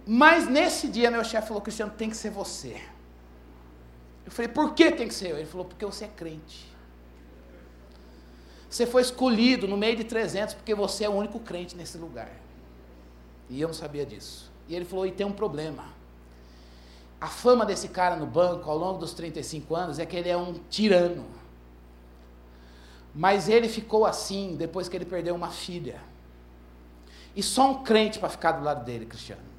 Mas 0.06 0.48
nesse 0.48 0.88
dia 0.88 1.10
meu 1.10 1.24
chefe 1.24 1.48
falou, 1.48 1.62
Cristiano, 1.62 1.92
tem 1.96 2.10
que 2.10 2.16
ser 2.16 2.30
você. 2.30 2.80
Eu 4.24 4.32
falei, 4.32 4.48
por 4.48 4.74
que 4.74 4.90
tem 4.90 5.08
que 5.08 5.14
ser 5.14 5.30
eu? 5.30 5.38
Ele 5.38 5.46
falou, 5.46 5.66
porque 5.66 5.84
você 5.84 6.04
é 6.04 6.08
crente. 6.08 6.74
Você 8.74 8.86
foi 8.86 9.02
escolhido 9.02 9.68
no 9.68 9.76
meio 9.76 9.96
de 9.96 10.02
300 10.02 10.54
porque 10.54 10.74
você 10.74 11.04
é 11.04 11.08
o 11.08 11.12
único 11.12 11.38
crente 11.38 11.76
nesse 11.76 11.96
lugar. 11.96 12.28
E 13.48 13.60
eu 13.60 13.68
não 13.68 13.74
sabia 13.74 14.04
disso. 14.04 14.50
E 14.68 14.74
ele 14.74 14.84
falou: 14.84 15.06
e 15.06 15.12
tem 15.12 15.24
um 15.24 15.32
problema. 15.32 15.84
A 17.20 17.28
fama 17.28 17.64
desse 17.64 17.86
cara 17.86 18.16
no 18.16 18.26
banco 18.26 18.68
ao 18.68 18.76
longo 18.76 18.98
dos 18.98 19.14
35 19.14 19.76
anos 19.76 20.00
é 20.00 20.04
que 20.04 20.16
ele 20.16 20.28
é 20.28 20.36
um 20.36 20.54
tirano. 20.68 21.24
Mas 23.14 23.48
ele 23.48 23.68
ficou 23.68 24.04
assim 24.04 24.56
depois 24.56 24.88
que 24.88 24.96
ele 24.96 25.04
perdeu 25.04 25.36
uma 25.36 25.50
filha. 25.50 26.00
E 27.36 27.44
só 27.44 27.70
um 27.70 27.84
crente 27.84 28.18
para 28.18 28.28
ficar 28.28 28.52
do 28.52 28.64
lado 28.64 28.84
dele, 28.84 29.06
Cristiano. 29.06 29.53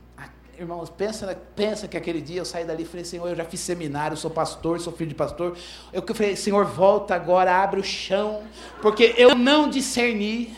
Irmãos, 0.57 0.89
pensa, 0.89 1.37
pensa 1.53 1.85
que 1.87 1.97
aquele 1.97 2.21
dia 2.21 2.39
eu 2.39 2.45
saí 2.45 2.63
dali 2.63 2.83
e 2.83 2.85
falei, 2.85 3.03
Senhor, 3.03 3.27
eu 3.27 3.35
já 3.35 3.43
fiz 3.43 3.59
seminário, 3.59 4.15
sou 4.15 4.31
pastor, 4.31 4.79
sou 4.79 4.93
filho 4.93 5.09
de 5.09 5.15
pastor. 5.15 5.57
Eu 5.91 6.01
falei, 6.13 6.35
Senhor, 6.37 6.63
volta 6.63 7.13
agora, 7.13 7.61
abre 7.61 7.79
o 7.79 7.83
chão, 7.83 8.41
porque 8.81 9.13
eu 9.17 9.35
não 9.35 9.69
discerni, 9.69 10.55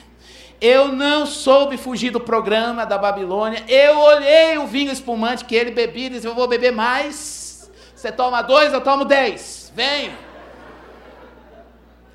eu 0.62 0.90
não 0.90 1.26
soube 1.26 1.78
fugir 1.78 2.12
do 2.12 2.20
programa 2.20 2.86
da 2.86 2.98
Babilônia, 2.98 3.64
eu 3.68 3.98
olhei 3.98 4.58
o 4.60 4.68
vinho 4.68 4.92
espumante 4.92 5.46
que 5.46 5.56
ele 5.56 5.72
bebia 5.72 6.08
e 6.08 6.10
disse, 6.12 6.28
eu 6.28 6.36
vou 6.36 6.48
beber 6.48 6.72
mais. 6.72 7.72
Você 7.96 8.12
toma 8.12 8.44
dois, 8.44 8.72
eu 8.72 8.82
tomo 8.82 9.04
dez. 9.04 9.72
Venho. 9.74 10.16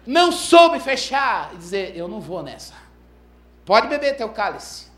Não 0.07 0.31
soube 0.31 0.79
fechar 0.79 1.51
e 1.53 1.57
dizer, 1.57 1.97
eu 1.97 2.07
não 2.07 2.21
vou 2.21 2.45
nessa. 2.45 2.75
Pode 3.65 3.89
beber 3.89 4.17
teu 4.17 4.29
cálice. 4.29 4.92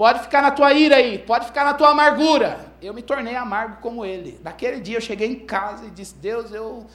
Pode 0.00 0.20
ficar 0.20 0.40
na 0.40 0.50
tua 0.50 0.72
ira 0.72 0.96
aí, 0.96 1.18
pode 1.18 1.44
ficar 1.44 1.62
na 1.62 1.74
tua 1.74 1.90
amargura. 1.90 2.72
Eu 2.80 2.94
me 2.94 3.02
tornei 3.02 3.36
amargo 3.36 3.82
como 3.82 4.02
ele. 4.02 4.40
Naquele 4.42 4.80
dia 4.80 4.96
eu 4.96 5.00
cheguei 5.02 5.28
em 5.28 5.40
casa 5.40 5.84
e 5.84 5.90
disse: 5.90 6.14
Deus, 6.14 6.50
eu, 6.52 6.86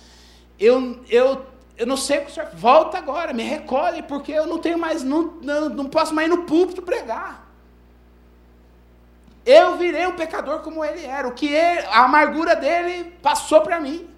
eu, 0.57 1.05
eu, 1.07 1.45
eu 1.77 1.85
não 1.85 1.97
sei 1.97 2.17
o 2.17 2.21
que 2.21 2.31
o 2.31 2.33
senhor. 2.33 2.49
Volta 2.55 2.97
agora, 2.97 3.31
me 3.31 3.43
recolhe, 3.43 4.01
porque 4.01 4.31
eu 4.31 4.47
não 4.47 4.57
tenho 4.57 4.79
mais, 4.79 5.03
não, 5.03 5.33
não, 5.39 5.69
não 5.69 5.85
posso 5.85 6.15
mais 6.15 6.27
ir 6.27 6.31
no 6.31 6.45
púlpito 6.45 6.81
pregar. 6.81 7.47
Eu 9.45 9.77
virei 9.77 10.07
um 10.07 10.15
pecador 10.15 10.61
como 10.61 10.83
ele 10.83 11.05
era. 11.05 11.27
O 11.27 11.33
que 11.33 11.45
ele, 11.45 11.85
a 11.85 12.05
amargura 12.05 12.55
dele 12.55 13.11
passou 13.21 13.61
para 13.61 13.79
mim. 13.79 14.09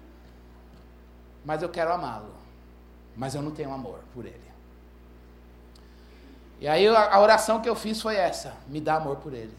Mas 1.44 1.60
eu 1.60 1.68
quero 1.68 1.92
amá-lo. 1.92 2.34
Mas 3.14 3.34
eu 3.34 3.42
não 3.42 3.50
tenho 3.50 3.70
amor 3.70 4.00
por 4.14 4.24
ele. 4.24 4.47
E 6.60 6.66
aí 6.66 6.86
a 6.86 7.18
oração 7.20 7.60
que 7.60 7.68
eu 7.68 7.74
fiz 7.74 8.00
foi 8.00 8.16
essa: 8.16 8.54
me 8.68 8.80
dá 8.80 8.96
amor 8.96 9.16
por 9.16 9.32
ele. 9.32 9.56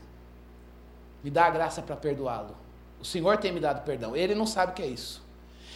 Me 1.24 1.30
dá 1.30 1.46
a 1.46 1.50
graça 1.50 1.82
para 1.82 1.96
perdoá-lo. 1.96 2.56
O 3.00 3.06
Senhor 3.06 3.38
tem 3.38 3.52
me 3.52 3.60
dado 3.60 3.84
perdão. 3.84 4.16
Ele 4.16 4.36
não 4.36 4.46
sabe 4.46 4.72
o 4.72 4.76
que 4.76 4.82
é 4.82 4.88
isso. 4.88 5.28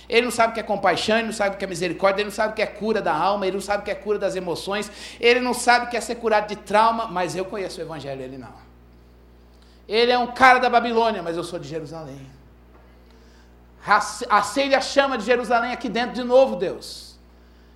Ele 0.09 0.25
não 0.25 0.31
sabe 0.31 0.51
o 0.51 0.53
que 0.53 0.59
é 0.59 0.63
compaixão, 0.63 1.17
ele 1.17 1.27
não 1.27 1.33
sabe 1.33 1.55
o 1.55 1.57
que 1.57 1.63
é 1.63 1.67
misericórdia, 1.67 2.21
ele 2.21 2.29
não 2.29 2.35
sabe 2.35 2.51
o 2.51 2.55
que 2.55 2.61
é 2.61 2.65
cura 2.65 3.01
da 3.01 3.13
alma, 3.13 3.47
ele 3.47 3.55
não 3.55 3.61
sabe 3.61 3.83
o 3.83 3.85
que 3.85 3.91
é 3.91 3.95
cura 3.95 4.19
das 4.19 4.35
emoções, 4.35 4.91
ele 5.19 5.39
não 5.39 5.53
sabe 5.53 5.85
o 5.85 5.89
que 5.89 5.95
é 5.95 6.01
ser 6.01 6.15
curado 6.15 6.47
de 6.47 6.57
trauma, 6.57 7.07
mas 7.07 7.35
eu 7.37 7.45
conheço 7.45 7.79
o 7.79 7.83
Evangelho, 7.83 8.21
ele 8.21 8.37
não. 8.37 8.53
Ele 9.87 10.11
é 10.11 10.17
um 10.17 10.27
cara 10.27 10.59
da 10.59 10.69
Babilônia, 10.69 11.23
mas 11.23 11.37
eu 11.37 11.43
sou 11.43 11.57
de 11.57 11.67
Jerusalém. 11.67 12.29
Acende 14.29 14.75
a 14.75 14.81
chama 14.81 15.17
de 15.17 15.25
Jerusalém 15.25 15.71
aqui 15.71 15.89
dentro 15.89 16.15
de 16.15 16.23
novo, 16.23 16.55
Deus. 16.55 17.17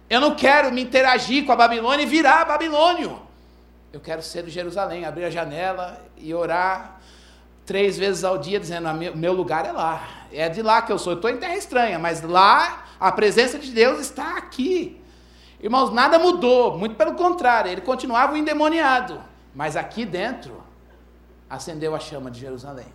Eu 0.09 0.21
não 0.21 0.35
quero 0.35 0.71
me 0.71 0.81
interagir 0.81 1.45
com 1.45 1.51
a 1.51 1.55
Babilônia 1.55 2.03
e 2.03 2.05
virar 2.05 2.45
babilônio. 2.45 3.26
Eu 3.97 4.01
quero 4.01 4.21
ser 4.21 4.43
de 4.43 4.51
Jerusalém, 4.51 5.05
abrir 5.05 5.25
a 5.25 5.29
janela 5.31 5.99
e 6.17 6.31
orar 6.31 7.01
três 7.65 7.97
vezes 7.97 8.23
ao 8.23 8.37
dia, 8.37 8.59
dizendo: 8.59 8.87
meu 8.93 9.33
lugar 9.33 9.65
é 9.65 9.71
lá. 9.71 10.07
É 10.31 10.47
de 10.47 10.61
lá 10.61 10.83
que 10.83 10.91
eu 10.91 10.99
sou. 10.99 11.13
Eu 11.13 11.15
estou 11.15 11.31
em 11.31 11.37
terra 11.37 11.55
estranha, 11.55 11.97
mas 11.97 12.21
lá 12.21 12.85
a 12.99 13.11
presença 13.11 13.57
de 13.57 13.71
Deus 13.71 13.99
está 13.99 14.37
aqui. 14.37 15.01
Irmãos, 15.59 15.91
nada 15.91 16.19
mudou, 16.19 16.77
muito 16.77 16.93
pelo 16.93 17.15
contrário, 17.15 17.71
ele 17.71 17.81
continuava 17.81 18.37
endemoniado. 18.37 19.19
Mas 19.55 19.75
aqui 19.75 20.05
dentro 20.05 20.63
acendeu 21.49 21.95
a 21.95 21.99
chama 21.99 22.29
de 22.29 22.39
Jerusalém. 22.39 22.93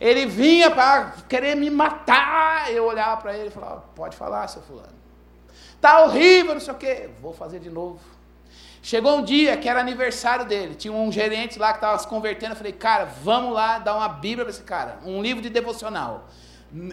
Ele 0.00 0.24
vinha 0.24 0.70
para 0.70 1.14
querer 1.28 1.56
me 1.56 1.68
matar. 1.68 2.72
Eu 2.72 2.84
olhava 2.84 3.20
para 3.20 3.36
ele 3.36 3.48
e 3.48 3.50
falava: 3.50 3.80
Pode 3.96 4.16
falar, 4.16 4.46
seu 4.46 4.62
fulano. 4.62 4.94
Está 5.74 6.04
horrível, 6.04 6.54
não 6.54 6.60
sei 6.60 6.72
o 6.72 6.76
quê. 6.76 7.10
Vou 7.20 7.32
fazer 7.32 7.58
de 7.58 7.70
novo. 7.70 8.13
Chegou 8.84 9.16
um 9.16 9.22
dia 9.22 9.56
que 9.56 9.66
era 9.66 9.80
aniversário 9.80 10.44
dele, 10.44 10.74
tinha 10.74 10.92
um 10.92 11.10
gerente 11.10 11.58
lá 11.58 11.70
que 11.70 11.78
estava 11.78 11.98
se 11.98 12.06
convertendo. 12.06 12.52
Eu 12.52 12.56
falei, 12.56 12.72
cara, 12.74 13.06
vamos 13.22 13.54
lá 13.54 13.78
dar 13.78 13.96
uma 13.96 14.10
Bíblia 14.10 14.44
para 14.44 14.50
esse 14.52 14.62
cara, 14.62 14.98
um 15.06 15.22
livro 15.22 15.42
de 15.42 15.48
devocional. 15.48 16.28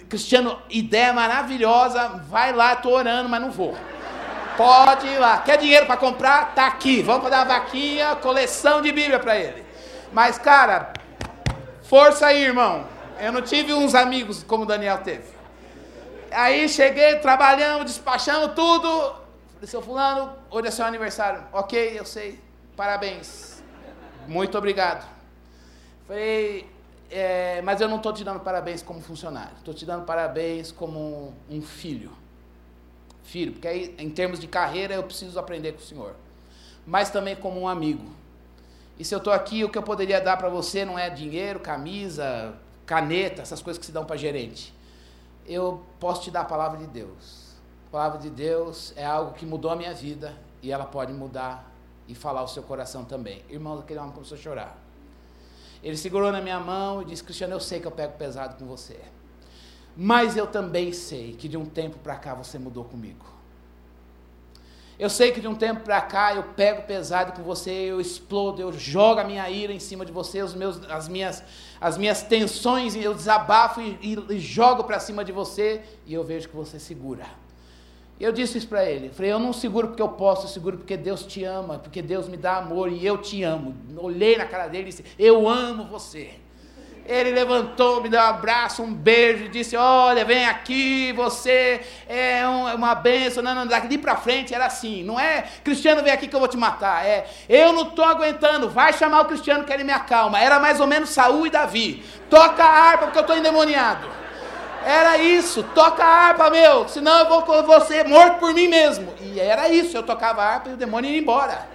Cristiano, 0.08 0.58
ideia 0.70 1.12
maravilhosa, 1.12 2.08
vai 2.30 2.54
lá, 2.54 2.72
estou 2.72 2.94
orando, 2.94 3.28
mas 3.28 3.42
não 3.42 3.52
vou. 3.52 3.78
Pode 4.56 5.06
ir 5.06 5.18
lá. 5.18 5.40
Quer 5.40 5.58
dinheiro 5.58 5.86
para 5.86 5.98
comprar? 5.98 6.56
Tá 6.56 6.66
aqui. 6.68 7.02
Vamos 7.02 7.30
dar 7.30 7.40
uma 7.46 7.60
vaquinha, 7.60 8.16
coleção 8.16 8.82
de 8.82 8.90
Bíblia 8.94 9.20
para 9.20 9.38
ele. 9.38 9.66
Mas, 10.14 10.38
cara, 10.38 10.94
força 11.84 12.28
aí, 12.28 12.42
irmão. 12.42 12.86
Eu 13.20 13.34
não 13.34 13.42
tive 13.42 13.74
uns 13.74 13.96
amigos 13.96 14.44
como 14.44 14.64
o 14.64 14.66
Daniel 14.66 15.00
teve. 15.00 15.26
Aí 16.32 16.70
cheguei, 16.70 17.18
trabalhamos, 17.18 17.84
despachamos 17.84 18.54
tudo. 18.56 19.21
Falei, 19.62 19.70
seu 19.70 19.82
fulano, 19.84 20.36
hoje 20.50 20.70
é 20.70 20.72
seu 20.72 20.86
aniversário. 20.86 21.44
Ok, 21.54 22.00
eu 22.00 22.04
sei. 22.04 22.40
Parabéns. 22.76 23.62
Muito 24.28 24.58
obrigado. 24.58 25.08
Falei, 26.08 26.68
é, 27.12 27.62
mas 27.62 27.80
eu 27.80 27.88
não 27.88 27.98
estou 27.98 28.12
te 28.12 28.24
dando 28.24 28.40
parabéns 28.40 28.82
como 28.82 29.00
funcionário. 29.02 29.54
Estou 29.60 29.72
te 29.72 29.86
dando 29.86 30.04
parabéns 30.04 30.72
como 30.72 31.36
um 31.48 31.62
filho. 31.62 32.12
Filho, 33.22 33.52
porque 33.52 33.68
aí, 33.68 33.96
em 34.00 34.10
termos 34.10 34.40
de 34.40 34.48
carreira, 34.48 34.96
eu 34.96 35.04
preciso 35.04 35.38
aprender 35.38 35.74
com 35.74 35.80
o 35.80 35.84
senhor. 35.84 36.16
Mas 36.84 37.12
também 37.12 37.36
como 37.36 37.62
um 37.62 37.68
amigo. 37.68 38.10
E 38.98 39.06
se 39.06 39.14
eu 39.14 39.20
estou 39.20 39.32
aqui, 39.32 39.64
o 39.64 39.70
que 39.70 39.78
eu 39.78 39.84
poderia 39.84 40.20
dar 40.20 40.38
para 40.38 40.50
você 40.50 40.84
não 40.84 40.98
é 40.98 41.08
dinheiro, 41.08 41.60
camisa, 41.60 42.56
caneta, 42.88 43.44
essas 43.44 43.62
coisas 43.62 43.80
que 43.80 43.86
se 43.86 43.92
dão 43.92 44.06
para 44.06 44.18
gerente. 44.18 44.74
Eu 45.46 45.86
posso 46.00 46.24
te 46.24 46.32
dar 46.32 46.42
a 46.42 46.46
palavra 46.46 46.80
de 46.80 46.88
Deus. 46.88 47.41
A 47.92 48.00
palavra 48.00 48.20
de 48.20 48.30
Deus 48.30 48.94
é 48.96 49.06
algo 49.06 49.34
que 49.34 49.46
mudou 49.46 49.70
a 49.70 49.76
minha 49.76 49.94
vida 49.94 50.34
e 50.64 50.72
ela 50.72 50.86
pode 50.86 51.12
mudar 51.12 51.70
e 52.08 52.16
falar 52.16 52.42
o 52.42 52.48
seu 52.48 52.64
coração 52.64 53.04
também. 53.04 53.44
Irmão, 53.50 53.78
aquele 53.80 54.00
homem 54.00 54.14
começou 54.14 54.38
a 54.38 54.40
chorar. 54.40 54.78
Ele 55.84 55.98
segurou 55.98 56.32
na 56.32 56.40
minha 56.40 56.58
mão 56.58 57.02
e 57.02 57.06
disse: 57.06 57.22
Cristiano, 57.22 57.54
eu 57.54 57.60
sei 57.60 57.82
que 57.82 57.88
eu 57.88 57.92
pego 57.92 58.14
pesado 58.14 58.56
com 58.56 58.66
você. 58.66 58.98
Mas 59.94 60.38
eu 60.38 60.48
também 60.48 60.94
sei 60.94 61.34
que 61.34 61.50
de 61.50 61.58
um 61.58 61.66
tempo 61.66 62.00
para 62.00 62.16
cá 62.16 62.34
você 62.34 62.58
mudou 62.58 62.86
comigo. 62.86 63.26
Eu 64.98 65.10
sei 65.10 65.34
que 65.34 65.42
de 65.42 65.50
um 65.50 65.56
tempo 65.56 65.82
para 65.82 66.00
cá 66.00 66.34
eu 66.34 66.44
pego 66.44 66.84
pesado 66.84 67.34
com 67.34 67.44
você, 67.44 67.72
eu 67.72 68.00
explodo, 68.00 68.62
eu 68.62 68.72
jogo 68.72 69.20
a 69.20 69.26
minha 69.26 69.50
ira 69.50 69.74
em 69.74 69.80
cima 69.82 70.06
de 70.06 70.14
você, 70.14 70.42
os 70.42 70.54
meus, 70.54 70.82
as, 70.90 71.10
minhas, 71.10 71.44
as 71.82 71.98
minhas 71.98 72.24
tensões, 72.24 72.96
eu 72.96 73.14
desabafo 73.14 73.82
e, 73.82 74.00
e, 74.02 74.34
e 74.36 74.40
jogo 74.40 74.86
para 74.86 74.98
cima 74.98 75.26
de 75.26 75.34
você 75.34 75.82
e 76.06 76.14
eu 76.14 76.24
vejo 76.24 76.48
que 76.48 76.56
você 76.56 76.80
segura. 76.80 77.41
Eu 78.22 78.32
disse 78.32 78.60
isso 78.60 78.68
para 78.68 78.86
ele. 78.86 79.10
Falei, 79.10 79.32
eu 79.32 79.40
não 79.40 79.52
seguro 79.52 79.88
porque 79.88 80.02
eu 80.02 80.10
posso, 80.10 80.46
eu 80.46 80.50
seguro 80.50 80.78
porque 80.78 80.96
Deus 80.96 81.24
te 81.24 81.44
ama, 81.44 81.80
porque 81.80 82.04
Deus 82.04 82.28
me 82.28 82.38
dá 82.38 82.58
amor 82.58 82.92
e 82.92 83.04
eu 83.04 83.18
te 83.18 83.42
amo. 83.42 83.76
Olhei 83.98 84.38
na 84.38 84.46
cara 84.46 84.68
dele 84.68 84.84
e 84.84 84.90
disse, 84.92 85.04
eu 85.18 85.50
amo 85.50 85.86
você. 85.86 86.36
Ele 87.04 87.32
levantou, 87.32 88.02
me 88.02 88.10
deu 88.10 88.20
um 88.20 88.24
abraço, 88.24 88.84
um 88.84 88.94
beijo, 88.94 89.50
disse: 89.50 89.76
Olha, 89.76 90.24
vem 90.24 90.46
aqui, 90.46 91.12
você 91.14 91.82
é 92.08 92.48
uma 92.76 92.94
bênção. 92.94 93.42
Não, 93.42 93.56
não, 93.56 93.66
daqui 93.66 93.98
para 93.98 94.16
frente 94.16 94.54
era 94.54 94.68
assim. 94.68 95.04
Não 95.04 95.20
é 95.20 95.46
Cristiano, 95.64 96.04
vem 96.04 96.14
aqui 96.14 96.28
que 96.28 96.36
eu 96.36 96.40
vou 96.40 96.48
te 96.48 96.58
matar. 96.58 97.04
É, 97.06 97.26
eu 97.50 97.74
não 97.74 97.90
estou 97.90 98.06
aguentando, 98.06 98.70
vai 98.70 98.94
chamar 98.94 99.22
o 99.22 99.26
Cristiano 99.26 99.64
que 99.64 99.74
ele 99.74 99.84
me 99.84 99.92
acalma. 99.92 100.40
Era 100.40 100.60
mais 100.60 100.80
ou 100.80 100.86
menos 100.86 101.10
Saul 101.10 101.48
e 101.48 101.50
Davi. 101.50 102.04
Toca 102.30 102.64
a 102.64 102.70
harpa 102.70 103.06
porque 103.06 103.18
eu 103.18 103.22
estou 103.22 103.36
endemoniado. 103.36 104.21
Era 104.86 105.18
isso, 105.18 105.64
toca 105.76 106.04
a 106.04 106.08
harpa, 106.08 106.50
meu, 106.50 106.88
senão 106.88 107.20
eu 107.20 107.30
vou, 107.30 107.64
vou 107.64 107.82
ser 107.82 108.08
morto 108.08 108.40
por 108.40 108.54
mim 108.54 108.68
mesmo. 108.68 109.14
E 109.22 109.40
era 109.40 109.70
isso, 109.70 109.96
eu 109.96 110.04
tocava 110.04 110.42
a 110.42 110.54
harpa 110.54 110.70
e 110.70 110.74
o 110.74 110.78
demônio 110.78 111.10
ia 111.10 111.20
embora. 111.20 111.68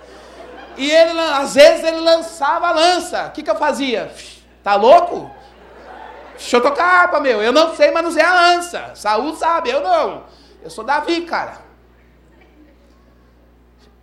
E 0.77 0.91
ele, 0.91 1.19
às 1.19 1.55
vezes, 1.55 1.85
ele 1.85 2.01
lançava 2.01 2.69
a 2.69 2.73
lança. 2.73 3.27
O 3.27 3.31
que, 3.31 3.43
que 3.43 3.51
eu 3.51 3.57
fazia? 3.57 4.13
Tá 4.63 4.75
louco? 4.75 5.31
Deixa 6.37 6.57
eu 6.57 6.61
tocar 6.61 6.85
a 6.85 7.01
harpa, 7.03 7.21
meu. 7.21 7.43
Eu 7.43 7.53
não 7.53 7.75
sei 7.75 7.91
manusear 7.91 8.31
a 8.31 8.53
lança. 8.53 8.93
Saúl 8.95 9.35
sabe, 9.35 9.71
eu 9.71 9.81
não. 9.81 10.25
Eu 10.63 10.69
sou 10.69 10.85
Davi, 10.85 11.23
cara. 11.23 11.59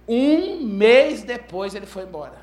Um 0.08 0.62
mês 0.66 1.24
depois 1.24 1.76
ele 1.76 1.86
foi 1.86 2.04
embora. 2.04 2.43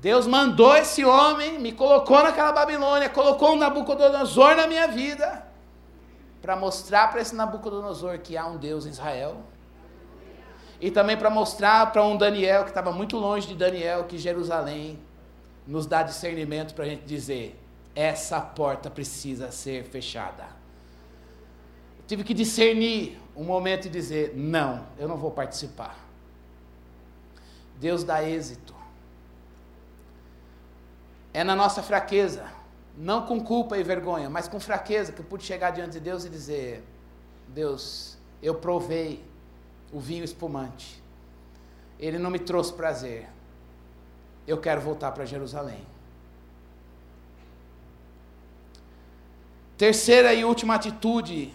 Deus 0.00 0.26
mandou 0.26 0.76
esse 0.76 1.04
homem, 1.04 1.58
me 1.58 1.72
colocou 1.72 2.22
naquela 2.22 2.52
Babilônia, 2.52 3.08
colocou 3.08 3.52
um 3.52 3.56
Nabucodonosor 3.56 4.54
na 4.54 4.66
minha 4.66 4.86
vida, 4.86 5.46
para 6.42 6.54
mostrar 6.54 7.10
para 7.10 7.20
esse 7.20 7.34
Nabucodonosor 7.34 8.18
que 8.18 8.36
há 8.36 8.46
um 8.46 8.56
Deus 8.56 8.86
em 8.86 8.90
Israel. 8.90 9.42
E 10.78 10.90
também 10.90 11.16
para 11.16 11.30
mostrar 11.30 11.90
para 11.90 12.04
um 12.04 12.16
Daniel, 12.16 12.64
que 12.64 12.68
estava 12.68 12.92
muito 12.92 13.16
longe 13.16 13.48
de 13.48 13.54
Daniel, 13.54 14.04
que 14.04 14.18
Jerusalém 14.18 14.98
nos 15.66 15.86
dá 15.86 16.02
discernimento 16.02 16.74
para 16.74 16.84
a 16.84 16.88
gente 16.88 17.04
dizer: 17.04 17.58
essa 17.94 18.38
porta 18.40 18.90
precisa 18.90 19.50
ser 19.50 19.84
fechada. 19.84 20.44
Eu 21.98 22.04
tive 22.06 22.22
que 22.22 22.34
discernir 22.34 23.18
um 23.34 23.42
momento 23.42 23.86
e 23.86 23.88
dizer: 23.88 24.34
não, 24.36 24.86
eu 24.98 25.08
não 25.08 25.16
vou 25.16 25.30
participar. 25.30 25.98
Deus 27.80 28.04
dá 28.04 28.22
êxito. 28.22 28.75
É 31.36 31.44
na 31.44 31.54
nossa 31.54 31.82
fraqueza, 31.82 32.46
não 32.96 33.26
com 33.26 33.38
culpa 33.38 33.76
e 33.76 33.82
vergonha, 33.82 34.30
mas 34.30 34.48
com 34.48 34.58
fraqueza, 34.58 35.12
que 35.12 35.20
eu 35.20 35.24
pude 35.26 35.44
chegar 35.44 35.70
diante 35.70 35.90
de 35.90 36.00
Deus 36.00 36.24
e 36.24 36.30
dizer: 36.30 36.82
Deus, 37.48 38.16
eu 38.42 38.54
provei 38.54 39.22
o 39.92 40.00
vinho 40.00 40.24
espumante. 40.24 41.02
Ele 41.98 42.18
não 42.18 42.30
me 42.30 42.38
trouxe 42.38 42.72
prazer, 42.72 43.28
eu 44.46 44.56
quero 44.56 44.80
voltar 44.80 45.12
para 45.12 45.26
Jerusalém. 45.26 45.86
Terceira 49.76 50.32
e 50.32 50.42
última 50.42 50.76
atitude 50.76 51.52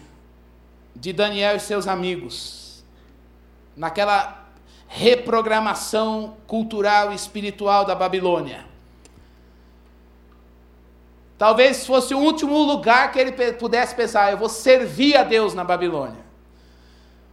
de 0.94 1.12
Daniel 1.12 1.56
e 1.56 1.58
seus 1.58 1.88
amigos, 1.88 2.84
naquela 3.76 4.46
reprogramação 4.86 6.36
cultural 6.46 7.10
e 7.10 7.16
espiritual 7.16 7.84
da 7.84 7.96
Babilônia. 7.96 8.70
Talvez 11.42 11.84
fosse 11.84 12.14
o 12.14 12.20
último 12.20 12.56
lugar 12.56 13.10
que 13.10 13.18
ele 13.18 13.32
pudesse 13.54 13.96
pensar: 13.96 14.30
eu 14.30 14.38
vou 14.38 14.48
servir 14.48 15.16
a 15.16 15.24
Deus 15.24 15.54
na 15.54 15.64
Babilônia. 15.64 16.22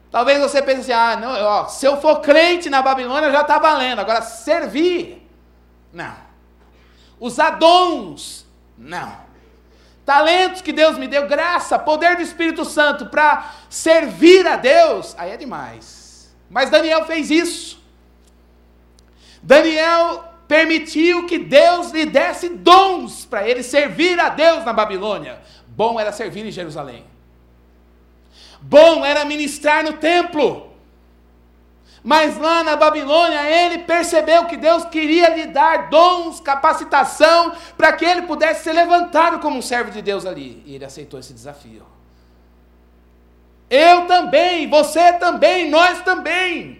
Talvez 0.09 0.39
você 0.39 0.63
pense 0.63 0.79
assim: 0.79 0.93
ah, 0.93 1.15
não, 1.15 1.29
ó, 1.45 1.67
se 1.67 1.85
eu 1.85 2.01
for 2.01 2.19
crente 2.19 2.71
na 2.71 2.81
Babilônia 2.81 3.31
já 3.31 3.41
está 3.41 3.59
valendo, 3.59 3.99
agora 3.99 4.23
servir 4.23 5.29
não. 5.93 6.15
Usar 7.19 7.51
dons? 7.51 8.47
Não. 8.75 9.15
Talentos 10.03 10.63
que 10.63 10.73
Deus 10.73 10.97
me 10.97 11.07
deu, 11.07 11.27
graça, 11.27 11.77
poder 11.77 12.15
do 12.15 12.23
Espírito 12.23 12.65
Santo 12.65 13.05
para 13.05 13.53
servir 13.69 14.47
a 14.47 14.55
Deus, 14.55 15.13
aí 15.19 15.29
é 15.29 15.37
demais. 15.37 16.35
Mas 16.49 16.71
Daniel 16.71 17.05
fez 17.05 17.29
isso. 17.29 17.79
Daniel 19.43 20.28
permitiu 20.49 21.27
que 21.27 21.37
Deus 21.37 21.91
lhe 21.91 22.07
desse 22.07 22.49
dons 22.49 23.23
para 23.23 23.47
ele 23.47 23.61
servir 23.61 24.19
a 24.19 24.29
Deus 24.29 24.65
na 24.65 24.73
Babilônia. 24.73 25.39
Bom 25.67 25.99
era 25.99 26.11
servir 26.11 26.43
em 26.43 26.51
Jerusalém. 26.51 27.05
Bom 28.59 29.05
era 29.05 29.23
ministrar 29.23 29.83
no 29.83 29.93
templo. 29.93 30.73
Mas 32.03 32.35
lá 32.35 32.63
na 32.63 32.75
Babilônia 32.75 33.47
ele 33.47 33.83
percebeu 33.83 34.45
que 34.45 34.57
Deus 34.57 34.85
queria 34.85 35.29
lhe 35.35 35.45
dar 35.45 35.87
dons, 35.91 36.39
capacitação, 36.39 37.53
para 37.77 37.93
que 37.93 38.03
ele 38.03 38.23
pudesse 38.23 38.63
ser 38.63 38.73
levantado 38.73 39.37
como 39.39 39.59
um 39.59 39.61
servo 39.61 39.91
de 39.91 40.01
Deus 40.01 40.25
ali. 40.25 40.63
E 40.65 40.73
ele 40.73 40.85
aceitou 40.85 41.19
esse 41.19 41.31
desafio. 41.31 41.85
Eu 43.69 44.07
também, 44.07 44.67
você 44.67 45.13
também, 45.13 45.69
nós 45.69 46.01
também. 46.01 46.78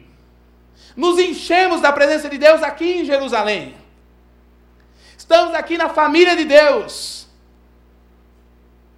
Nos 0.96 1.20
enchemos 1.20 1.82
da 1.82 1.92
presença 1.92 2.30
de 2.30 2.38
Deus 2.38 2.62
aqui 2.64 3.02
em 3.02 3.06
Jerusalém. 3.06 3.76
Estamos 5.18 5.54
aqui 5.54 5.78
na 5.78 5.90
família 5.90 6.36
de 6.36 6.46
Deus. 6.46 7.28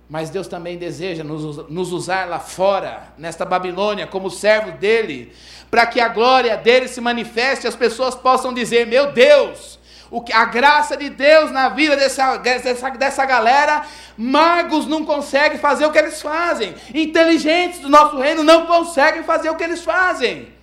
Mas 0.09 0.29
Deus 0.29 0.47
também 0.47 0.77
deseja 0.77 1.23
nos, 1.23 1.69
nos 1.69 1.91
usar 1.93 2.27
lá 2.27 2.37
fora, 2.39 3.13
nesta 3.17 3.45
Babilônia, 3.45 4.05
como 4.05 4.29
servo 4.29 4.73
dele, 4.73 5.33
para 5.69 5.85
que 5.85 6.01
a 6.01 6.09
glória 6.09 6.57
dele 6.57 6.89
se 6.89 6.99
manifeste, 6.99 7.65
as 7.65 7.77
pessoas 7.77 8.13
possam 8.13 8.53
dizer: 8.53 8.85
Meu 8.85 9.13
Deus, 9.13 9.79
o 10.11 10.21
que, 10.21 10.33
a 10.33 10.43
graça 10.43 10.97
de 10.97 11.09
Deus 11.09 11.49
na 11.51 11.69
vida 11.69 11.95
dessa, 11.95 12.35
dessa, 12.35 12.89
dessa 12.91 13.25
galera, 13.25 13.85
magos 14.17 14.85
não 14.85 15.05
conseguem 15.05 15.57
fazer 15.57 15.85
o 15.85 15.91
que 15.91 15.97
eles 15.97 16.21
fazem, 16.21 16.75
inteligentes 16.93 17.79
do 17.79 17.87
nosso 17.87 18.17
reino 18.17 18.43
não 18.43 18.65
conseguem 18.65 19.23
fazer 19.23 19.49
o 19.49 19.55
que 19.55 19.63
eles 19.63 19.81
fazem. 19.81 20.60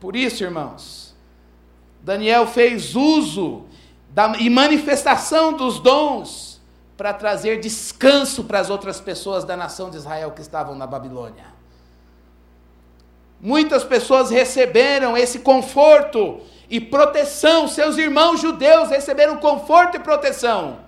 Por 0.00 0.16
isso, 0.16 0.42
irmãos, 0.42 1.14
Daniel 2.02 2.46
fez 2.46 2.96
uso 2.96 3.66
da, 4.08 4.32
e 4.38 4.48
manifestação 4.48 5.52
dos 5.52 5.78
dons 5.78 6.60
para 6.96 7.12
trazer 7.12 7.60
descanso 7.60 8.44
para 8.44 8.58
as 8.58 8.70
outras 8.70 9.00
pessoas 9.00 9.44
da 9.44 9.56
nação 9.56 9.90
de 9.90 9.96
Israel 9.96 10.32
que 10.32 10.40
estavam 10.40 10.74
na 10.74 10.86
Babilônia. 10.86 11.44
Muitas 13.40 13.84
pessoas 13.84 14.30
receberam 14.30 15.16
esse 15.16 15.38
conforto 15.40 16.40
e 16.68 16.80
proteção, 16.80 17.66
seus 17.66 17.96
irmãos 17.96 18.40
judeus 18.40 18.90
receberam 18.90 19.38
conforto 19.38 19.96
e 19.96 20.00
proteção, 20.00 20.80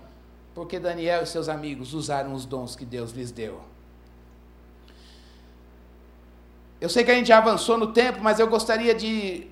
porque 0.55 0.79
Daniel 0.79 1.23
e 1.23 1.27
seus 1.27 1.49
amigos 1.49 1.95
usaram 1.95 2.35
os 2.35 2.45
dons 2.45 2.77
que 2.77 2.85
Deus 2.85 3.13
lhes 3.13 3.33
deu. 3.33 3.72
Eu 6.83 6.89
sei 6.89 7.05
que 7.05 7.13
a 7.13 7.15
gente 7.15 7.33
avançou 7.33 7.79
no 7.79 7.93
tempo, 7.93 8.19
mas 8.21 8.41
eu 8.41 8.49
gostaria 8.49 8.93
de 8.93 9.47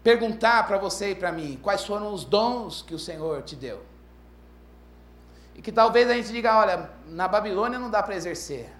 perguntar 0.00 0.64
para 0.64 0.78
você 0.78 1.10
e 1.10 1.14
para 1.16 1.32
mim 1.32 1.58
quais 1.60 1.84
foram 1.84 2.14
os 2.14 2.24
dons 2.24 2.82
que 2.82 2.94
o 2.94 3.00
Senhor 3.00 3.42
te 3.42 3.56
deu. 3.56 3.82
E 5.56 5.60
que 5.60 5.72
talvez 5.72 6.08
a 6.08 6.14
gente 6.14 6.28
diga: 6.28 6.56
olha, 6.56 6.88
na 7.08 7.26
Babilônia 7.26 7.80
não 7.80 7.90
dá 7.90 8.00
para 8.00 8.14
exercer. 8.14 8.70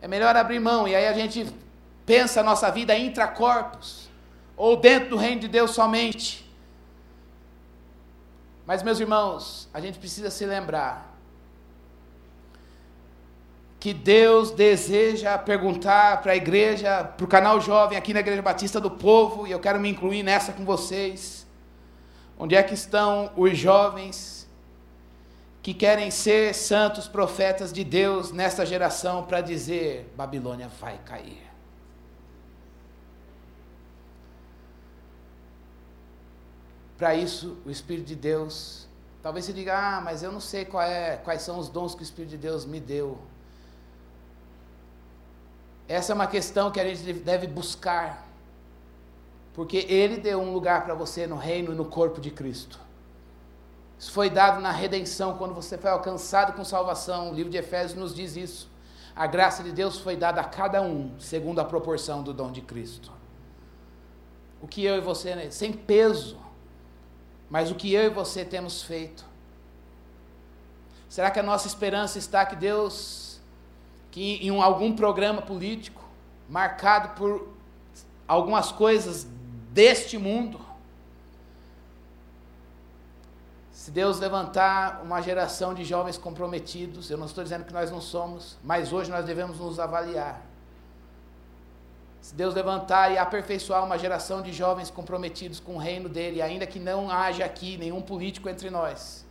É 0.00 0.06
melhor 0.06 0.36
abrir 0.36 0.60
mão. 0.60 0.86
E 0.86 0.94
aí 0.94 1.08
a 1.08 1.12
gente 1.12 1.52
pensa 2.06 2.42
a 2.42 2.44
nossa 2.44 2.70
vida 2.70 2.96
intracorpos, 2.96 4.08
ou 4.56 4.76
dentro 4.76 5.10
do 5.10 5.16
reino 5.16 5.40
de 5.40 5.48
Deus 5.48 5.72
somente. 5.72 6.48
Mas, 8.64 8.84
meus 8.84 9.00
irmãos, 9.00 9.68
a 9.74 9.80
gente 9.80 9.98
precisa 9.98 10.30
se 10.30 10.46
lembrar 10.46 11.07
que 13.80 13.94
Deus 13.94 14.50
deseja 14.50 15.38
perguntar 15.38 16.20
para 16.20 16.32
a 16.32 16.36
igreja, 16.36 17.04
para 17.04 17.24
o 17.24 17.28
canal 17.28 17.60
jovem 17.60 17.96
aqui 17.96 18.12
na 18.12 18.20
Igreja 18.20 18.42
Batista 18.42 18.80
do 18.80 18.90
Povo, 18.90 19.46
e 19.46 19.52
eu 19.52 19.60
quero 19.60 19.78
me 19.78 19.88
incluir 19.88 20.22
nessa 20.22 20.52
com 20.52 20.64
vocês. 20.64 21.46
Onde 22.36 22.54
é 22.56 22.62
que 22.62 22.74
estão 22.74 23.32
os 23.36 23.56
jovens 23.56 24.48
que 25.62 25.72
querem 25.74 26.10
ser 26.10 26.54
santos 26.54 27.06
profetas 27.06 27.72
de 27.72 27.84
Deus 27.84 28.32
nesta 28.32 28.66
geração 28.66 29.24
para 29.24 29.40
dizer: 29.40 30.12
Babilônia 30.16 30.68
vai 30.80 30.98
cair? 31.04 31.48
Para 36.96 37.14
isso, 37.14 37.58
o 37.64 37.70
Espírito 37.70 38.06
de 38.06 38.16
Deus, 38.16 38.88
talvez 39.22 39.44
você 39.44 39.52
diga, 39.52 39.78
ah, 39.78 40.00
mas 40.00 40.24
eu 40.24 40.32
não 40.32 40.40
sei 40.40 40.66
é, 40.82 41.16
quais 41.22 41.42
são 41.42 41.56
os 41.60 41.68
dons 41.68 41.94
que 41.94 42.00
o 42.00 42.02
Espírito 42.02 42.30
de 42.30 42.38
Deus 42.38 42.64
me 42.64 42.80
deu. 42.80 43.18
Essa 45.88 46.12
é 46.12 46.14
uma 46.14 46.26
questão 46.26 46.70
que 46.70 46.78
a 46.78 46.84
gente 46.84 47.12
deve 47.14 47.46
buscar, 47.46 48.28
porque 49.54 49.78
Ele 49.88 50.18
deu 50.18 50.38
um 50.38 50.52
lugar 50.52 50.84
para 50.84 50.94
você 50.94 51.26
no 51.26 51.36
reino 51.36 51.72
e 51.72 51.74
no 51.74 51.86
corpo 51.86 52.20
de 52.20 52.30
Cristo. 52.30 52.78
Isso 53.98 54.12
foi 54.12 54.30
dado 54.30 54.60
na 54.60 54.70
redenção, 54.70 55.36
quando 55.36 55.54
você 55.54 55.76
foi 55.76 55.90
alcançado 55.90 56.52
com 56.52 56.64
salvação. 56.64 57.30
O 57.30 57.34
livro 57.34 57.50
de 57.50 57.56
Efésios 57.56 57.98
nos 57.98 58.14
diz 58.14 58.36
isso. 58.36 58.70
A 59.16 59.26
graça 59.26 59.64
de 59.64 59.72
Deus 59.72 59.98
foi 59.98 60.14
dada 60.14 60.40
a 60.40 60.44
cada 60.44 60.80
um, 60.80 61.18
segundo 61.18 61.58
a 61.58 61.64
proporção 61.64 62.22
do 62.22 62.32
dom 62.32 62.52
de 62.52 62.60
Cristo. 62.60 63.10
O 64.62 64.68
que 64.68 64.84
eu 64.84 64.96
e 64.96 65.00
você, 65.00 65.34
né, 65.34 65.50
sem 65.50 65.72
peso, 65.72 66.38
mas 67.50 67.70
o 67.70 67.74
que 67.74 67.92
eu 67.92 68.04
e 68.04 68.08
você 68.08 68.44
temos 68.44 68.82
feito. 68.82 69.24
Será 71.08 71.30
que 71.32 71.40
a 71.40 71.42
nossa 71.42 71.66
esperança 71.66 72.18
está 72.18 72.46
que 72.46 72.54
Deus, 72.54 73.27
que 74.10 74.46
em 74.46 74.60
algum 74.60 74.94
programa 74.94 75.42
político, 75.42 76.02
marcado 76.48 77.10
por 77.16 77.48
algumas 78.26 78.72
coisas 78.72 79.26
deste 79.70 80.18
mundo, 80.18 80.60
se 83.88 83.90
Deus 83.90 84.18
levantar 84.18 85.00
uma 85.02 85.22
geração 85.22 85.72
de 85.72 85.84
jovens 85.84 86.18
comprometidos, 86.18 87.10
eu 87.10 87.16
não 87.16 87.26
estou 87.26 87.42
dizendo 87.42 87.64
que 87.64 87.72
nós 87.72 87.90
não 87.90 88.00
somos, 88.00 88.58
mas 88.62 88.92
hoje 88.92 89.10
nós 89.10 89.24
devemos 89.24 89.58
nos 89.58 89.78
avaliar. 89.78 90.42
Se 92.20 92.34
Deus 92.34 92.54
levantar 92.54 93.12
e 93.12 93.16
aperfeiçoar 93.16 93.82
uma 93.82 93.96
geração 93.96 94.42
de 94.42 94.52
jovens 94.52 94.90
comprometidos 94.90 95.60
com 95.60 95.76
o 95.76 95.78
reino 95.78 96.08
dele, 96.08 96.42
ainda 96.42 96.66
que 96.66 96.78
não 96.78 97.10
haja 97.10 97.44
aqui 97.44 97.78
nenhum 97.78 98.02
político 98.02 98.48
entre 98.48 98.68
nós, 98.68 99.24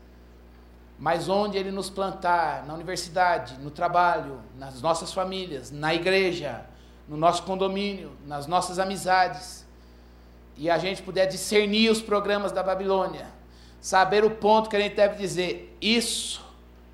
mas 0.99 1.29
onde 1.29 1.57
ele 1.57 1.71
nos 1.71 1.89
plantar, 1.89 2.65
na 2.65 2.73
universidade, 2.73 3.55
no 3.59 3.69
trabalho, 3.69 4.41
nas 4.57 4.81
nossas 4.81 5.13
famílias, 5.13 5.69
na 5.69 5.93
igreja, 5.93 6.65
no 7.07 7.15
nosso 7.15 7.43
condomínio, 7.43 8.11
nas 8.25 8.47
nossas 8.47 8.79
amizades, 8.79 9.65
e 10.57 10.69
a 10.69 10.77
gente 10.79 11.03
puder 11.03 11.27
discernir 11.27 11.91
os 11.91 12.01
programas 12.01 12.51
da 12.51 12.63
Babilônia, 12.63 13.27
saber 13.79 14.25
o 14.25 14.31
ponto 14.31 14.69
que 14.69 14.75
a 14.75 14.79
gente 14.79 14.95
deve 14.95 15.15
dizer: 15.15 15.77
isso 15.79 16.43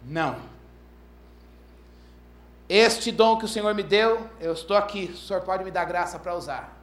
não. 0.06 0.36
Este 2.68 3.12
dom 3.12 3.38
que 3.38 3.46
o 3.46 3.48
Senhor 3.48 3.74
me 3.74 3.84
deu, 3.84 4.30
eu 4.40 4.52
estou 4.52 4.76
aqui, 4.76 5.12
o 5.14 5.18
Senhor 5.18 5.42
pode 5.44 5.64
me 5.64 5.72
dar 5.72 5.86
graça 5.86 6.20
para 6.20 6.36
usar. 6.36 6.78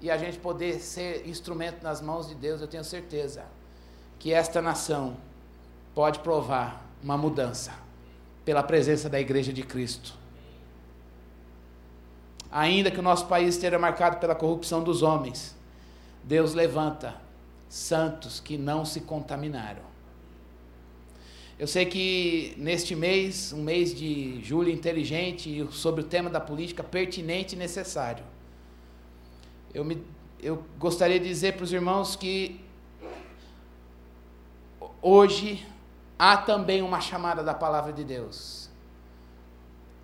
E 0.00 0.10
a 0.10 0.16
gente 0.16 0.38
poder 0.38 0.80
ser 0.80 1.28
instrumento 1.28 1.82
nas 1.82 2.00
mãos 2.00 2.28
de 2.28 2.34
Deus, 2.34 2.60
eu 2.60 2.68
tenho 2.68 2.84
certeza 2.84 3.44
que 4.18 4.32
esta 4.32 4.62
nação 4.62 5.16
pode 5.98 6.20
provar 6.20 6.88
uma 7.02 7.18
mudança 7.18 7.74
pela 8.44 8.62
presença 8.62 9.10
da 9.10 9.18
Igreja 9.18 9.52
de 9.52 9.64
Cristo. 9.64 10.14
Ainda 12.52 12.88
que 12.88 13.00
o 13.00 13.02
nosso 13.02 13.26
país 13.26 13.56
esteja 13.56 13.80
marcado 13.80 14.18
pela 14.18 14.32
corrupção 14.32 14.80
dos 14.80 15.02
homens, 15.02 15.56
Deus 16.22 16.54
levanta 16.54 17.20
santos 17.68 18.38
que 18.38 18.56
não 18.56 18.84
se 18.84 19.00
contaminaram. 19.00 19.82
Eu 21.58 21.66
sei 21.66 21.84
que 21.84 22.54
neste 22.56 22.94
mês, 22.94 23.52
um 23.52 23.64
mês 23.64 23.92
de 23.92 24.40
julho 24.44 24.70
inteligente, 24.70 25.66
sobre 25.72 26.02
o 26.02 26.04
tema 26.04 26.30
da 26.30 26.40
política 26.40 26.84
pertinente 26.84 27.56
e 27.56 27.58
necessário, 27.58 28.22
eu, 29.74 29.84
me, 29.84 30.00
eu 30.40 30.62
gostaria 30.78 31.18
de 31.18 31.26
dizer 31.26 31.54
para 31.56 31.64
os 31.64 31.72
irmãos 31.72 32.14
que 32.14 32.60
hoje 35.02 35.66
há 36.18 36.36
também 36.36 36.82
uma 36.82 37.00
chamada 37.00 37.42
da 37.42 37.54
palavra 37.54 37.92
de 37.92 38.02
Deus. 38.02 38.68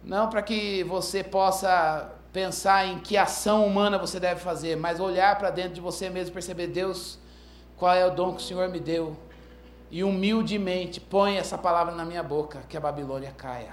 Não 0.02 0.28
para 0.28 0.42
que 0.42 0.84
você 0.84 1.24
possa 1.24 2.12
pensar 2.32 2.86
em 2.86 2.98
que 2.98 3.16
ação 3.16 3.66
humana 3.66 3.98
você 3.98 4.20
deve 4.20 4.40
fazer, 4.40 4.76
mas 4.76 5.00
olhar 5.00 5.38
para 5.38 5.50
dentro 5.50 5.74
de 5.74 5.80
você 5.80 6.10
mesmo 6.10 6.30
e 6.30 6.34
perceber, 6.34 6.66
Deus, 6.68 7.18
qual 7.76 7.94
é 7.94 8.06
o 8.06 8.10
dom 8.10 8.34
que 8.34 8.42
o 8.42 8.44
Senhor 8.44 8.68
me 8.68 8.80
deu 8.80 9.16
e 9.90 10.02
humildemente 10.02 11.00
põe 11.00 11.36
essa 11.36 11.56
palavra 11.56 11.94
na 11.94 12.04
minha 12.04 12.22
boca, 12.22 12.62
que 12.68 12.76
a 12.76 12.80
Babilônia 12.80 13.32
caia. 13.36 13.72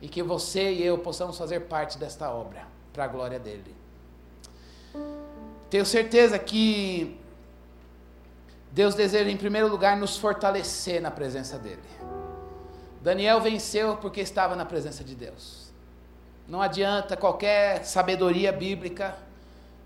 E 0.00 0.08
que 0.08 0.22
você 0.22 0.72
e 0.72 0.82
eu 0.84 0.98
possamos 0.98 1.38
fazer 1.38 1.60
parte 1.60 1.96
desta 1.96 2.30
obra, 2.30 2.66
para 2.92 3.04
a 3.04 3.08
glória 3.08 3.38
dele. 3.38 3.74
Tenho 5.70 5.86
certeza 5.86 6.38
que 6.38 7.18
Deus 8.74 8.96
deseja, 8.96 9.30
em 9.30 9.36
primeiro 9.36 9.68
lugar, 9.68 9.96
nos 9.96 10.16
fortalecer 10.16 11.00
na 11.00 11.08
presença 11.08 11.56
dele. 11.56 11.78
Daniel 13.00 13.40
venceu 13.40 13.96
porque 13.98 14.20
estava 14.20 14.56
na 14.56 14.64
presença 14.64 15.04
de 15.04 15.14
Deus. 15.14 15.72
Não 16.48 16.60
adianta 16.60 17.16
qualquer 17.16 17.84
sabedoria 17.84 18.50
bíblica 18.50 19.14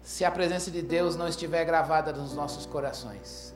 se 0.03 0.25
a 0.25 0.31
presença 0.31 0.71
de 0.71 0.81
Deus 0.81 1.17
não 1.17 1.29
estiver 1.29 1.67
gravada 1.67 2.15
nos 2.15 2.33
nossos 2.33 2.65
corações. 2.65 3.55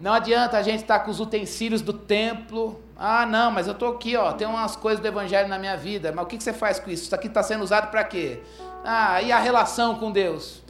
Não 0.00 0.14
adianta 0.14 0.56
a 0.56 0.62
gente 0.62 0.80
estar 0.80 1.00
tá 1.00 1.04
com 1.04 1.10
os 1.10 1.20
utensílios 1.20 1.82
do 1.82 1.92
templo. 1.92 2.80
Ah, 2.96 3.26
não, 3.26 3.50
mas 3.50 3.66
eu 3.66 3.74
estou 3.74 3.92
aqui, 3.92 4.16
ó, 4.16 4.32
tem 4.32 4.48
umas 4.48 4.74
coisas 4.74 5.00
do 5.00 5.06
evangelho 5.06 5.50
na 5.50 5.58
minha 5.58 5.76
vida. 5.76 6.12
Mas 6.12 6.24
o 6.24 6.26
que, 6.26 6.38
que 6.38 6.42
você 6.42 6.54
faz 6.54 6.80
com 6.80 6.90
isso? 6.90 7.02
Isso 7.02 7.14
aqui 7.14 7.26
está 7.26 7.42
sendo 7.42 7.62
usado 7.62 7.90
para 7.90 8.02
quê? 8.04 8.40
Ah, 8.82 9.20
e 9.20 9.30
a 9.30 9.38
relação 9.38 9.96
com 9.96 10.10
Deus? 10.10 10.62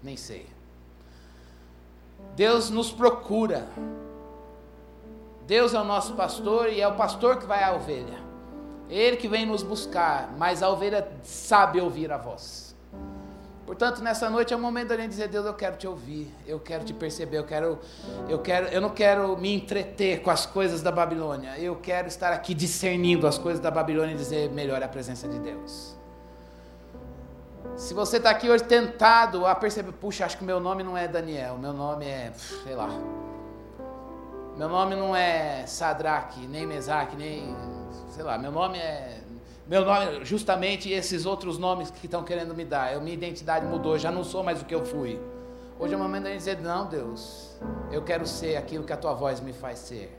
Nem 0.00 0.16
sei. 0.16 0.47
Deus 2.38 2.70
nos 2.70 2.92
procura. 2.92 3.66
Deus 5.44 5.74
é 5.74 5.80
o 5.80 5.82
nosso 5.82 6.12
pastor 6.14 6.68
e 6.68 6.80
é 6.80 6.86
o 6.86 6.94
pastor 6.94 7.36
que 7.36 7.44
vai 7.44 7.64
à 7.64 7.72
ovelha. 7.72 8.16
Ele 8.88 9.16
que 9.16 9.26
vem 9.26 9.44
nos 9.44 9.64
buscar, 9.64 10.32
mas 10.38 10.62
a 10.62 10.70
ovelha 10.70 11.08
sabe 11.24 11.80
ouvir 11.80 12.12
a 12.12 12.16
voz. 12.16 12.76
Portanto, 13.66 14.00
nessa 14.04 14.30
noite 14.30 14.54
é 14.54 14.56
o 14.56 14.60
momento 14.60 14.90
da 14.90 14.96
gente 14.96 15.10
dizer, 15.10 15.26
Deus, 15.26 15.46
eu 15.46 15.52
quero 15.52 15.76
te 15.76 15.88
ouvir, 15.88 16.32
eu 16.46 16.60
quero 16.60 16.84
te 16.84 16.94
perceber, 16.94 17.38
eu 17.38 17.44
quero, 17.44 17.80
eu 18.28 18.38
quero, 18.38 18.68
eu 18.68 18.80
não 18.80 18.90
quero 18.90 19.36
me 19.36 19.52
entreter 19.52 20.22
com 20.22 20.30
as 20.30 20.46
coisas 20.46 20.80
da 20.80 20.92
Babilônia. 20.92 21.58
Eu 21.58 21.74
quero 21.74 22.06
estar 22.06 22.32
aqui 22.32 22.54
discernindo 22.54 23.26
as 23.26 23.36
coisas 23.36 23.60
da 23.60 23.70
Babilônia 23.70 24.14
e 24.14 24.16
dizer 24.16 24.48
melhor 24.52 24.80
a 24.80 24.86
presença 24.86 25.26
de 25.26 25.40
Deus. 25.40 25.97
Se 27.78 27.94
você 27.94 28.16
está 28.16 28.30
aqui 28.30 28.50
hoje 28.50 28.64
tentado 28.64 29.46
a 29.46 29.54
perceber, 29.54 29.92
puxa, 29.92 30.26
acho 30.26 30.36
que 30.36 30.42
meu 30.42 30.58
nome 30.58 30.82
não 30.82 30.98
é 30.98 31.06
Daniel, 31.06 31.56
meu 31.56 31.72
nome 31.72 32.06
é, 32.06 32.32
sei 32.64 32.74
lá. 32.74 32.88
Meu 34.56 34.68
nome 34.68 34.96
não 34.96 35.14
é 35.14 35.64
Sadraque, 35.64 36.44
nem 36.48 36.66
Mesaque, 36.66 37.14
nem, 37.14 37.56
sei 38.10 38.24
lá, 38.24 38.36
meu 38.36 38.50
nome 38.50 38.78
é 38.78 39.20
meu 39.68 39.84
nome, 39.84 40.24
justamente 40.24 40.90
esses 40.90 41.24
outros 41.24 41.56
nomes 41.56 41.90
que 41.90 42.06
estão 42.06 42.24
querendo 42.24 42.52
me 42.52 42.64
dar. 42.64 42.92
Eu, 42.92 43.00
minha 43.00 43.14
identidade 43.14 43.64
mudou, 43.64 43.96
já 43.96 44.10
não 44.10 44.24
sou 44.24 44.42
mais 44.42 44.60
o 44.60 44.64
que 44.64 44.74
eu 44.74 44.84
fui. 44.84 45.20
Hoje 45.78 45.94
é 45.94 45.96
o 45.96 46.00
momento 46.00 46.24
de 46.24 46.34
dizer: 46.36 46.60
Não, 46.60 46.86
Deus, 46.86 47.56
eu 47.92 48.02
quero 48.02 48.26
ser 48.26 48.56
aquilo 48.56 48.82
que 48.82 48.92
a 48.92 48.96
tua 48.96 49.14
voz 49.14 49.40
me 49.40 49.52
faz 49.52 49.78
ser. 49.78 50.18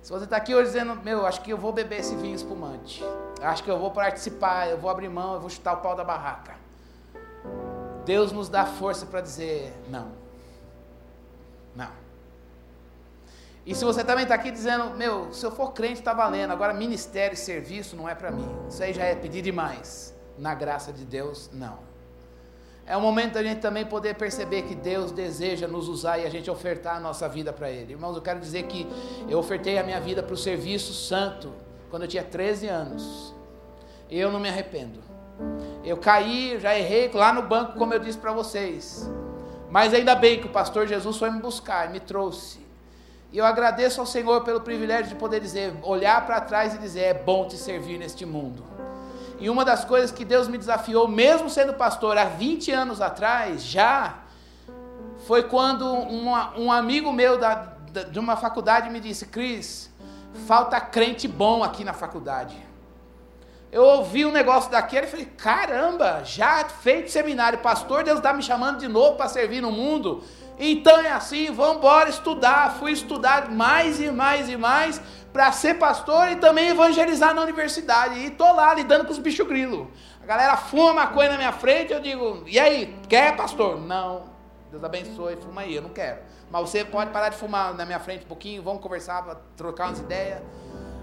Se 0.00 0.12
você 0.12 0.24
está 0.24 0.36
aqui 0.36 0.54
hoje 0.54 0.66
dizendo: 0.66 0.94
Meu, 1.02 1.26
acho 1.26 1.40
que 1.40 1.50
eu 1.50 1.58
vou 1.58 1.72
beber 1.72 2.00
esse 2.00 2.14
vinho 2.14 2.36
espumante. 2.36 3.02
Acho 3.40 3.62
que 3.62 3.70
eu 3.70 3.78
vou 3.78 3.90
participar, 3.90 4.68
eu 4.68 4.78
vou 4.78 4.90
abrir 4.90 5.08
mão, 5.08 5.34
eu 5.34 5.40
vou 5.40 5.50
chutar 5.50 5.74
o 5.74 5.76
pau 5.78 5.94
da 5.94 6.04
barraca. 6.04 6.54
Deus 8.04 8.32
nos 8.32 8.48
dá 8.48 8.64
força 8.64 9.04
para 9.04 9.20
dizer: 9.20 9.74
Não. 9.88 10.12
Não. 11.74 12.06
E 13.66 13.74
se 13.74 13.84
você 13.84 14.04
também 14.04 14.22
está 14.22 14.36
aqui 14.36 14.50
dizendo, 14.50 14.90
meu, 14.90 15.32
se 15.32 15.44
eu 15.44 15.50
for 15.50 15.72
crente 15.72 15.94
está 15.94 16.14
valendo, 16.14 16.52
agora 16.52 16.72
ministério 16.72 17.34
e 17.34 17.36
serviço 17.36 17.96
não 17.96 18.08
é 18.08 18.14
para 18.14 18.30
mim. 18.30 18.48
Isso 18.68 18.80
aí 18.80 18.94
já 18.94 19.04
é 19.04 19.14
pedir 19.16 19.42
demais. 19.42 20.14
Na 20.38 20.54
graça 20.54 20.92
de 20.92 21.04
Deus, 21.04 21.50
não. 21.52 21.78
É 22.86 22.96
o 22.96 23.00
momento 23.00 23.34
da 23.34 23.42
gente 23.42 23.60
também 23.60 23.84
poder 23.84 24.14
perceber 24.14 24.62
que 24.62 24.74
Deus 24.74 25.10
deseja 25.10 25.66
nos 25.66 25.88
usar 25.88 26.18
e 26.18 26.26
a 26.26 26.30
gente 26.30 26.48
ofertar 26.48 26.96
a 26.96 27.00
nossa 27.00 27.28
vida 27.28 27.52
para 27.52 27.68
Ele. 27.68 27.94
Irmãos, 27.94 28.14
eu 28.14 28.22
quero 28.22 28.38
dizer 28.38 28.64
que 28.64 28.86
eu 29.28 29.38
ofertei 29.38 29.76
a 29.76 29.82
minha 29.82 30.00
vida 30.00 30.22
para 30.22 30.34
o 30.34 30.36
serviço 30.36 30.92
santo 30.94 31.52
quando 31.90 32.02
eu 32.02 32.08
tinha 32.08 32.22
13 32.22 32.66
anos. 32.68 33.34
Eu 34.10 34.30
não 34.30 34.38
me 34.38 34.48
arrependo. 34.48 35.00
Eu 35.84 35.96
caí, 35.96 36.58
já 36.60 36.76
errei 36.76 37.10
lá 37.12 37.32
no 37.32 37.42
banco, 37.42 37.78
como 37.78 37.92
eu 37.92 37.98
disse 37.98 38.18
para 38.18 38.32
vocês. 38.32 39.08
Mas 39.70 39.92
ainda 39.92 40.14
bem 40.14 40.40
que 40.40 40.46
o 40.46 40.50
pastor 40.50 40.86
Jesus 40.86 41.16
foi 41.16 41.30
me 41.30 41.40
buscar 41.40 41.90
me 41.90 42.00
trouxe. 42.00 42.64
E 43.32 43.38
eu 43.38 43.44
agradeço 43.44 44.00
ao 44.00 44.06
Senhor 44.06 44.42
pelo 44.42 44.60
privilégio 44.60 45.08
de 45.08 45.14
poder 45.16 45.40
dizer, 45.40 45.74
olhar 45.82 46.24
para 46.24 46.40
trás 46.40 46.74
e 46.74 46.78
dizer: 46.78 47.00
é 47.00 47.14
bom 47.14 47.46
te 47.46 47.56
servir 47.56 47.98
neste 47.98 48.24
mundo. 48.24 48.64
E 49.38 49.50
uma 49.50 49.64
das 49.64 49.84
coisas 49.84 50.10
que 50.10 50.24
Deus 50.24 50.48
me 50.48 50.56
desafiou, 50.56 51.06
mesmo 51.06 51.50
sendo 51.50 51.74
pastor 51.74 52.16
há 52.16 52.24
20 52.24 52.70
anos 52.70 53.00
atrás, 53.00 53.62
já, 53.62 54.20
foi 55.26 55.42
quando 55.42 55.84
uma, 55.84 56.56
um 56.56 56.72
amigo 56.72 57.12
meu 57.12 57.36
da, 57.36 57.54
da, 57.92 58.04
de 58.04 58.18
uma 58.18 58.36
faculdade 58.36 58.88
me 58.88 59.00
disse: 59.00 59.26
Cris, 59.26 59.90
falta 60.46 60.80
crente 60.80 61.26
bom 61.26 61.62
aqui 61.62 61.84
na 61.84 61.92
faculdade. 61.92 62.56
Eu 63.72 63.82
ouvi 63.82 64.24
um 64.24 64.32
negócio 64.32 64.70
daquele 64.70 65.06
e 65.06 65.10
falei: 65.10 65.26
caramba, 65.36 66.22
já 66.24 66.64
feito 66.64 67.10
seminário, 67.10 67.58
pastor, 67.58 68.04
Deus 68.04 68.18
está 68.18 68.32
me 68.32 68.42
chamando 68.42 68.78
de 68.78 68.88
novo 68.88 69.16
para 69.16 69.28
servir 69.28 69.60
no 69.60 69.72
mundo. 69.72 70.22
Então 70.58 70.98
é 71.00 71.10
assim, 71.10 71.50
vamos 71.50 71.78
embora 71.78 72.08
estudar. 72.08 72.76
Fui 72.78 72.92
estudar 72.92 73.50
mais 73.50 74.00
e 74.00 74.10
mais 74.10 74.48
e 74.48 74.56
mais 74.56 75.00
para 75.32 75.52
ser 75.52 75.74
pastor 75.74 76.30
e 76.30 76.36
também 76.36 76.68
evangelizar 76.68 77.34
na 77.34 77.42
universidade. 77.42 78.18
E 78.20 78.30
tô 78.30 78.50
lá 78.52 78.72
lidando 78.72 79.04
com 79.04 79.12
os 79.12 79.18
bichos 79.18 79.46
grilo. 79.46 79.90
A 80.22 80.26
galera 80.26 80.56
fuma 80.56 80.94
maconha 80.94 81.30
na 81.30 81.36
minha 81.36 81.52
frente, 81.52 81.92
eu 81.92 82.00
digo: 82.00 82.44
"E 82.46 82.58
aí, 82.58 82.96
quer, 83.08 83.36
pastor?" 83.36 83.78
Não. 83.78 84.24
Deus 84.70 84.82
abençoe, 84.82 85.36
fuma 85.36 85.60
aí, 85.62 85.74
eu 85.74 85.82
não 85.82 85.90
quero. 85.90 86.20
Mas 86.50 86.68
você 86.68 86.84
pode 86.84 87.10
parar 87.10 87.28
de 87.28 87.36
fumar 87.36 87.74
na 87.74 87.84
minha 87.84 87.98
frente 87.98 88.24
um 88.24 88.28
pouquinho, 88.28 88.62
vamos 88.62 88.82
conversar, 88.82 89.24
trocar 89.56 89.88
umas 89.88 89.98
ideias. 89.98 90.40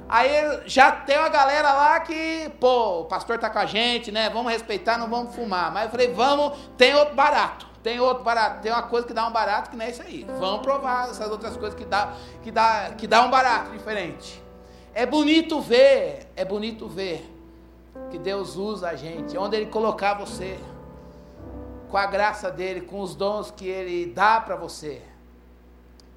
Aí 0.07 0.29
já 0.65 0.91
tem 0.91 1.17
uma 1.17 1.29
galera 1.29 1.73
lá 1.73 1.99
que, 1.99 2.51
pô, 2.59 3.01
o 3.01 3.05
pastor 3.05 3.37
tá 3.39 3.49
com 3.49 3.59
a 3.59 3.65
gente, 3.65 4.11
né? 4.11 4.29
Vamos 4.29 4.51
respeitar, 4.51 4.97
não 4.97 5.09
vamos 5.09 5.33
fumar. 5.33 5.71
Mas 5.71 5.85
eu 5.85 5.89
falei, 5.89 6.13
vamos, 6.13 6.57
tem 6.77 6.93
outro 6.93 7.15
barato 7.15 7.67
Tem 7.81 7.99
outro 7.99 8.23
barato, 8.23 8.61
tem 8.61 8.71
uma 8.71 8.83
coisa 8.83 9.05
que 9.05 9.13
dá 9.13 9.27
um 9.27 9.31
barato 9.31 9.69
que 9.69 9.75
não 9.75 9.85
é 9.85 9.89
isso 9.89 10.01
aí. 10.01 10.25
Vamos 10.39 10.61
provar 10.61 11.09
essas 11.09 11.29
outras 11.29 11.57
coisas 11.57 11.77
que 11.77 11.85
dá, 11.85 12.13
que 12.41 12.51
dá, 12.51 12.91
que 12.97 13.07
dá 13.07 13.21
um 13.25 13.29
barato 13.29 13.71
diferente. 13.71 14.41
É 14.93 15.05
bonito 15.05 15.59
ver, 15.59 16.27
é 16.35 16.45
bonito 16.45 16.87
ver 16.87 17.29
que 18.09 18.17
Deus 18.17 18.55
usa 18.55 18.89
a 18.89 18.95
gente, 18.95 19.37
onde 19.37 19.57
Ele 19.57 19.65
colocar 19.65 20.13
você, 20.13 20.59
com 21.89 21.97
a 21.97 22.05
graça 22.05 22.49
dele, 22.51 22.81
com 22.81 23.01
os 23.01 23.15
dons 23.15 23.51
que 23.51 23.67
Ele 23.67 24.05
dá 24.05 24.39
para 24.39 24.55
você. 24.55 25.01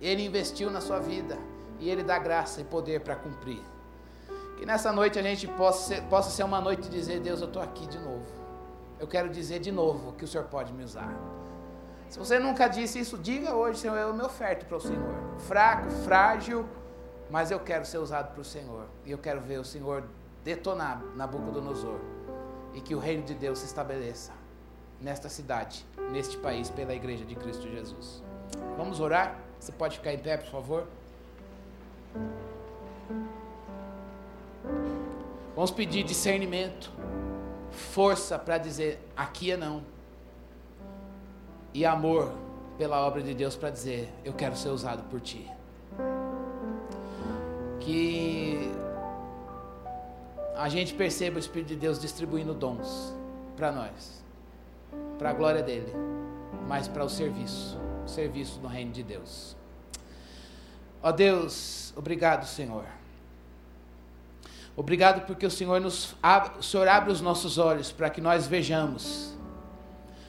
Ele 0.00 0.24
investiu 0.24 0.70
na 0.70 0.80
sua 0.80 0.98
vida 0.98 1.38
e 1.78 1.88
Ele 1.88 2.02
dá 2.02 2.18
graça 2.18 2.60
e 2.60 2.64
poder 2.64 3.00
para 3.00 3.16
cumprir. 3.16 3.62
Que 4.56 4.64
nessa 4.64 4.92
noite 4.92 5.18
a 5.18 5.22
gente 5.22 5.46
possa 5.46 5.88
ser, 5.88 6.02
possa 6.04 6.30
ser 6.30 6.44
uma 6.44 6.60
noite 6.60 6.82
de 6.82 6.90
dizer: 6.90 7.20
Deus, 7.20 7.40
eu 7.40 7.46
estou 7.46 7.62
aqui 7.62 7.86
de 7.86 7.98
novo. 7.98 8.24
Eu 8.98 9.06
quero 9.06 9.28
dizer 9.28 9.58
de 9.58 9.70
novo 9.70 10.12
que 10.12 10.24
o 10.24 10.28
Senhor 10.28 10.44
pode 10.44 10.72
me 10.72 10.82
usar. 10.82 11.12
Se 12.08 12.18
você 12.18 12.38
nunca 12.38 12.68
disse 12.68 12.98
isso, 12.98 13.18
diga 13.18 13.54
hoje, 13.54 13.80
Senhor, 13.80 13.96
eu 13.96 14.14
me 14.14 14.22
oferto 14.22 14.64
para 14.66 14.76
o 14.76 14.80
Senhor. 14.80 15.14
Fraco, 15.40 15.90
frágil, 16.04 16.66
mas 17.30 17.50
eu 17.50 17.60
quero 17.60 17.84
ser 17.84 17.98
usado 17.98 18.32
para 18.32 18.40
o 18.40 18.44
Senhor. 18.44 18.86
E 19.04 19.10
eu 19.10 19.18
quero 19.18 19.40
ver 19.40 19.58
o 19.58 19.64
Senhor 19.64 20.04
detonar 20.42 21.02
Nabucodonosor. 21.14 21.98
E 22.72 22.80
que 22.80 22.94
o 22.94 22.98
reino 22.98 23.24
de 23.24 23.34
Deus 23.34 23.58
se 23.58 23.66
estabeleça 23.66 24.32
nesta 25.00 25.28
cidade, 25.28 25.84
neste 26.10 26.38
país, 26.38 26.70
pela 26.70 26.94
igreja 26.94 27.24
de 27.24 27.34
Cristo 27.34 27.68
Jesus. 27.68 28.22
Vamos 28.76 29.00
orar? 29.00 29.45
Você 29.58 29.72
pode 29.72 29.98
ficar 29.98 30.12
em 30.12 30.18
pé, 30.18 30.36
por 30.36 30.50
favor? 30.50 30.86
Vamos 35.54 35.70
pedir 35.70 36.02
discernimento, 36.02 36.92
força 37.70 38.38
para 38.38 38.58
dizer 38.58 39.00
aqui 39.16 39.52
é 39.52 39.56
não. 39.56 39.82
E 41.72 41.84
amor 41.84 42.32
pela 42.76 43.00
obra 43.06 43.22
de 43.22 43.32
Deus 43.34 43.56
para 43.56 43.70
dizer 43.70 44.12
eu 44.24 44.32
quero 44.32 44.54
ser 44.54 44.68
usado 44.68 45.02
por 45.04 45.20
ti. 45.20 45.50
Que 47.80 48.70
a 50.56 50.68
gente 50.68 50.94
perceba 50.94 51.36
o 51.36 51.38
Espírito 51.38 51.68
de 51.68 51.76
Deus 51.76 51.98
distribuindo 51.98 52.52
dons 52.52 53.14
para 53.56 53.72
nós, 53.72 54.22
para 55.18 55.30
a 55.30 55.32
glória 55.32 55.62
dele, 55.62 55.92
mas 56.68 56.88
para 56.88 57.04
o 57.04 57.08
serviço, 57.08 57.78
serviço 58.08 58.60
no 58.60 58.68
reino 58.68 58.92
de 58.92 59.02
Deus. 59.02 59.56
Ó 61.02 61.12
Deus, 61.12 61.92
obrigado, 61.96 62.46
Senhor. 62.46 62.84
Obrigado 64.76 65.26
porque 65.26 65.46
o 65.46 65.50
Senhor, 65.50 65.80
nos, 65.80 66.14
o 66.58 66.62
Senhor 66.62 66.86
abre 66.86 67.10
os 67.10 67.20
nossos 67.20 67.56
olhos 67.56 67.90
para 67.90 68.10
que 68.10 68.20
nós 68.20 68.46
vejamos. 68.46 69.34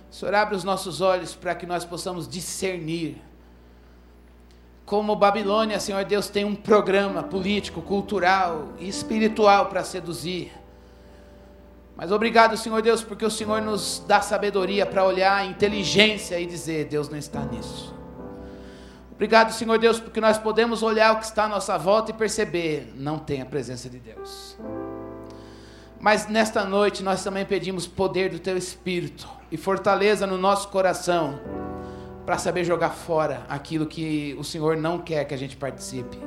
O 0.09 0.15
Senhor 0.15 0.33
abre 0.33 0.55
os 0.55 0.63
nossos 0.63 1.01
olhos 1.01 1.35
para 1.35 1.53
que 1.53 1.65
nós 1.65 1.83
possamos 1.83 2.27
discernir. 2.27 3.21
Como 4.85 5.13
Babilônia, 5.17 5.81
Senhor 5.81 6.05
Deus, 6.05 6.29
tem 6.29 6.45
um 6.45 6.55
programa 6.55 7.21
político, 7.21 7.81
cultural 7.81 8.69
e 8.79 8.87
espiritual 8.87 9.65
para 9.65 9.83
seduzir. 9.83 10.56
Mas 11.97 12.11
obrigado, 12.11 12.55
Senhor 12.55 12.79
Deus, 12.83 13.01
porque 13.01 13.25
o 13.25 13.31
Senhor 13.31 13.59
nos 13.59 14.03
dá 14.07 14.21
sabedoria 14.21 14.85
para 14.85 15.03
olhar, 15.03 15.43
inteligência 15.47 16.39
e 16.39 16.45
dizer: 16.45 16.85
Deus 16.85 17.09
não 17.09 17.17
está 17.17 17.41
nisso. 17.41 17.91
Obrigado, 19.11 19.51
Senhor 19.51 19.79
Deus, 19.79 19.99
porque 19.99 20.21
nós 20.21 20.37
podemos 20.37 20.83
olhar 20.83 21.15
o 21.15 21.17
que 21.17 21.25
está 21.25 21.45
à 21.45 21.47
nossa 21.47 21.75
volta 21.75 22.11
e 22.11 22.13
perceber, 22.13 22.93
não 22.95 23.17
tem 23.17 23.41
a 23.41 23.47
presença 23.47 23.89
de 23.89 23.97
Deus. 23.97 24.55
Mas 25.99 26.27
nesta 26.27 26.63
noite 26.63 27.01
nós 27.01 27.23
também 27.23 27.43
pedimos 27.43 27.87
poder 27.87 28.29
do 28.29 28.37
Teu 28.37 28.55
Espírito 28.55 29.27
e 29.51 29.57
fortaleza 29.57 30.27
no 30.27 30.37
nosso 30.37 30.67
coração 30.67 31.39
para 32.27 32.37
saber 32.37 32.63
jogar 32.63 32.91
fora 32.91 33.41
aquilo 33.49 33.87
que 33.87 34.35
o 34.37 34.43
Senhor 34.43 34.77
não 34.77 34.99
quer 34.99 35.25
que 35.25 35.33
a 35.33 35.37
gente 35.37 35.57
participe. 35.57 36.19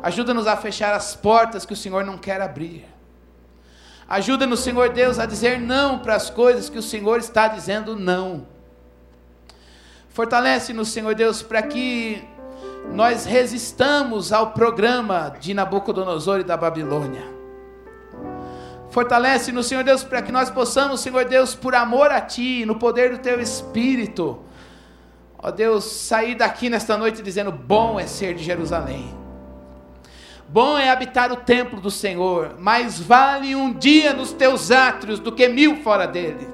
Ajuda-nos 0.00 0.46
a 0.46 0.56
fechar 0.56 0.94
as 0.94 1.16
portas 1.16 1.66
que 1.66 1.72
o 1.72 1.76
Senhor 1.76 2.04
não 2.04 2.16
quer 2.16 2.40
abrir. 2.40 2.93
Ajuda-nos, 4.08 4.60
Senhor 4.60 4.90
Deus, 4.90 5.18
a 5.18 5.26
dizer 5.26 5.58
não 5.58 5.98
para 5.98 6.14
as 6.14 6.28
coisas 6.28 6.68
que 6.68 6.78
o 6.78 6.82
Senhor 6.82 7.18
está 7.18 7.48
dizendo 7.48 7.96
não. 7.96 8.46
Fortalece-nos, 10.10 10.88
Senhor 10.88 11.14
Deus, 11.14 11.42
para 11.42 11.62
que 11.62 12.22
nós 12.92 13.24
resistamos 13.24 14.32
ao 14.32 14.52
programa 14.52 15.34
de 15.40 15.54
Nabucodonosor 15.54 16.40
e 16.40 16.44
da 16.44 16.56
Babilônia. 16.56 17.34
Fortalece-nos, 18.90 19.66
Senhor 19.66 19.82
Deus, 19.82 20.04
para 20.04 20.22
que 20.22 20.30
nós 20.30 20.50
possamos, 20.50 21.00
Senhor 21.00 21.24
Deus, 21.24 21.54
por 21.54 21.74
amor 21.74 22.12
a 22.12 22.20
Ti, 22.20 22.64
no 22.64 22.76
poder 22.76 23.10
do 23.10 23.18
Teu 23.18 23.40
Espírito, 23.40 24.38
ó 25.36 25.50
Deus, 25.50 25.84
sair 25.84 26.36
daqui 26.36 26.70
nesta 26.70 26.96
noite 26.96 27.20
dizendo: 27.20 27.50
bom 27.50 27.98
é 27.98 28.06
ser 28.06 28.34
de 28.34 28.44
Jerusalém. 28.44 29.23
Bom 30.54 30.78
é 30.78 30.88
habitar 30.88 31.32
o 31.32 31.36
templo 31.38 31.80
do 31.80 31.90
Senhor, 31.90 32.54
mais 32.60 33.00
vale 33.00 33.56
um 33.56 33.72
dia 33.72 34.12
nos 34.12 34.32
teus 34.32 34.70
átrios 34.70 35.18
do 35.18 35.32
que 35.32 35.48
mil 35.48 35.78
fora 35.78 36.06
dele. 36.06 36.46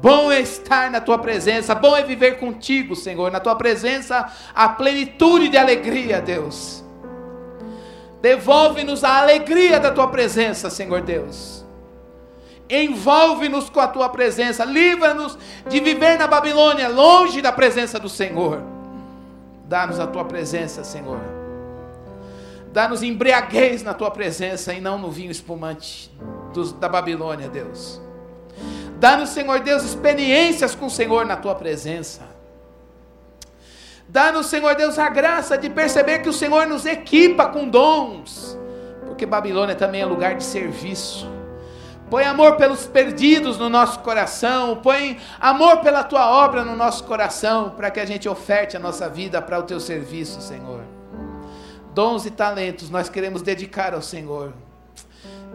Bom 0.00 0.30
é 0.30 0.38
estar 0.38 0.88
na 0.88 1.00
tua 1.00 1.18
presença, 1.18 1.74
bom 1.74 1.96
é 1.96 2.04
viver 2.04 2.38
contigo, 2.38 2.94
Senhor, 2.94 3.28
na 3.32 3.40
tua 3.40 3.56
presença 3.56 4.24
a 4.54 4.68
plenitude 4.68 5.48
de 5.48 5.56
alegria, 5.56 6.20
Deus. 6.20 6.84
Devolve-nos 8.22 9.02
a 9.02 9.18
alegria 9.18 9.80
da 9.80 9.90
tua 9.90 10.06
presença, 10.06 10.70
Senhor 10.70 11.00
Deus. 11.00 11.64
Envolve-nos 12.70 13.68
com 13.68 13.80
a 13.80 13.88
tua 13.88 14.08
presença, 14.08 14.64
livra-nos 14.64 15.36
de 15.68 15.80
viver 15.80 16.16
na 16.16 16.28
Babilônia, 16.28 16.88
longe 16.88 17.42
da 17.42 17.50
presença 17.50 17.98
do 17.98 18.08
Senhor. 18.08 18.62
Dá-nos 19.64 19.98
a 19.98 20.06
tua 20.06 20.24
presença, 20.24 20.84
Senhor. 20.84 21.39
Dá-nos 22.72 23.02
embriaguez 23.02 23.82
na 23.82 23.92
tua 23.92 24.10
presença 24.10 24.72
e 24.72 24.80
não 24.80 24.96
no 24.96 25.10
vinho 25.10 25.30
espumante 25.30 26.10
dos, 26.52 26.72
da 26.72 26.88
Babilônia, 26.88 27.48
Deus. 27.48 28.00
Dá-nos, 28.98 29.30
Senhor 29.30 29.60
Deus, 29.60 29.82
experiências 29.82 30.74
com 30.74 30.86
o 30.86 30.90
Senhor 30.90 31.24
na 31.24 31.36
tua 31.36 31.54
presença. 31.54 32.22
Dá-nos, 34.08 34.46
Senhor 34.46 34.74
Deus, 34.74 34.98
a 34.98 35.08
graça 35.08 35.56
de 35.56 35.70
perceber 35.70 36.20
que 36.20 36.28
o 36.28 36.32
Senhor 36.32 36.66
nos 36.66 36.84
equipa 36.84 37.46
com 37.46 37.68
dons, 37.68 38.58
porque 39.06 39.24
Babilônia 39.24 39.74
também 39.74 40.02
é 40.02 40.06
lugar 40.06 40.34
de 40.34 40.44
serviço. 40.44 41.28
Põe 42.08 42.24
amor 42.24 42.56
pelos 42.56 42.86
perdidos 42.86 43.56
no 43.56 43.68
nosso 43.68 44.00
coração, 44.00 44.76
põe 44.76 45.18
amor 45.40 45.78
pela 45.78 46.02
tua 46.02 46.28
obra 46.28 46.64
no 46.64 46.76
nosso 46.76 47.04
coração, 47.04 47.70
para 47.70 47.90
que 47.90 48.00
a 48.00 48.04
gente 48.04 48.28
oferte 48.28 48.76
a 48.76 48.80
nossa 48.80 49.08
vida 49.08 49.40
para 49.40 49.58
o 49.58 49.62
teu 49.62 49.78
serviço, 49.80 50.40
Senhor. 50.40 50.99
Dons 51.94 52.26
e 52.26 52.30
talentos 52.30 52.90
nós 52.90 53.08
queremos 53.08 53.42
dedicar 53.42 53.94
ao 53.94 54.02
Senhor 54.02 54.52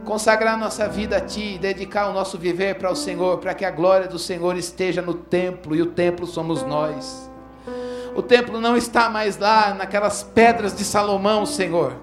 consagrar 0.03 0.57
nossa 0.57 0.87
vida 0.87 1.17
a 1.17 1.21
Ti, 1.21 1.57
dedicar 1.59 2.07
o 2.07 2.13
nosso 2.13 2.37
viver 2.37 2.75
para 2.75 2.91
o 2.91 2.95
Senhor, 2.95 3.39
para 3.39 3.53
que 3.53 3.65
a 3.65 3.71
glória 3.71 4.07
do 4.07 4.19
Senhor 4.19 4.55
esteja 4.57 5.01
no 5.01 5.13
templo 5.13 5.75
e 5.75 5.81
o 5.81 5.87
templo 5.87 6.27
somos 6.27 6.63
nós. 6.63 7.29
O 8.15 8.21
templo 8.21 8.61
não 8.61 8.77
está 8.77 9.09
mais 9.09 9.37
lá 9.37 9.73
naquelas 9.73 10.23
pedras 10.23 10.75
de 10.75 10.85
Salomão, 10.85 11.45
Senhor, 11.45 11.93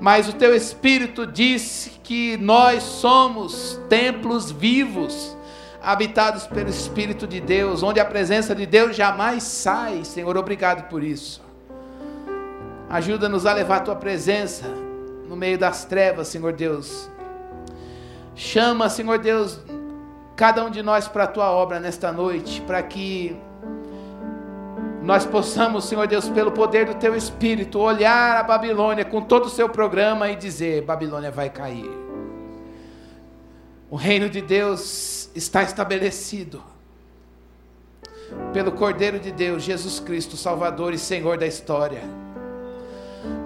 mas 0.00 0.28
o 0.28 0.34
Teu 0.34 0.54
Espírito 0.54 1.26
disse 1.26 1.90
que 2.02 2.36
nós 2.36 2.82
somos 2.82 3.80
templos 3.88 4.50
vivos, 4.50 5.36
habitados 5.80 6.46
pelo 6.46 6.68
Espírito 6.68 7.26
de 7.26 7.40
Deus, 7.40 7.82
onde 7.82 7.98
a 7.98 8.04
presença 8.04 8.54
de 8.54 8.66
Deus 8.66 8.94
jamais 8.94 9.42
sai, 9.44 10.04
Senhor, 10.04 10.36
obrigado 10.36 10.88
por 10.88 11.02
isso. 11.02 11.40
Ajuda-nos 12.92 13.46
a 13.46 13.52
levar 13.52 13.78
a 13.78 13.80
Tua 13.80 13.96
presença 13.96 14.68
no 15.26 15.34
meio 15.34 15.58
das 15.58 15.84
trevas, 15.84 16.28
Senhor 16.28 16.52
Deus, 16.52 17.10
Chama, 18.34 18.88
Senhor 18.88 19.18
Deus, 19.18 19.60
cada 20.34 20.64
um 20.64 20.70
de 20.70 20.82
nós 20.82 21.06
para 21.06 21.24
a 21.24 21.26
tua 21.26 21.50
obra 21.50 21.78
nesta 21.78 22.10
noite, 22.10 22.60
para 22.62 22.82
que 22.82 23.36
nós 25.02 25.26
possamos, 25.26 25.84
Senhor 25.84 26.06
Deus, 26.06 26.28
pelo 26.28 26.50
poder 26.52 26.86
do 26.86 26.94
teu 26.94 27.14
espírito, 27.14 27.78
olhar 27.78 28.38
a 28.38 28.42
Babilônia 28.42 29.04
com 29.04 29.20
todo 29.20 29.46
o 29.46 29.50
seu 29.50 29.68
programa 29.68 30.30
e 30.30 30.36
dizer: 30.36 30.82
Babilônia 30.82 31.30
vai 31.30 31.50
cair. 31.50 31.90
O 33.90 33.96
reino 33.96 34.30
de 34.30 34.40
Deus 34.40 35.30
está 35.34 35.62
estabelecido 35.62 36.62
pelo 38.54 38.72
Cordeiro 38.72 39.18
de 39.18 39.30
Deus, 39.30 39.62
Jesus 39.62 40.00
Cristo, 40.00 40.38
Salvador 40.38 40.94
e 40.94 40.98
Senhor 40.98 41.36
da 41.36 41.46
história 41.46 42.21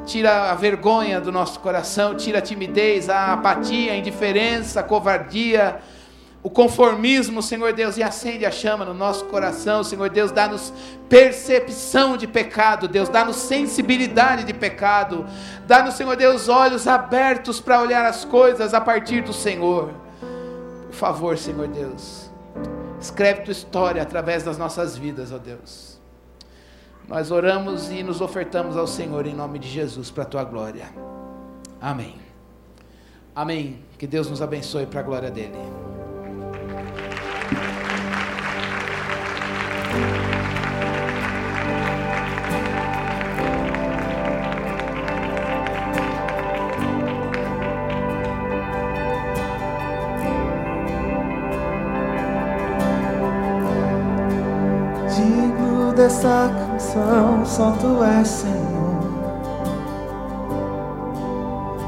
tira 0.04 0.50
a 0.50 0.54
vergonha 0.54 1.20
do 1.20 1.32
nosso 1.32 1.60
coração, 1.60 2.14
tira 2.14 2.38
a 2.38 2.42
timidez, 2.42 3.08
a 3.08 3.32
apatia, 3.32 3.92
a 3.92 3.96
indiferença, 3.96 4.80
a 4.80 4.82
covardia, 4.82 5.80
o 6.42 6.50
conformismo, 6.50 7.42
Senhor 7.42 7.72
Deus, 7.72 7.96
e 7.96 8.02
acende 8.02 8.46
a 8.46 8.50
chama 8.50 8.84
no 8.84 8.94
nosso 8.94 9.24
coração, 9.24 9.82
Senhor 9.82 10.08
Deus, 10.08 10.30
dá-nos 10.30 10.72
percepção 11.08 12.16
de 12.16 12.26
pecado, 12.26 12.86
Deus, 12.86 13.08
dá-nos 13.08 13.36
sensibilidade 13.36 14.44
de 14.44 14.54
pecado, 14.54 15.26
dá-nos, 15.66 15.94
Senhor 15.94 16.16
Deus, 16.16 16.48
olhos 16.48 16.86
abertos 16.86 17.60
para 17.60 17.80
olhar 17.80 18.04
as 18.06 18.24
coisas 18.24 18.74
a 18.74 18.80
partir 18.80 19.22
do 19.22 19.32
Senhor. 19.32 19.90
Por 20.86 20.94
favor, 20.94 21.36
Senhor 21.36 21.66
Deus, 21.66 22.26
Escreve 23.00 23.42
tua 23.42 23.52
história 23.52 24.02
através 24.02 24.42
das 24.42 24.56
nossas 24.56 24.96
vidas, 24.96 25.32
ó 25.32 25.38
Deus. 25.38 25.95
Nós 27.08 27.30
oramos 27.30 27.90
e 27.90 28.02
nos 28.02 28.20
ofertamos 28.20 28.76
ao 28.76 28.86
Senhor 28.86 29.26
em 29.26 29.34
nome 29.34 29.58
de 29.58 29.68
Jesus 29.68 30.10
para 30.10 30.24
a 30.24 30.26
tua 30.26 30.44
glória. 30.44 30.86
Amém. 31.80 32.16
Amém. 33.34 33.78
Que 33.96 34.06
Deus 34.06 34.28
nos 34.28 34.42
abençoe 34.42 34.86
para 34.86 35.00
a 35.00 35.02
glória 35.02 35.30
dele. 35.30 35.56
dessa 55.96 56.65
canção, 56.96 57.44
só 57.44 57.70
tu 57.72 58.02
és 58.02 58.28
Senhor. 58.28 58.96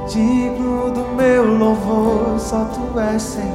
Digno 0.09 0.91
do 0.91 1.15
meu 1.17 1.59
louvor, 1.59 2.39
só 2.39 2.65
tu 2.67 2.99
és 2.99 3.23
Senhor. 3.23 3.49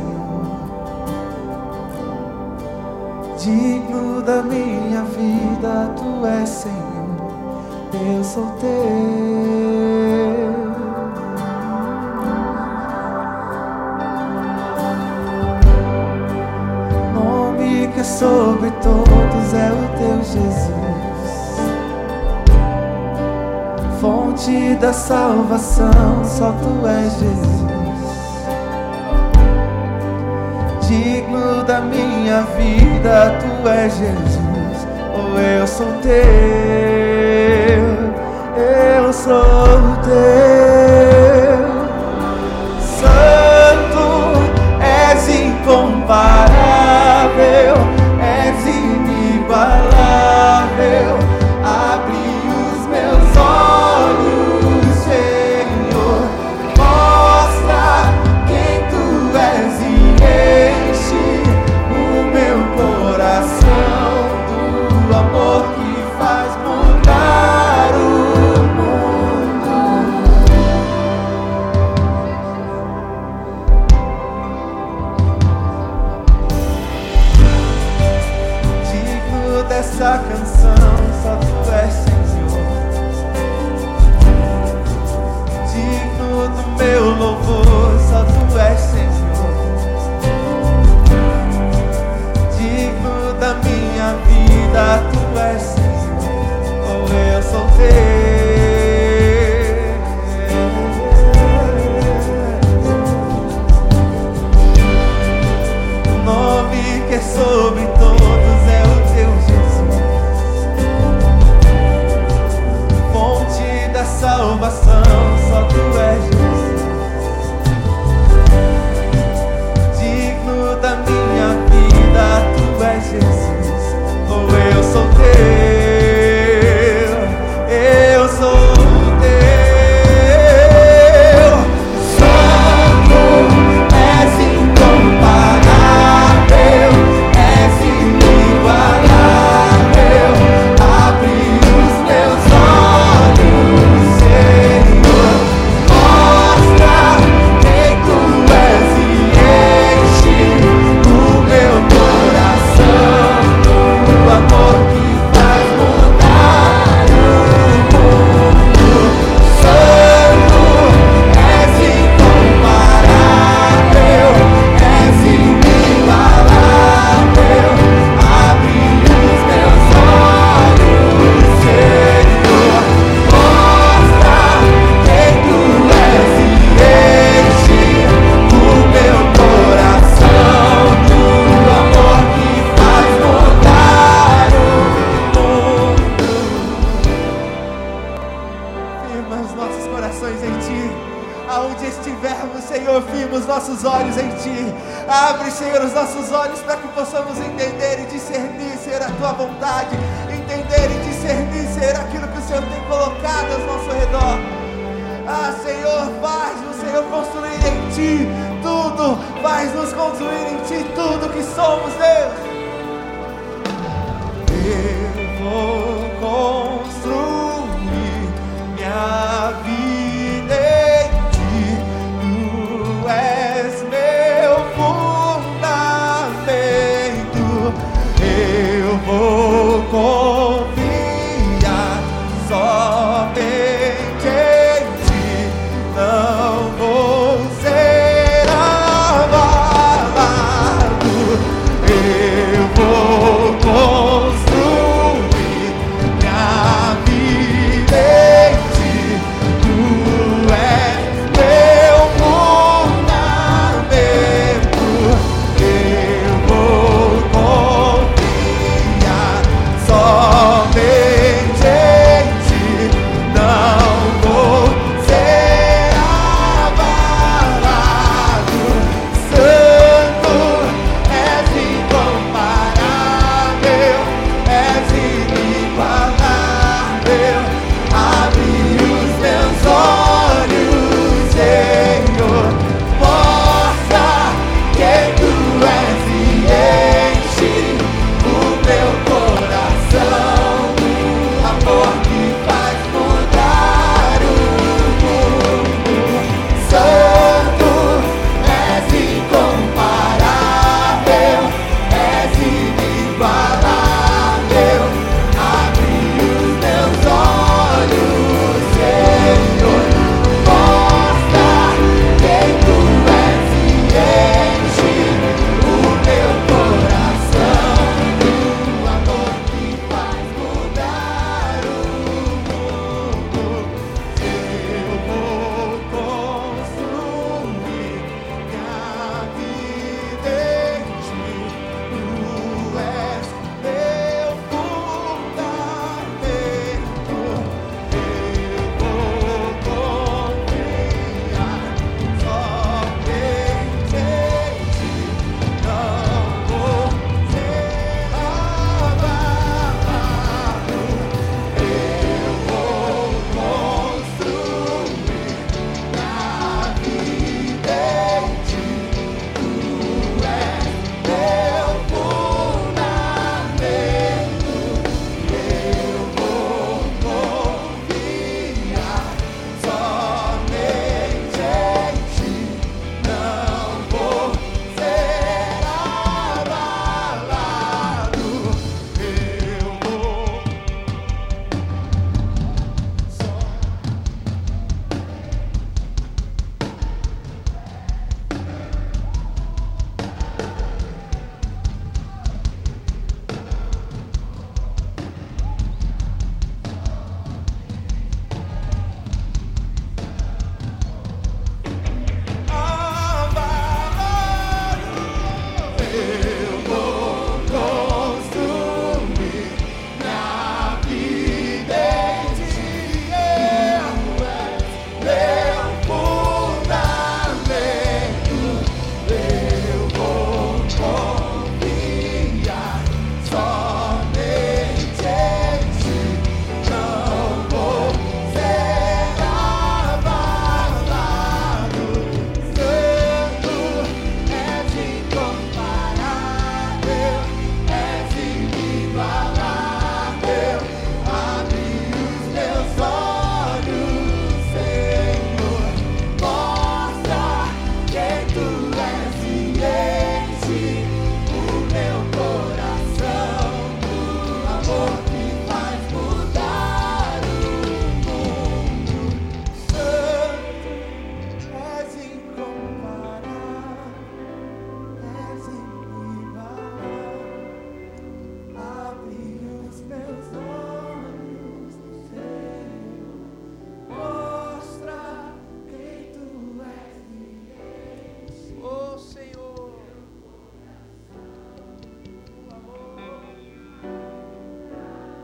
Digno 3.38 4.22
da 4.22 4.42
minha 4.42 5.04
vida, 5.04 5.92
tu 5.96 6.26
és 6.26 6.50
Senhor. 6.50 6.84
Eu 7.94 8.24
sou 8.24 8.48
teu. 8.60 9.44
que 17.94 18.00
é 18.00 18.04
sobre 18.04 18.72
todos 18.82 19.54
é 19.54 19.72
o 19.72 19.98
teu 19.98 20.24
Jesus, 20.24 20.83
fonte 24.44 24.76
da 24.76 24.92
salvação, 24.92 26.24
só 26.26 26.52
tu 26.52 26.86
és 26.88 27.14
Jesus, 27.14 27.64
digno 30.88 31.64
da 31.64 31.80
minha 31.80 32.42
vida, 32.58 33.34
tu 33.40 33.70
és 33.70 33.94
Jesus, 33.96 34.88
oh, 35.16 35.38
eu 35.40 35.66
sou 35.68 35.88
teu, 36.02 36.14
eu 38.58 39.14
sou 39.14 39.96
teu, 40.04 40.43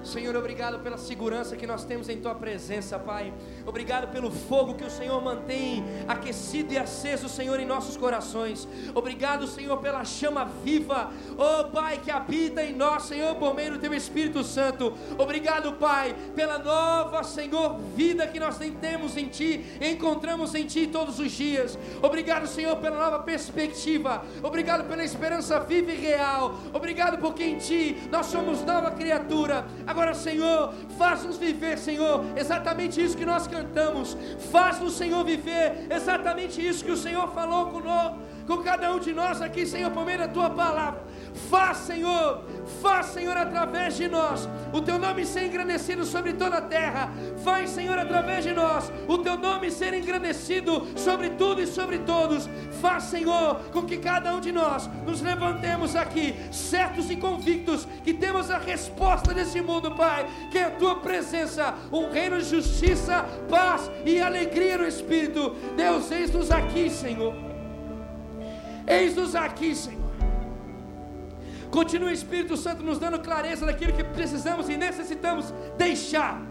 Senhor, 0.10 0.36
obrigado 0.36 0.80
pela 0.80 0.98
segurança 0.98 1.56
que 1.56 1.68
nós 1.68 1.86
temos 1.86 2.10
em 2.10 2.20
Tua 2.20 2.34
presença, 2.34 2.98
Pai. 2.98 3.32
Obrigado 3.64 4.12
pelo 4.12 4.32
fogo 4.32 4.74
que 4.74 4.84
o 4.84 4.90
Senhor 4.90 5.22
mantém 5.22 5.84
aquecido 6.08 6.74
e 6.74 6.80
aceso, 6.80 7.30
Senhor, 7.30 7.60
em 7.60 7.66
nossos 7.66 7.96
corações. 7.96 8.68
Obrigado, 8.96 9.46
Senhor, 9.46 9.78
pela 9.78 10.04
chama 10.04 10.46
viva, 10.64 11.12
oh 11.38 11.66
Pai, 11.66 12.00
que 12.04 12.10
habita 12.10 12.64
em 12.64 12.74
nós, 12.74 13.04
Senhor, 13.04 13.36
por 13.36 13.54
meio 13.54 13.74
do 13.74 13.80
Teu 13.80 13.94
Espírito 13.94 14.44
Santo. 14.44 14.98
Obrigado, 15.16 15.74
Pai, 15.74 16.16
pela 16.36 16.58
nova, 16.58 17.24
Senhor, 17.24 17.78
vida 17.96 18.26
que 18.26 18.40
nós 18.40 18.58
temos 18.82 19.16
em 19.16 19.28
Ti, 19.28 19.64
encontramos 19.80 20.56
em 20.56 20.66
Ti 20.66 20.88
todos 20.88 21.20
os 21.20 21.32
dias. 21.32 21.78
Obrigado, 22.02 22.48
Senhor, 22.48 22.76
pela 22.78 22.98
nova 22.98 23.20
perspectiva. 23.20 24.24
Obrigado 24.42 24.88
pela 24.88 25.04
esperança 25.04 25.60
viva 25.60 25.92
e 25.92 25.96
real. 25.96 26.56
Obrigado 26.74 27.20
porque 27.20 27.44
em 27.44 27.60
Ti 27.60 27.96
nós 28.10 28.26
somos 28.26 28.64
nova 28.64 28.90
criatura. 28.90 29.68
Agora, 29.86 29.99
Senhor, 30.14 30.74
faz-nos 30.98 31.38
viver, 31.38 31.78
Senhor, 31.78 32.26
exatamente 32.36 33.04
isso 33.04 33.18
que 33.18 33.26
nós 33.26 33.48
cantamos. 33.48 34.18
Faz-nos, 34.52 34.94
Senhor, 34.94 35.24
viver 35.24 35.88
exatamente 35.90 36.66
isso 36.66 36.84
que 36.84 36.92
o 36.92 36.98
Senhor 36.98 37.32
falou 37.34 37.68
conosco, 37.68 38.18
com 38.48 38.58
cada 38.58 38.92
um 38.92 39.00
de 39.00 39.14
nós 39.14 39.42
aqui, 39.42 39.66
Senhor, 39.66 39.92
por 39.92 40.06
meio 40.06 40.20
da 40.20 40.28
Tua 40.28 40.50
palavra. 40.50 41.09
Faz, 41.50 41.78
Senhor, 41.78 42.44
faz, 42.82 43.08
Senhor, 43.08 43.36
através 43.36 43.96
de 43.98 44.08
nós, 44.08 44.48
o 44.72 44.82
teu 44.82 45.00
nome 45.00 45.26
ser 45.26 45.46
engrandecido 45.46 46.06
sobre 46.06 46.34
toda 46.34 46.58
a 46.58 46.62
terra. 46.62 47.12
Faz, 47.44 47.70
Senhor, 47.72 47.98
através 47.98 48.44
de 48.44 48.54
nós, 48.54 48.92
o 49.08 49.18
teu 49.18 49.38
nome 49.38 49.72
ser 49.72 49.94
engrandecido 49.94 50.88
sobre 50.96 51.30
tudo 51.32 51.62
e 51.62 51.68
sobre 51.68 52.00
todos. 52.00 52.50
Faz, 52.82 53.06
Senhor, 53.06 53.56
com 53.72 53.84
que 53.84 53.98
cada 53.98 54.36
um 54.36 54.40
de 54.40 54.52
nós 54.52 54.90
nos 55.06 55.22
levantemos 55.22 55.96
aqui, 55.96 56.36
certos 56.52 57.10
e 57.10 57.16
convictos 57.16 57.88
que 58.04 58.14
temos 58.14 58.52
a 58.52 58.58
resposta 58.58 59.34
desse 59.34 59.62
mundo, 59.62 59.92
Pai, 59.92 60.28
que 60.52 60.58
é 60.58 60.66
a 60.66 60.72
tua 60.72 60.96
presença, 60.98 61.74
um 61.92 62.10
reino 62.12 62.38
de 62.38 62.46
justiça, 62.46 63.26
paz 63.50 63.90
e 64.06 64.20
alegria 64.20 64.78
no 64.78 64.88
Espírito. 64.88 65.56
Deus, 65.76 66.12
eis-nos 66.12 66.52
aqui, 66.52 66.90
Senhor. 66.90 67.34
Eis-nos 68.88 69.36
aqui, 69.36 69.76
Senhor. 69.76 69.99
Continua 71.72 72.10
o 72.10 72.14
Espírito 72.14 72.58
Santo 72.58 72.84
nos 72.84 72.98
dando 72.98 73.20
clareza 73.20 73.66
daquilo 73.66 73.94
que 73.94 74.04
precisamos 74.04 74.70
e 74.70 74.78
necessitamos 74.78 75.54
deixar. 75.78 76.42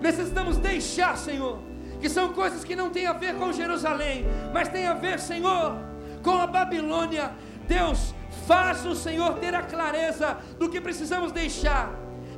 Necessitamos 0.00 0.56
deixar, 0.56 1.16
Senhor, 1.18 1.58
que 2.00 2.08
são 2.08 2.32
coisas 2.32 2.64
que 2.64 2.74
não 2.74 2.90
têm 2.90 3.06
a 3.06 3.12
ver 3.12 3.34
com 3.36 3.52
Jerusalém, 3.52 4.24
mas 4.52 4.68
tem 4.68 4.86
a 4.86 4.94
ver, 4.94 5.18
Senhor, 5.18 5.76
com 6.22 6.38
a 6.38 6.46
Babilônia. 6.46 7.30
Deus, 7.68 8.14
faz 8.46 8.84
o 8.86 8.94
Senhor 8.94 9.34
ter 9.34 9.54
a 9.54 9.62
clareza 9.62 10.38
do 10.58 10.68
que 10.68 10.80
precisamos 10.80 11.30
deixar. 11.30 11.90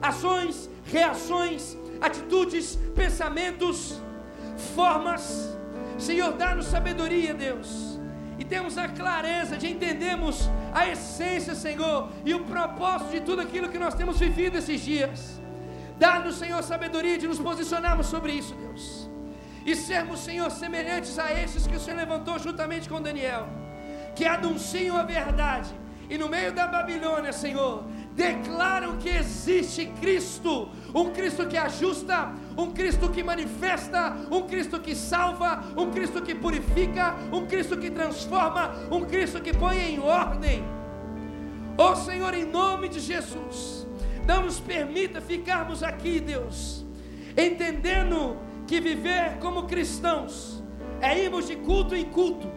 Ações, 0.03 0.69
reações, 0.85 1.77
atitudes, 2.01 2.77
pensamentos, 2.95 4.01
formas. 4.75 5.57
Senhor, 5.99 6.33
dá-nos 6.33 6.67
sabedoria, 6.67 7.33
Deus 7.33 7.96
e 8.39 8.45
temos 8.45 8.77
a 8.77 8.89
clareza 8.89 9.57
de 9.57 9.69
entendermos 9.69 10.49
a 10.75 10.89
essência, 10.89 11.55
Senhor, 11.55 12.11
e 12.25 12.35
o 12.35 12.45
propósito 12.45 13.11
de 13.11 13.21
tudo 13.21 13.41
aquilo 13.41 13.69
que 13.69 13.79
nós 13.79 13.95
temos 13.95 14.19
vivido 14.19 14.59
esses 14.59 14.81
dias. 14.81 15.41
Dá-nos, 15.99 16.37
Senhor, 16.37 16.63
sabedoria 16.63 17.17
de 17.17 17.27
nos 17.27 17.39
posicionarmos 17.39 18.07
sobre 18.07 18.33
isso, 18.33 18.55
Deus, 18.55 19.09
e 19.65 19.75
sermos, 19.75 20.21
Senhor, 20.21 20.51
semelhantes 20.51 21.19
a 21.19 21.33
esses 21.33 21.67
que 21.67 21.77
o 21.77 21.81
Senhor 21.81 21.97
levantou 21.97 22.39
juntamente 22.39 22.89
com 22.89 23.01
Daniel, 23.01 23.49
que 24.15 24.27
anunciam 24.27 24.97
a 24.97 25.03
verdade, 25.03 25.71
e 26.09 26.19
no 26.19 26.29
meio 26.29 26.53
da 26.53 26.67
Babilônia, 26.67 27.33
Senhor, 27.33 27.85
declaram 28.15 28.97
que 28.97 29.09
existe 29.09 29.87
Cristo, 30.01 30.69
um 30.95 31.11
Cristo 31.13 31.47
que 31.47 31.57
ajusta, 31.57 32.33
um 32.57 32.71
Cristo 32.71 33.11
que 33.11 33.23
manifesta, 33.23 34.17
um 34.31 34.43
Cristo 34.43 34.81
que 34.81 34.95
salva, 34.95 35.63
um 35.77 35.91
Cristo 35.91 36.23
que 36.23 36.35
purifica, 36.35 37.15
um 37.33 37.47
Cristo 37.47 37.77
que 37.77 37.91
transforma, 37.91 38.75
um 38.91 39.05
Cristo 39.05 39.41
que 39.41 39.53
põe 39.53 39.79
em 39.79 39.99
ordem. 39.99 40.65
Ó 41.77 41.93
oh, 41.93 41.97
Senhor, 41.97 42.33
em 42.35 42.45
nome 42.45 42.89
de 42.89 43.01
Jesus, 43.01 43.87
não 44.27 44.43
nos 44.43 44.59
permita 44.59 45.21
ficarmos 45.21 45.83
aqui, 45.83 46.19
Deus, 46.19 46.85
entendendo 47.37 48.39
que 48.67 48.81
viver 48.81 49.37
como 49.39 49.65
cristãos 49.65 50.63
é 51.01 51.19
irmos 51.19 51.47
de 51.47 51.57
culto 51.57 51.95
em 51.95 52.05
culto 52.05 52.51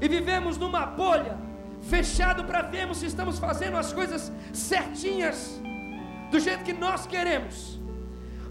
e 0.00 0.08
vivemos 0.08 0.56
numa 0.56 0.86
bolha 0.86 1.36
fechado 1.82 2.44
para 2.44 2.62
vermos 2.62 2.98
se 2.98 3.06
estamos 3.06 3.38
fazendo 3.38 3.76
as 3.76 3.92
coisas 3.92 4.32
certinhas, 4.52 5.60
do 6.30 6.38
jeito 6.40 6.64
que 6.64 6.72
nós 6.72 7.06
queremos. 7.06 7.75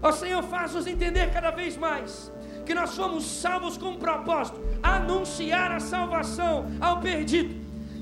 Ó 0.02 0.12
Senhor, 0.12 0.42
faz-nos 0.42 0.86
entender 0.86 1.32
cada 1.32 1.50
vez 1.50 1.76
mais 1.76 2.32
que 2.64 2.74
nós 2.74 2.90
somos 2.90 3.24
salvos 3.24 3.76
com 3.76 3.90
um 3.90 3.96
propósito 3.96 4.60
anunciar 4.82 5.70
a 5.72 5.80
salvação 5.80 6.66
ao 6.80 7.00
perdido, 7.00 7.54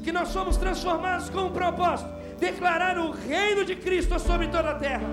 que 0.02 0.12
nós 0.12 0.28
somos 0.28 0.56
transformados 0.56 1.28
com 1.30 1.42
um 1.42 1.52
propósito 1.52 2.10
declarar 2.38 2.98
o 2.98 3.10
reino 3.10 3.64
de 3.64 3.76
Cristo 3.76 4.18
sobre 4.18 4.48
toda 4.48 4.70
a 4.70 4.74
terra. 4.74 5.06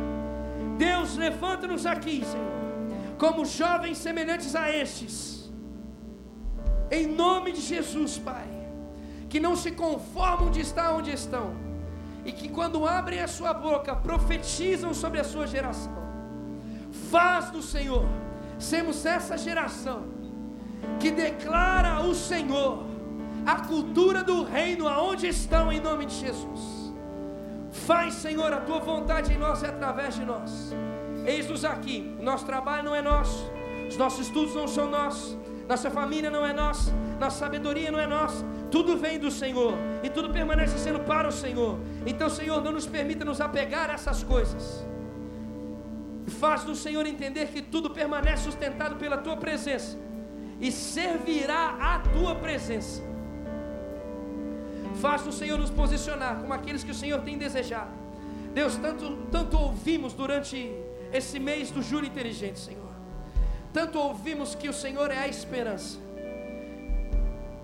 Deus, 0.78 1.16
levanta-nos 1.16 1.86
aqui, 1.86 2.24
Senhor, 2.26 3.18
como 3.18 3.46
jovens 3.46 3.98
semelhantes 3.98 4.56
a 4.56 4.70
estes, 4.70 5.52
em 6.90 7.08
nome 7.08 7.52
de 7.52 7.62
Jesus, 7.62 8.18
Pai 8.18 8.62
que 9.32 9.40
não 9.40 9.56
se 9.56 9.72
conformam 9.72 10.52
de 10.52 10.60
estar 10.60 10.94
onde 10.94 11.10
estão, 11.10 11.56
e 12.26 12.34
que 12.34 12.50
quando 12.50 12.86
abrem 12.86 13.22
a 13.22 13.30
sua 13.30 13.54
boca 13.54 13.96
profetizam 13.96 14.94
sobre 14.94 15.22
a 15.22 15.24
sua 15.24 15.48
geração. 15.48 16.01
Faz 17.12 17.50
do 17.50 17.62
Senhor, 17.62 18.06
sermos 18.58 19.06
essa 19.06 19.38
geração 19.38 20.06
que 20.98 21.12
declara 21.12 22.00
o 22.00 22.16
Senhor, 22.16 22.86
a 23.46 23.56
cultura 23.68 24.24
do 24.24 24.44
reino 24.44 24.88
aonde 24.88 25.28
estão 25.28 25.70
em 25.74 25.82
nome 25.82 26.06
de 26.06 26.16
Jesus. 26.16 26.94
Faz, 27.72 28.14
Senhor, 28.14 28.54
a 28.54 28.62
tua 28.62 28.80
vontade 28.80 29.34
em 29.34 29.38
nós 29.38 29.62
e 29.62 29.66
através 29.66 30.16
de 30.16 30.24
nós. 30.24 30.74
Eis-nos 31.26 31.66
aqui, 31.66 32.16
o 32.18 32.24
nosso 32.24 32.46
trabalho 32.46 32.86
não 32.86 32.96
é 32.96 33.02
nosso, 33.02 33.52
os 33.90 33.98
nossos 33.98 34.28
estudos 34.28 34.56
não 34.56 34.68
são 34.68 34.90
nossos, 34.90 35.38
nossa 35.68 35.92
família 35.92 36.32
não 36.32 36.46
é 36.46 36.54
nossa, 36.54 36.94
nossa 37.20 37.40
sabedoria 37.40 37.92
não 37.92 38.00
é 38.00 38.08
nossa, 38.08 38.46
tudo 38.72 38.98
vem 38.98 39.20
do 39.20 39.30
Senhor 39.30 39.74
e 40.02 40.10
tudo 40.10 40.30
permanece 40.30 40.78
sendo 40.78 41.02
para 41.02 41.28
o 41.28 41.32
Senhor. 41.32 41.78
Então, 42.06 42.30
Senhor, 42.30 42.64
não 42.64 42.72
nos 42.72 42.88
permita 42.88 43.26
nos 43.26 43.42
apegar 43.42 43.90
a 43.90 43.94
essas 43.94 44.24
coisas. 44.24 44.91
Faz 46.28 46.64
do 46.64 46.76
Senhor 46.76 47.06
entender 47.06 47.48
que 47.48 47.62
tudo 47.62 47.90
permanece 47.90 48.44
sustentado 48.44 48.96
pela 48.96 49.18
tua 49.18 49.38
presença 49.38 49.98
e 50.60 50.72
servirá 50.72 51.78
à 51.80 52.00
tua 52.00 52.36
presença. 52.36 53.02
Faz 55.02 55.24
do 55.24 55.32
Senhor 55.32 55.58
nos 55.58 55.72
posicionar 55.72 56.40
como 56.40 56.54
aqueles 56.54 56.84
que 56.84 56.92
o 56.92 56.96
Senhor 56.96 57.22
tem 57.22 57.38
desejado. 57.38 57.92
Deus, 58.54 58.76
tanto, 58.78 59.18
tanto 59.32 59.58
ouvimos 59.58 60.14
durante 60.14 60.72
esse 61.12 61.40
mês 61.40 61.72
do 61.72 61.82
júri 61.82 62.08
inteligente, 62.08 62.60
Senhor. 62.60 62.92
Tanto 63.74 63.98
ouvimos 63.98 64.54
que 64.54 64.70
o 64.70 64.74
Senhor 64.74 65.10
é 65.10 65.18
a 65.18 65.28
esperança 65.28 66.12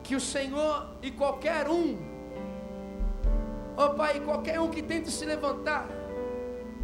que 0.07 0.15
o 0.15 0.21
Senhor 0.21 0.87
e 1.01 1.11
qualquer 1.11 1.67
um, 1.67 1.97
ó 3.75 3.87
oh 3.87 3.89
Pai, 3.93 4.21
qualquer 4.21 4.57
um 4.57 4.69
que 4.69 4.81
tente 4.81 5.11
se 5.11 5.25
levantar 5.25 5.85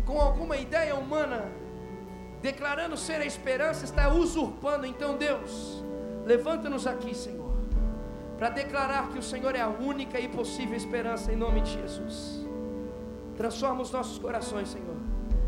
com 0.06 0.20
alguma 0.20 0.58
ideia 0.58 0.94
humana, 0.94 1.50
declarando 2.44 2.98
ser 2.98 3.20
a 3.22 3.26
esperança, 3.26 3.86
está 3.86 4.14
usurpando. 4.14 4.86
Então, 4.86 5.18
Deus, 5.18 5.82
levanta-nos 6.26 6.86
aqui, 6.86 7.15
Senhor, 7.15 7.53
para 8.38 8.49
declarar 8.49 9.10
que 9.11 9.18
o 9.18 9.24
Senhor 9.24 9.56
é 9.56 9.61
a 9.61 9.70
única 9.70 10.20
e 10.20 10.28
possível 10.28 10.76
esperança 10.76 11.32
em 11.32 11.38
nome 11.38 11.61
de 11.61 11.72
Jesus. 11.72 12.45
Transforma 13.38 13.82
os 13.82 13.91
nossos 13.91 14.20
corações, 14.20 14.68
Senhor. 14.68 14.98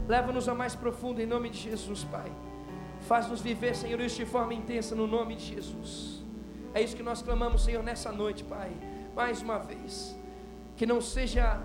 Leva-nos 0.08 0.48
a 0.48 0.56
mais 0.56 0.74
profundo 0.74 1.22
em 1.22 1.26
nome 1.26 1.50
de 1.50 1.60
Jesus, 1.70 2.06
Pai. 2.06 2.32
Faz-nos 3.02 3.42
viver, 3.42 3.76
Senhor, 3.76 4.00
isso 4.00 4.16
de 4.16 4.26
forma 4.26 4.54
intensa 4.54 4.96
no 4.96 5.06
nome 5.06 5.36
de 5.36 5.46
Jesus. 5.54 6.24
É 6.74 6.82
isso 6.82 6.96
que 6.96 7.04
nós 7.04 7.22
clamamos, 7.22 7.66
Senhor, 7.66 7.84
nessa 7.84 8.12
noite, 8.12 8.44
Pai. 8.46 8.72
Mais 9.14 9.42
uma 9.42 9.60
vez. 9.60 10.18
Que 10.78 10.86
não 10.86 11.02
seja 11.02 11.60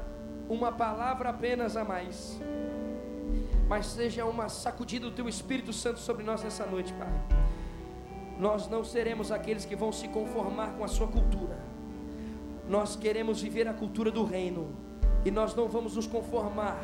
uma 0.49 0.73
palavra 0.73 1.31
apenas 1.31 1.77
a 1.77 1.85
mais, 1.85 2.41
mas 3.71 3.87
seja 3.87 4.25
uma 4.25 4.49
sacudida 4.49 5.07
do 5.09 5.13
Teu 5.13 5.29
Espírito 5.29 5.73
Santo 5.73 6.01
sobre 6.01 6.25
nós 6.25 6.43
nessa 6.43 6.67
noite, 6.67 6.93
Pai. 6.95 7.09
Nós 8.37 8.69
não 8.69 8.83
seremos 8.83 9.31
aqueles 9.31 9.65
que 9.65 9.77
vão 9.77 9.93
se 9.93 10.09
conformar 10.09 10.73
com 10.73 10.83
a 10.83 10.89
Sua 10.89 11.07
cultura. 11.07 11.57
Nós 12.69 12.97
queremos 12.97 13.41
viver 13.41 13.69
a 13.69 13.73
cultura 13.73 14.11
do 14.11 14.25
reino. 14.25 14.75
E 15.25 15.31
nós 15.31 15.55
não 15.55 15.69
vamos 15.69 15.95
nos 15.95 16.07
conformar 16.07 16.77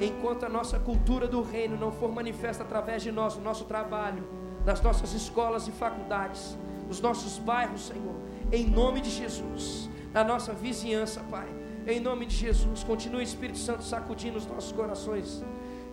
enquanto 0.00 0.44
a 0.44 0.48
nossa 0.48 0.78
cultura 0.78 1.26
do 1.26 1.42
reino 1.42 1.76
não 1.76 1.90
for 1.90 2.12
manifesta 2.12 2.62
através 2.62 3.02
de 3.02 3.10
nós, 3.10 3.36
no 3.36 3.42
nosso 3.42 3.64
trabalho, 3.64 4.22
nas 4.64 4.80
nossas 4.80 5.12
escolas 5.12 5.66
e 5.66 5.72
faculdades 5.72 6.56
nos 6.88 7.00
nossos 7.00 7.38
bairros, 7.38 7.86
Senhor, 7.86 8.14
em 8.52 8.66
nome 8.66 9.00
de 9.00 9.10
Jesus, 9.10 9.88
na 10.12 10.22
nossa 10.22 10.52
vizinhança, 10.52 11.20
Pai, 11.30 11.48
em 11.86 12.00
nome 12.00 12.26
de 12.26 12.36
Jesus. 12.36 12.84
Continue, 12.84 13.24
Espírito 13.24 13.58
Santo, 13.58 13.82
sacudindo 13.82 14.38
os 14.38 14.46
nossos 14.46 14.72
corações, 14.72 15.42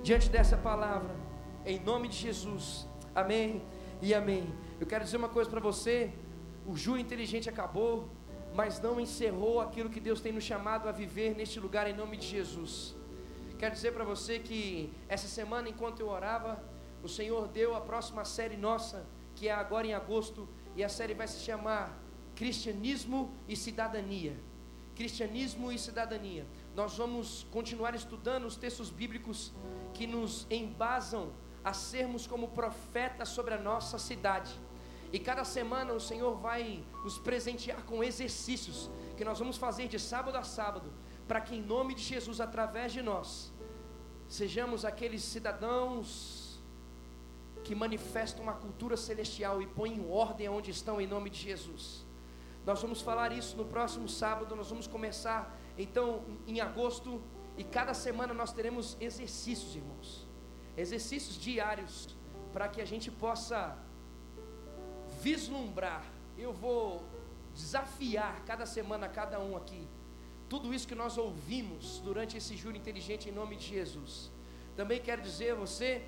diante 0.03 0.29
dessa 0.29 0.57
palavra, 0.57 1.15
em 1.65 1.79
nome 1.79 2.07
de 2.07 2.17
Jesus. 2.17 2.87
Amém 3.13 3.61
e 4.01 4.13
amém. 4.13 4.51
Eu 4.79 4.87
quero 4.87 5.03
dizer 5.03 5.17
uma 5.17 5.29
coisa 5.29 5.49
para 5.49 5.59
você: 5.59 6.11
o 6.65 6.75
júri 6.75 7.01
inteligente 7.01 7.49
acabou, 7.49 8.09
mas 8.55 8.79
não 8.81 8.99
encerrou 8.99 9.61
aquilo 9.61 9.89
que 9.89 9.99
Deus 9.99 10.19
tem 10.19 10.31
nos 10.31 10.43
chamado 10.43 10.89
a 10.89 10.91
viver 10.91 11.35
neste 11.35 11.59
lugar 11.59 11.87
em 11.87 11.93
nome 11.93 12.17
de 12.17 12.27
Jesus. 12.27 12.95
Quero 13.59 13.75
dizer 13.75 13.93
para 13.93 14.03
você 14.03 14.39
que 14.39 14.91
essa 15.07 15.27
semana, 15.27 15.69
enquanto 15.69 15.99
eu 15.99 16.09
orava, 16.09 16.63
o 17.03 17.07
Senhor 17.07 17.47
deu 17.47 17.75
a 17.75 17.81
próxima 17.81 18.25
série 18.25 18.57
nossa, 18.57 19.05
que 19.35 19.47
é 19.47 19.51
agora 19.51 19.85
em 19.85 19.93
agosto, 19.93 20.49
e 20.75 20.83
a 20.83 20.89
série 20.89 21.13
vai 21.13 21.27
se 21.27 21.39
chamar 21.41 21.95
Cristianismo 22.35 23.31
e 23.47 23.55
Cidadania. 23.55 24.35
Cristianismo 24.95 25.71
e 25.71 25.77
Cidadania. 25.77 26.45
Nós 26.75 26.97
vamos 26.97 27.45
continuar 27.51 27.93
estudando 27.95 28.45
os 28.45 28.55
textos 28.55 28.89
bíblicos 28.89 29.51
que 29.93 30.07
nos 30.07 30.47
embasam 30.49 31.31
a 31.63 31.73
sermos 31.73 32.25
como 32.25 32.49
profetas 32.49 33.29
sobre 33.29 33.53
a 33.53 33.57
nossa 33.57 33.99
cidade. 33.99 34.51
E 35.11 35.19
cada 35.19 35.43
semana 35.43 35.93
o 35.93 35.99
Senhor 35.99 36.35
vai 36.35 36.83
nos 37.03 37.17
presentear 37.17 37.83
com 37.83 38.01
exercícios 38.01 38.89
que 39.17 39.25
nós 39.25 39.37
vamos 39.37 39.57
fazer 39.57 39.89
de 39.89 39.99
sábado 39.99 40.37
a 40.37 40.43
sábado, 40.43 40.91
para 41.27 41.41
que 41.41 41.55
em 41.55 41.61
nome 41.61 41.93
de 41.93 42.01
Jesus, 42.01 42.39
através 42.39 42.93
de 42.93 43.01
nós, 43.01 43.51
sejamos 44.27 44.85
aqueles 44.85 45.21
cidadãos 45.21 46.57
que 47.65 47.75
manifestam 47.75 48.43
uma 48.43 48.53
cultura 48.53 48.95
celestial 48.95 49.61
e 49.61 49.67
põem 49.67 49.95
em 49.97 50.09
ordem 50.09 50.47
onde 50.47 50.71
estão 50.71 51.01
em 51.01 51.05
nome 51.05 51.29
de 51.29 51.39
Jesus. 51.39 52.05
Nós 52.65 52.81
vamos 52.81 53.01
falar 53.01 53.31
isso 53.33 53.57
no 53.57 53.65
próximo 53.65 54.07
sábado, 54.07 54.55
nós 54.55 54.69
vamos 54.69 54.87
começar 54.87 55.53
então 55.77 56.23
em 56.47 56.59
agosto 56.59 57.21
e 57.57 57.63
cada 57.63 57.93
semana 57.93 58.33
nós 58.33 58.51
teremos 58.53 58.97
exercícios, 58.99 59.75
irmãos. 59.75 60.27
Exercícios 60.77 61.35
diários 61.35 62.15
para 62.53 62.67
que 62.67 62.81
a 62.81 62.85
gente 62.85 63.09
possa 63.11 63.77
vislumbrar. 65.21 66.03
Eu 66.37 66.53
vou 66.53 67.03
desafiar 67.53 68.43
cada 68.45 68.65
semana 68.65 69.07
cada 69.07 69.39
um 69.39 69.55
aqui. 69.55 69.87
Tudo 70.49 70.73
isso 70.73 70.87
que 70.87 70.95
nós 70.95 71.17
ouvimos 71.17 71.99
durante 71.99 72.37
esse 72.37 72.55
júri 72.57 72.77
inteligente 72.77 73.29
em 73.29 73.31
nome 73.31 73.55
de 73.55 73.67
Jesus. 73.67 74.31
Também 74.75 74.99
quero 74.99 75.21
dizer 75.21 75.51
a 75.51 75.55
você 75.55 76.03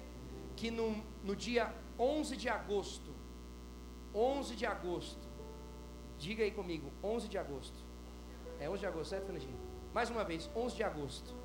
que 0.56 0.70
no, 0.72 1.04
no 1.24 1.36
dia 1.36 1.74
11 1.98 2.36
de 2.38 2.50
agosto, 2.50 3.14
11 4.14 4.56
de 4.56 4.66
agosto, 4.66 5.28
diga 6.18 6.44
aí 6.44 6.52
comigo, 6.52 6.92
11 7.04 7.28
de 7.28 7.38
agosto. 7.38 7.93
É 8.64 8.70
11 8.70 8.80
de 8.80 8.86
agosto, 8.86 9.10
certo, 9.10 9.26
Fernandinho? 9.26 9.60
Mais 9.94 10.10
uma 10.10 10.24
vez, 10.24 10.50
11 10.56 10.74
de 10.74 10.84
agosto. 10.84 11.36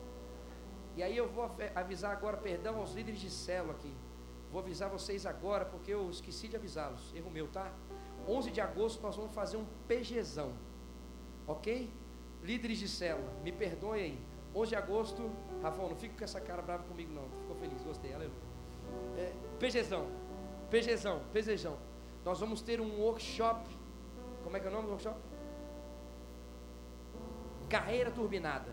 E 0.97 1.03
aí 1.03 1.16
eu 1.16 1.28
vou 1.28 1.51
avisar 1.74 2.12
agora, 2.12 2.36
perdão 2.36 2.78
aos 2.78 2.95
líderes 2.95 3.20
de 3.20 3.28
célula 3.28 3.73
aqui. 3.73 3.93
Vou 4.53 4.61
avisar 4.61 4.89
vocês 4.89 5.27
agora, 5.27 5.65
porque 5.65 5.93
eu 5.93 6.09
esqueci 6.11 6.47
de 6.47 6.55
avisá-los. 6.55 7.12
Erro 7.12 7.28
meu, 7.28 7.49
tá? 7.49 7.73
11 8.28 8.53
de 8.53 8.61
agosto 8.61 9.03
nós 9.03 9.16
vamos 9.16 9.32
fazer 9.35 9.57
um 9.57 9.66
PGzão. 9.89 10.53
Ok? 11.45 11.93
Líderes 12.40 12.78
de 12.78 12.89
célula, 12.89 13.32
me 13.43 13.51
perdoem 13.51 14.03
aí. 14.03 14.19
11 14.55 14.69
de 14.69 14.77
agosto, 14.77 15.31
Rafael, 15.61 15.89
não 15.89 15.97
fica 15.97 16.16
com 16.16 16.23
essa 16.23 16.40
cara 16.40 16.62
brava 16.62 16.85
comigo 16.85 17.12
não. 17.12 17.28
Ficou 17.40 17.57
feliz, 17.57 17.82
gostei, 17.82 18.15
aleluia. 18.15 18.39
É, 19.16 19.32
PGzão, 19.59 20.07
PGzão, 20.70 21.20
PGzão. 21.32 21.77
Nós 22.24 22.39
vamos 22.39 22.62
ter 22.62 22.81
um 22.81 23.01
workshop. 23.01 23.69
Como 24.45 24.57
é 24.57 24.61
que 24.61 24.66
é 24.66 24.70
o 24.70 24.73
nome 24.73 24.85
do 24.85 24.90
workshop? 24.90 25.19
Carreira 27.69 28.11
turbinada. 28.11 28.73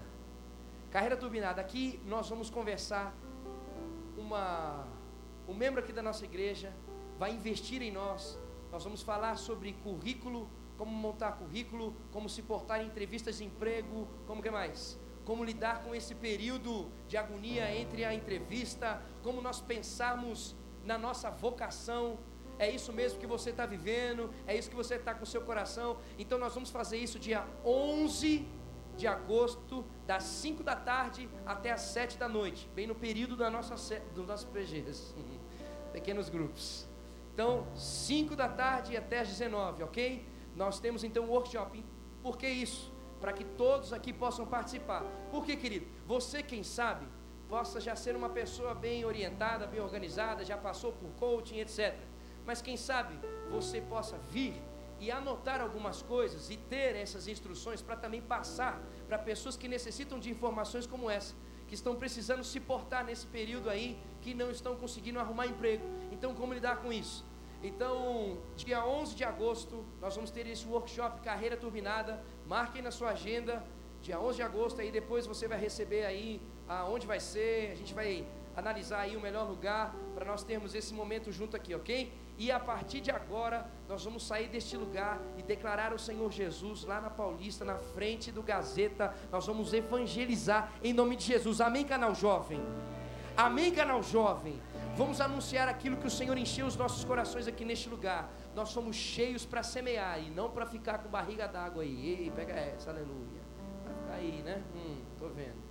Carreira 0.90 1.18
turbinada. 1.18 1.60
Aqui 1.60 2.00
nós 2.06 2.30
vamos 2.30 2.50
conversar 2.50 3.14
uma 4.18 4.88
um 5.48 5.54
membro 5.54 5.80
aqui 5.80 5.94
da 5.94 6.02
nossa 6.02 6.26
igreja 6.26 6.74
vai 7.20 7.32
investir 7.32 7.82
em 7.82 7.92
nós. 7.92 8.40
Nós 8.72 8.84
vamos 8.84 9.02
falar 9.02 9.38
sobre 9.38 9.74
currículo, 9.74 10.50
como 10.78 10.92
montar 10.92 11.34
currículo, 11.34 11.96
como 12.12 12.28
se 12.28 12.42
portar 12.42 12.82
em 12.82 12.88
entrevistas 12.88 13.38
de 13.38 13.44
emprego, 13.44 14.08
como 14.26 14.42
que 14.42 14.50
mais? 14.50 15.00
Como 15.24 15.44
lidar 15.44 15.84
com 15.84 15.94
esse 15.94 16.16
período 16.16 16.90
de 17.08 17.18
agonia 17.18 17.76
entre 17.76 18.04
a 18.06 18.14
entrevista, 18.14 19.02
como 19.22 19.42
nós 19.42 19.60
pensarmos 19.60 20.56
na 20.84 20.98
nossa 20.98 21.30
vocação. 21.30 22.18
É 22.58 22.70
isso 22.70 22.94
mesmo 22.94 23.20
que 23.20 23.28
você 23.28 23.50
está 23.50 23.66
vivendo, 23.66 24.34
é 24.48 24.56
isso 24.58 24.70
que 24.70 24.76
você 24.76 24.96
está 24.96 25.14
com 25.14 25.24
o 25.24 25.28
seu 25.28 25.42
coração. 25.42 25.98
Então 26.18 26.38
nós 26.38 26.54
vamos 26.54 26.70
fazer 26.70 26.98
isso 26.98 27.20
dia 27.20 27.46
11 27.66 28.46
de 28.96 29.08
agosto, 29.08 29.86
das 30.06 30.24
5 30.24 30.64
da 30.64 30.76
tarde 30.76 31.30
até 31.46 31.72
as 31.72 31.82
7 31.82 32.18
da 32.18 32.28
noite, 32.28 32.70
bem 32.76 32.88
no 32.88 32.96
período 32.96 33.36
da 33.36 33.50
nossa, 33.50 34.00
dos 34.14 34.26
nossos 34.26 34.46
PGs, 34.52 35.16
pequenos 35.92 36.30
grupos. 36.30 36.88
Então, 37.34 37.68
5 37.76 38.36
da 38.36 38.48
tarde 38.48 38.96
até 38.96 39.20
as 39.20 39.28
19, 39.28 39.84
ok? 39.84 40.26
Nós 40.56 40.80
temos 40.80 41.04
então 41.04 41.26
um 41.26 41.30
workshop. 41.30 41.84
Por 42.24 42.38
que 42.38 42.48
isso? 42.48 42.94
Para 43.20 43.34
que 43.34 43.44
todos 43.44 43.92
aqui 43.92 44.14
possam 44.14 44.46
participar. 44.46 45.04
Por 45.32 45.46
que, 45.46 45.58
querido? 45.58 45.86
Você, 46.08 46.42
quem 46.42 46.64
sabe, 46.64 47.06
possa 47.50 47.82
já 47.82 47.96
ser 47.96 48.16
uma 48.16 48.30
pessoa 48.30 48.74
bem 48.74 49.04
orientada, 49.04 49.68
bem 49.68 49.82
organizada, 49.82 50.46
já 50.46 50.58
passou 50.58 50.94
por 50.94 51.10
coaching, 51.20 51.60
etc. 51.60 51.96
Mas 52.46 52.62
quem 52.62 52.78
sabe 52.78 53.20
você 53.50 53.82
possa 53.82 54.18
vir 54.30 54.62
e 55.06 55.12
anotar 55.12 55.62
algumas 55.62 56.02
coisas 56.02 56.50
e 56.50 56.58
ter 56.58 56.96
essas 56.96 57.28
instruções 57.28 57.80
para 57.80 57.96
também 57.96 58.22
passar 58.22 58.82
para 59.08 59.20
pessoas 59.20 59.56
que 59.56 59.68
necessitam 59.68 60.18
de 60.20 60.32
informações 60.32 60.88
como 60.88 61.12
essa, 61.12 61.36
que 61.68 61.76
estão 61.76 61.96
precisando 61.96 62.44
se 62.44 62.60
portar 62.60 63.06
nesse 63.06 63.28
período 63.28 63.70
aí, 63.70 64.00
que 64.24 64.34
não 64.34 64.50
estão 64.50 64.76
conseguindo 64.76 65.20
arrumar 65.20 65.46
emprego. 65.46 65.86
Então, 66.12 66.34
como 66.34 66.56
lidar 66.56 66.78
com 66.78 66.92
isso? 66.92 67.24
Então, 67.62 68.40
dia 68.56 68.84
11 68.84 69.16
de 69.16 69.24
agosto, 69.24 69.86
nós 70.02 70.16
vamos 70.16 70.32
ter 70.32 70.48
esse 70.48 70.66
workshop 70.66 71.22
Carreira 71.22 71.56
Turbinada. 71.56 72.24
Marquem 72.48 72.82
na 72.82 72.90
sua 72.90 73.10
agenda, 73.12 73.64
dia 74.02 74.20
11 74.20 74.38
de 74.38 74.42
agosto, 74.42 74.82
aí 74.82 74.92
depois 74.92 75.28
você 75.28 75.48
vai 75.48 75.60
receber 75.60 76.04
aí 76.04 76.42
aonde 76.68 77.06
vai 77.06 77.20
ser, 77.20 77.72
a 77.74 77.76
gente 77.76 77.94
vai 77.94 78.26
analisar 78.56 79.02
aí 79.02 79.16
o 79.16 79.22
melhor 79.22 79.48
lugar 79.48 79.96
para 80.16 80.26
nós 80.26 80.44
termos 80.44 80.74
esse 80.74 80.96
momento 80.96 81.32
junto 81.32 81.56
aqui, 81.56 81.76
ok? 81.76 82.12
E 82.38 82.52
a 82.52 82.60
partir 82.60 83.00
de 83.00 83.12
agora, 83.12 83.66
nós 83.88 84.04
vamos 84.04 84.28
sair 84.28 84.48
deste 84.50 84.76
lugar 84.76 85.22
e 85.38 85.42
declarar 85.42 85.94
o 85.94 86.00
Senhor 86.00 86.30
Jesus 86.32 86.84
lá 86.84 87.00
na 87.00 87.10
Paulista, 87.10 87.64
na 87.64 87.78
frente 87.78 88.32
do 88.32 88.44
Gazeta. 88.44 89.14
Nós 89.32 89.46
vamos 89.46 89.74
evangelizar 89.74 90.72
em 90.84 90.94
nome 90.94 91.16
de 91.16 91.24
Jesus. 91.24 91.62
Amém, 91.62 91.86
canal 91.86 92.14
jovem? 92.14 92.62
Amém, 93.38 93.72
canal 93.72 94.04
jovem? 94.04 94.62
Vamos 94.98 95.20
anunciar 95.20 95.68
aquilo 95.68 95.98
que 95.98 96.08
o 96.08 96.10
Senhor 96.10 96.38
encheu 96.38 96.66
os 96.66 96.76
nossos 96.76 97.04
corações 97.04 97.48
aqui 97.48 97.64
neste 97.64 97.90
lugar. 97.90 98.30
Nós 98.54 98.70
somos 98.70 98.96
cheios 98.96 99.46
para 99.46 99.62
semear 99.64 100.22
e 100.22 100.30
não 100.30 100.50
para 100.50 100.66
ficar 100.66 101.00
com 101.00 101.10
barriga 101.10 101.48
d'água 101.48 101.84
aí. 101.84 102.24
Ei, 102.24 102.32
pega 102.32 102.54
essa, 102.54 102.90
aleluia. 102.90 103.42
Vai 103.84 103.94
ficar 103.94 104.14
aí, 104.14 104.42
né? 104.44 104.64
Hum, 104.76 104.98
tô 105.20 105.28
vendo. 105.28 105.64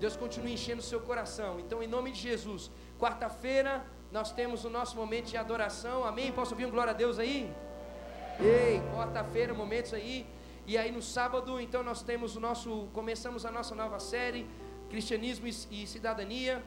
Deus 0.00 0.16
continua 0.16 0.50
enchendo 0.50 0.80
o 0.80 0.84
seu 0.84 1.00
coração. 1.00 1.60
Então, 1.60 1.82
em 1.82 1.86
nome 1.86 2.10
de 2.12 2.20
Jesus, 2.20 2.70
quarta-feira 2.98 3.84
nós 4.14 4.30
temos 4.30 4.64
o 4.64 4.70
nosso 4.70 4.94
momento 4.96 5.26
de 5.32 5.36
adoração. 5.36 6.04
Amém? 6.04 6.30
Posso 6.30 6.52
ouvir 6.52 6.66
um 6.66 6.70
glória 6.70 6.92
a 6.92 6.98
Deus 7.02 7.18
aí? 7.18 7.52
Ei, 8.38 8.80
quarta-feira, 8.94 9.52
momentos 9.52 9.92
aí. 9.92 10.24
E 10.68 10.78
aí 10.78 10.92
no 10.92 11.02
sábado, 11.02 11.60
então 11.60 11.82
nós 11.82 12.00
temos 12.00 12.36
o 12.36 12.40
nosso, 12.40 12.88
começamos 12.92 13.44
a 13.44 13.50
nossa 13.50 13.74
nova 13.74 13.98
série, 13.98 14.46
Cristianismo 14.88 15.48
e 15.48 15.84
Cidadania. 15.84 16.62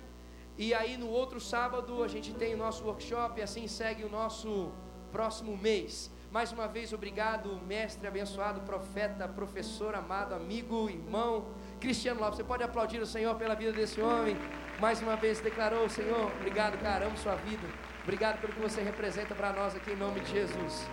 E 0.58 0.74
aí 0.74 0.98
no 0.98 1.10
outro 1.10 1.40
sábado 1.40 2.04
a 2.04 2.10
gente 2.10 2.34
tem 2.34 2.54
o 2.54 2.58
nosso 2.58 2.84
workshop 2.84 3.40
e 3.40 3.44
assim 3.44 3.66
segue 3.66 4.04
o 4.04 4.10
nosso 4.10 4.70
próximo 5.14 5.56
mês. 5.56 6.12
Mais 6.30 6.52
uma 6.52 6.68
vez, 6.68 6.92
obrigado, 6.92 7.58
mestre 7.66 8.06
abençoado, 8.06 8.60
profeta, 8.72 9.26
professor 9.26 9.96
amado, 9.96 10.34
amigo, 10.36 10.90
irmão, 10.90 11.46
Cristiano 11.80 12.20
Lopes. 12.20 12.36
Você 12.40 12.44
pode 12.44 12.64
aplaudir 12.64 13.02
o 13.02 13.06
Senhor 13.06 13.34
pela 13.36 13.56
vida 13.56 13.72
desse 13.72 14.02
homem 14.02 14.36
mais 14.80 15.02
uma 15.02 15.16
vez 15.16 15.40
declarou, 15.40 15.90
Senhor, 15.90 16.32
obrigado, 16.40 16.78
cara, 16.80 17.06
amo 17.06 17.18
sua 17.18 17.36
vida. 17.36 17.68
Obrigado 18.04 18.40
pelo 18.40 18.54
que 18.54 18.60
você 18.60 18.82
representa 18.82 19.34
para 19.34 19.52
nós 19.52 19.76
aqui 19.76 19.92
em 19.92 19.96
nome 19.96 20.20
de 20.20 20.32
Jesus. 20.32 20.88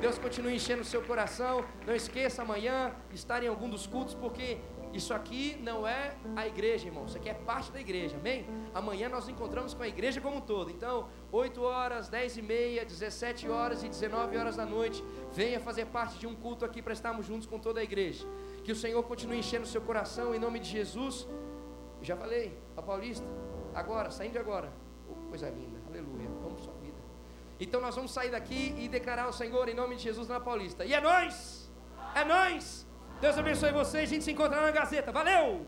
Deus 0.00 0.18
continue 0.18 0.54
enchendo 0.54 0.82
o 0.82 0.84
seu 0.84 1.02
coração. 1.02 1.64
Não 1.86 1.94
esqueça 1.94 2.42
amanhã 2.42 2.92
estar 3.12 3.42
em 3.42 3.48
algum 3.48 3.68
dos 3.68 3.86
cultos, 3.86 4.14
porque 4.14 4.58
isso 4.92 5.14
aqui 5.14 5.56
não 5.62 5.86
é 5.86 6.14
a 6.36 6.46
igreja, 6.46 6.86
irmão. 6.86 7.06
Isso 7.06 7.16
aqui 7.16 7.28
é 7.28 7.34
parte 7.34 7.70
da 7.70 7.80
igreja, 7.80 8.16
amém? 8.16 8.46
Amanhã 8.74 9.08
nós 9.08 9.26
nos 9.26 9.28
encontramos 9.28 9.74
com 9.74 9.82
a 9.82 9.88
igreja 9.88 10.20
como 10.20 10.36
um 10.36 10.40
todo. 10.40 10.70
Então, 10.70 11.08
8 11.32 11.62
horas, 11.62 12.08
10 12.08 12.38
e 12.38 12.42
meia, 12.42 12.84
17 12.84 13.48
horas 13.48 13.82
e 13.82 13.88
19 13.88 14.36
horas 14.36 14.56
da 14.56 14.66
noite, 14.66 15.02
venha 15.32 15.60
fazer 15.60 15.86
parte 15.86 16.18
de 16.18 16.26
um 16.26 16.34
culto 16.34 16.64
aqui 16.64 16.80
para 16.80 16.92
estarmos 16.92 17.26
juntos 17.26 17.46
com 17.46 17.58
toda 17.58 17.80
a 17.80 17.82
igreja. 17.82 18.26
Que 18.64 18.72
o 18.72 18.76
Senhor 18.76 19.02
continue 19.04 19.38
enchendo 19.38 19.64
o 19.64 19.68
seu 19.68 19.80
coração 19.80 20.34
em 20.34 20.38
nome 20.38 20.58
de 20.58 20.68
Jesus. 20.68 21.26
Já 22.02 22.16
falei, 22.16 22.56
a 22.78 22.82
Paulista, 22.82 23.26
agora, 23.74 24.10
saindo 24.10 24.38
agora. 24.38 24.72
Oh, 25.08 25.28
coisa 25.28 25.48
linda, 25.50 25.78
aleluia, 25.88 26.28
vamos 26.42 26.62
sua 26.62 26.74
vida. 26.74 26.96
Então 27.58 27.80
nós 27.80 27.94
vamos 27.94 28.12
sair 28.12 28.30
daqui 28.30 28.74
e 28.78 28.88
declarar 28.88 29.24
ao 29.24 29.32
Senhor 29.32 29.68
em 29.68 29.74
nome 29.74 29.96
de 29.96 30.02
Jesus 30.02 30.28
na 30.28 30.38
Paulista. 30.38 30.84
E 30.84 30.94
é 30.94 31.00
nós! 31.00 31.70
É 32.14 32.24
nós! 32.24 32.86
Deus 33.20 33.36
abençoe 33.36 33.72
vocês, 33.72 34.08
a 34.08 34.12
gente 34.12 34.24
se 34.24 34.30
encontra 34.30 34.60
na 34.60 34.70
Gazeta. 34.70 35.10
Valeu! 35.10 35.66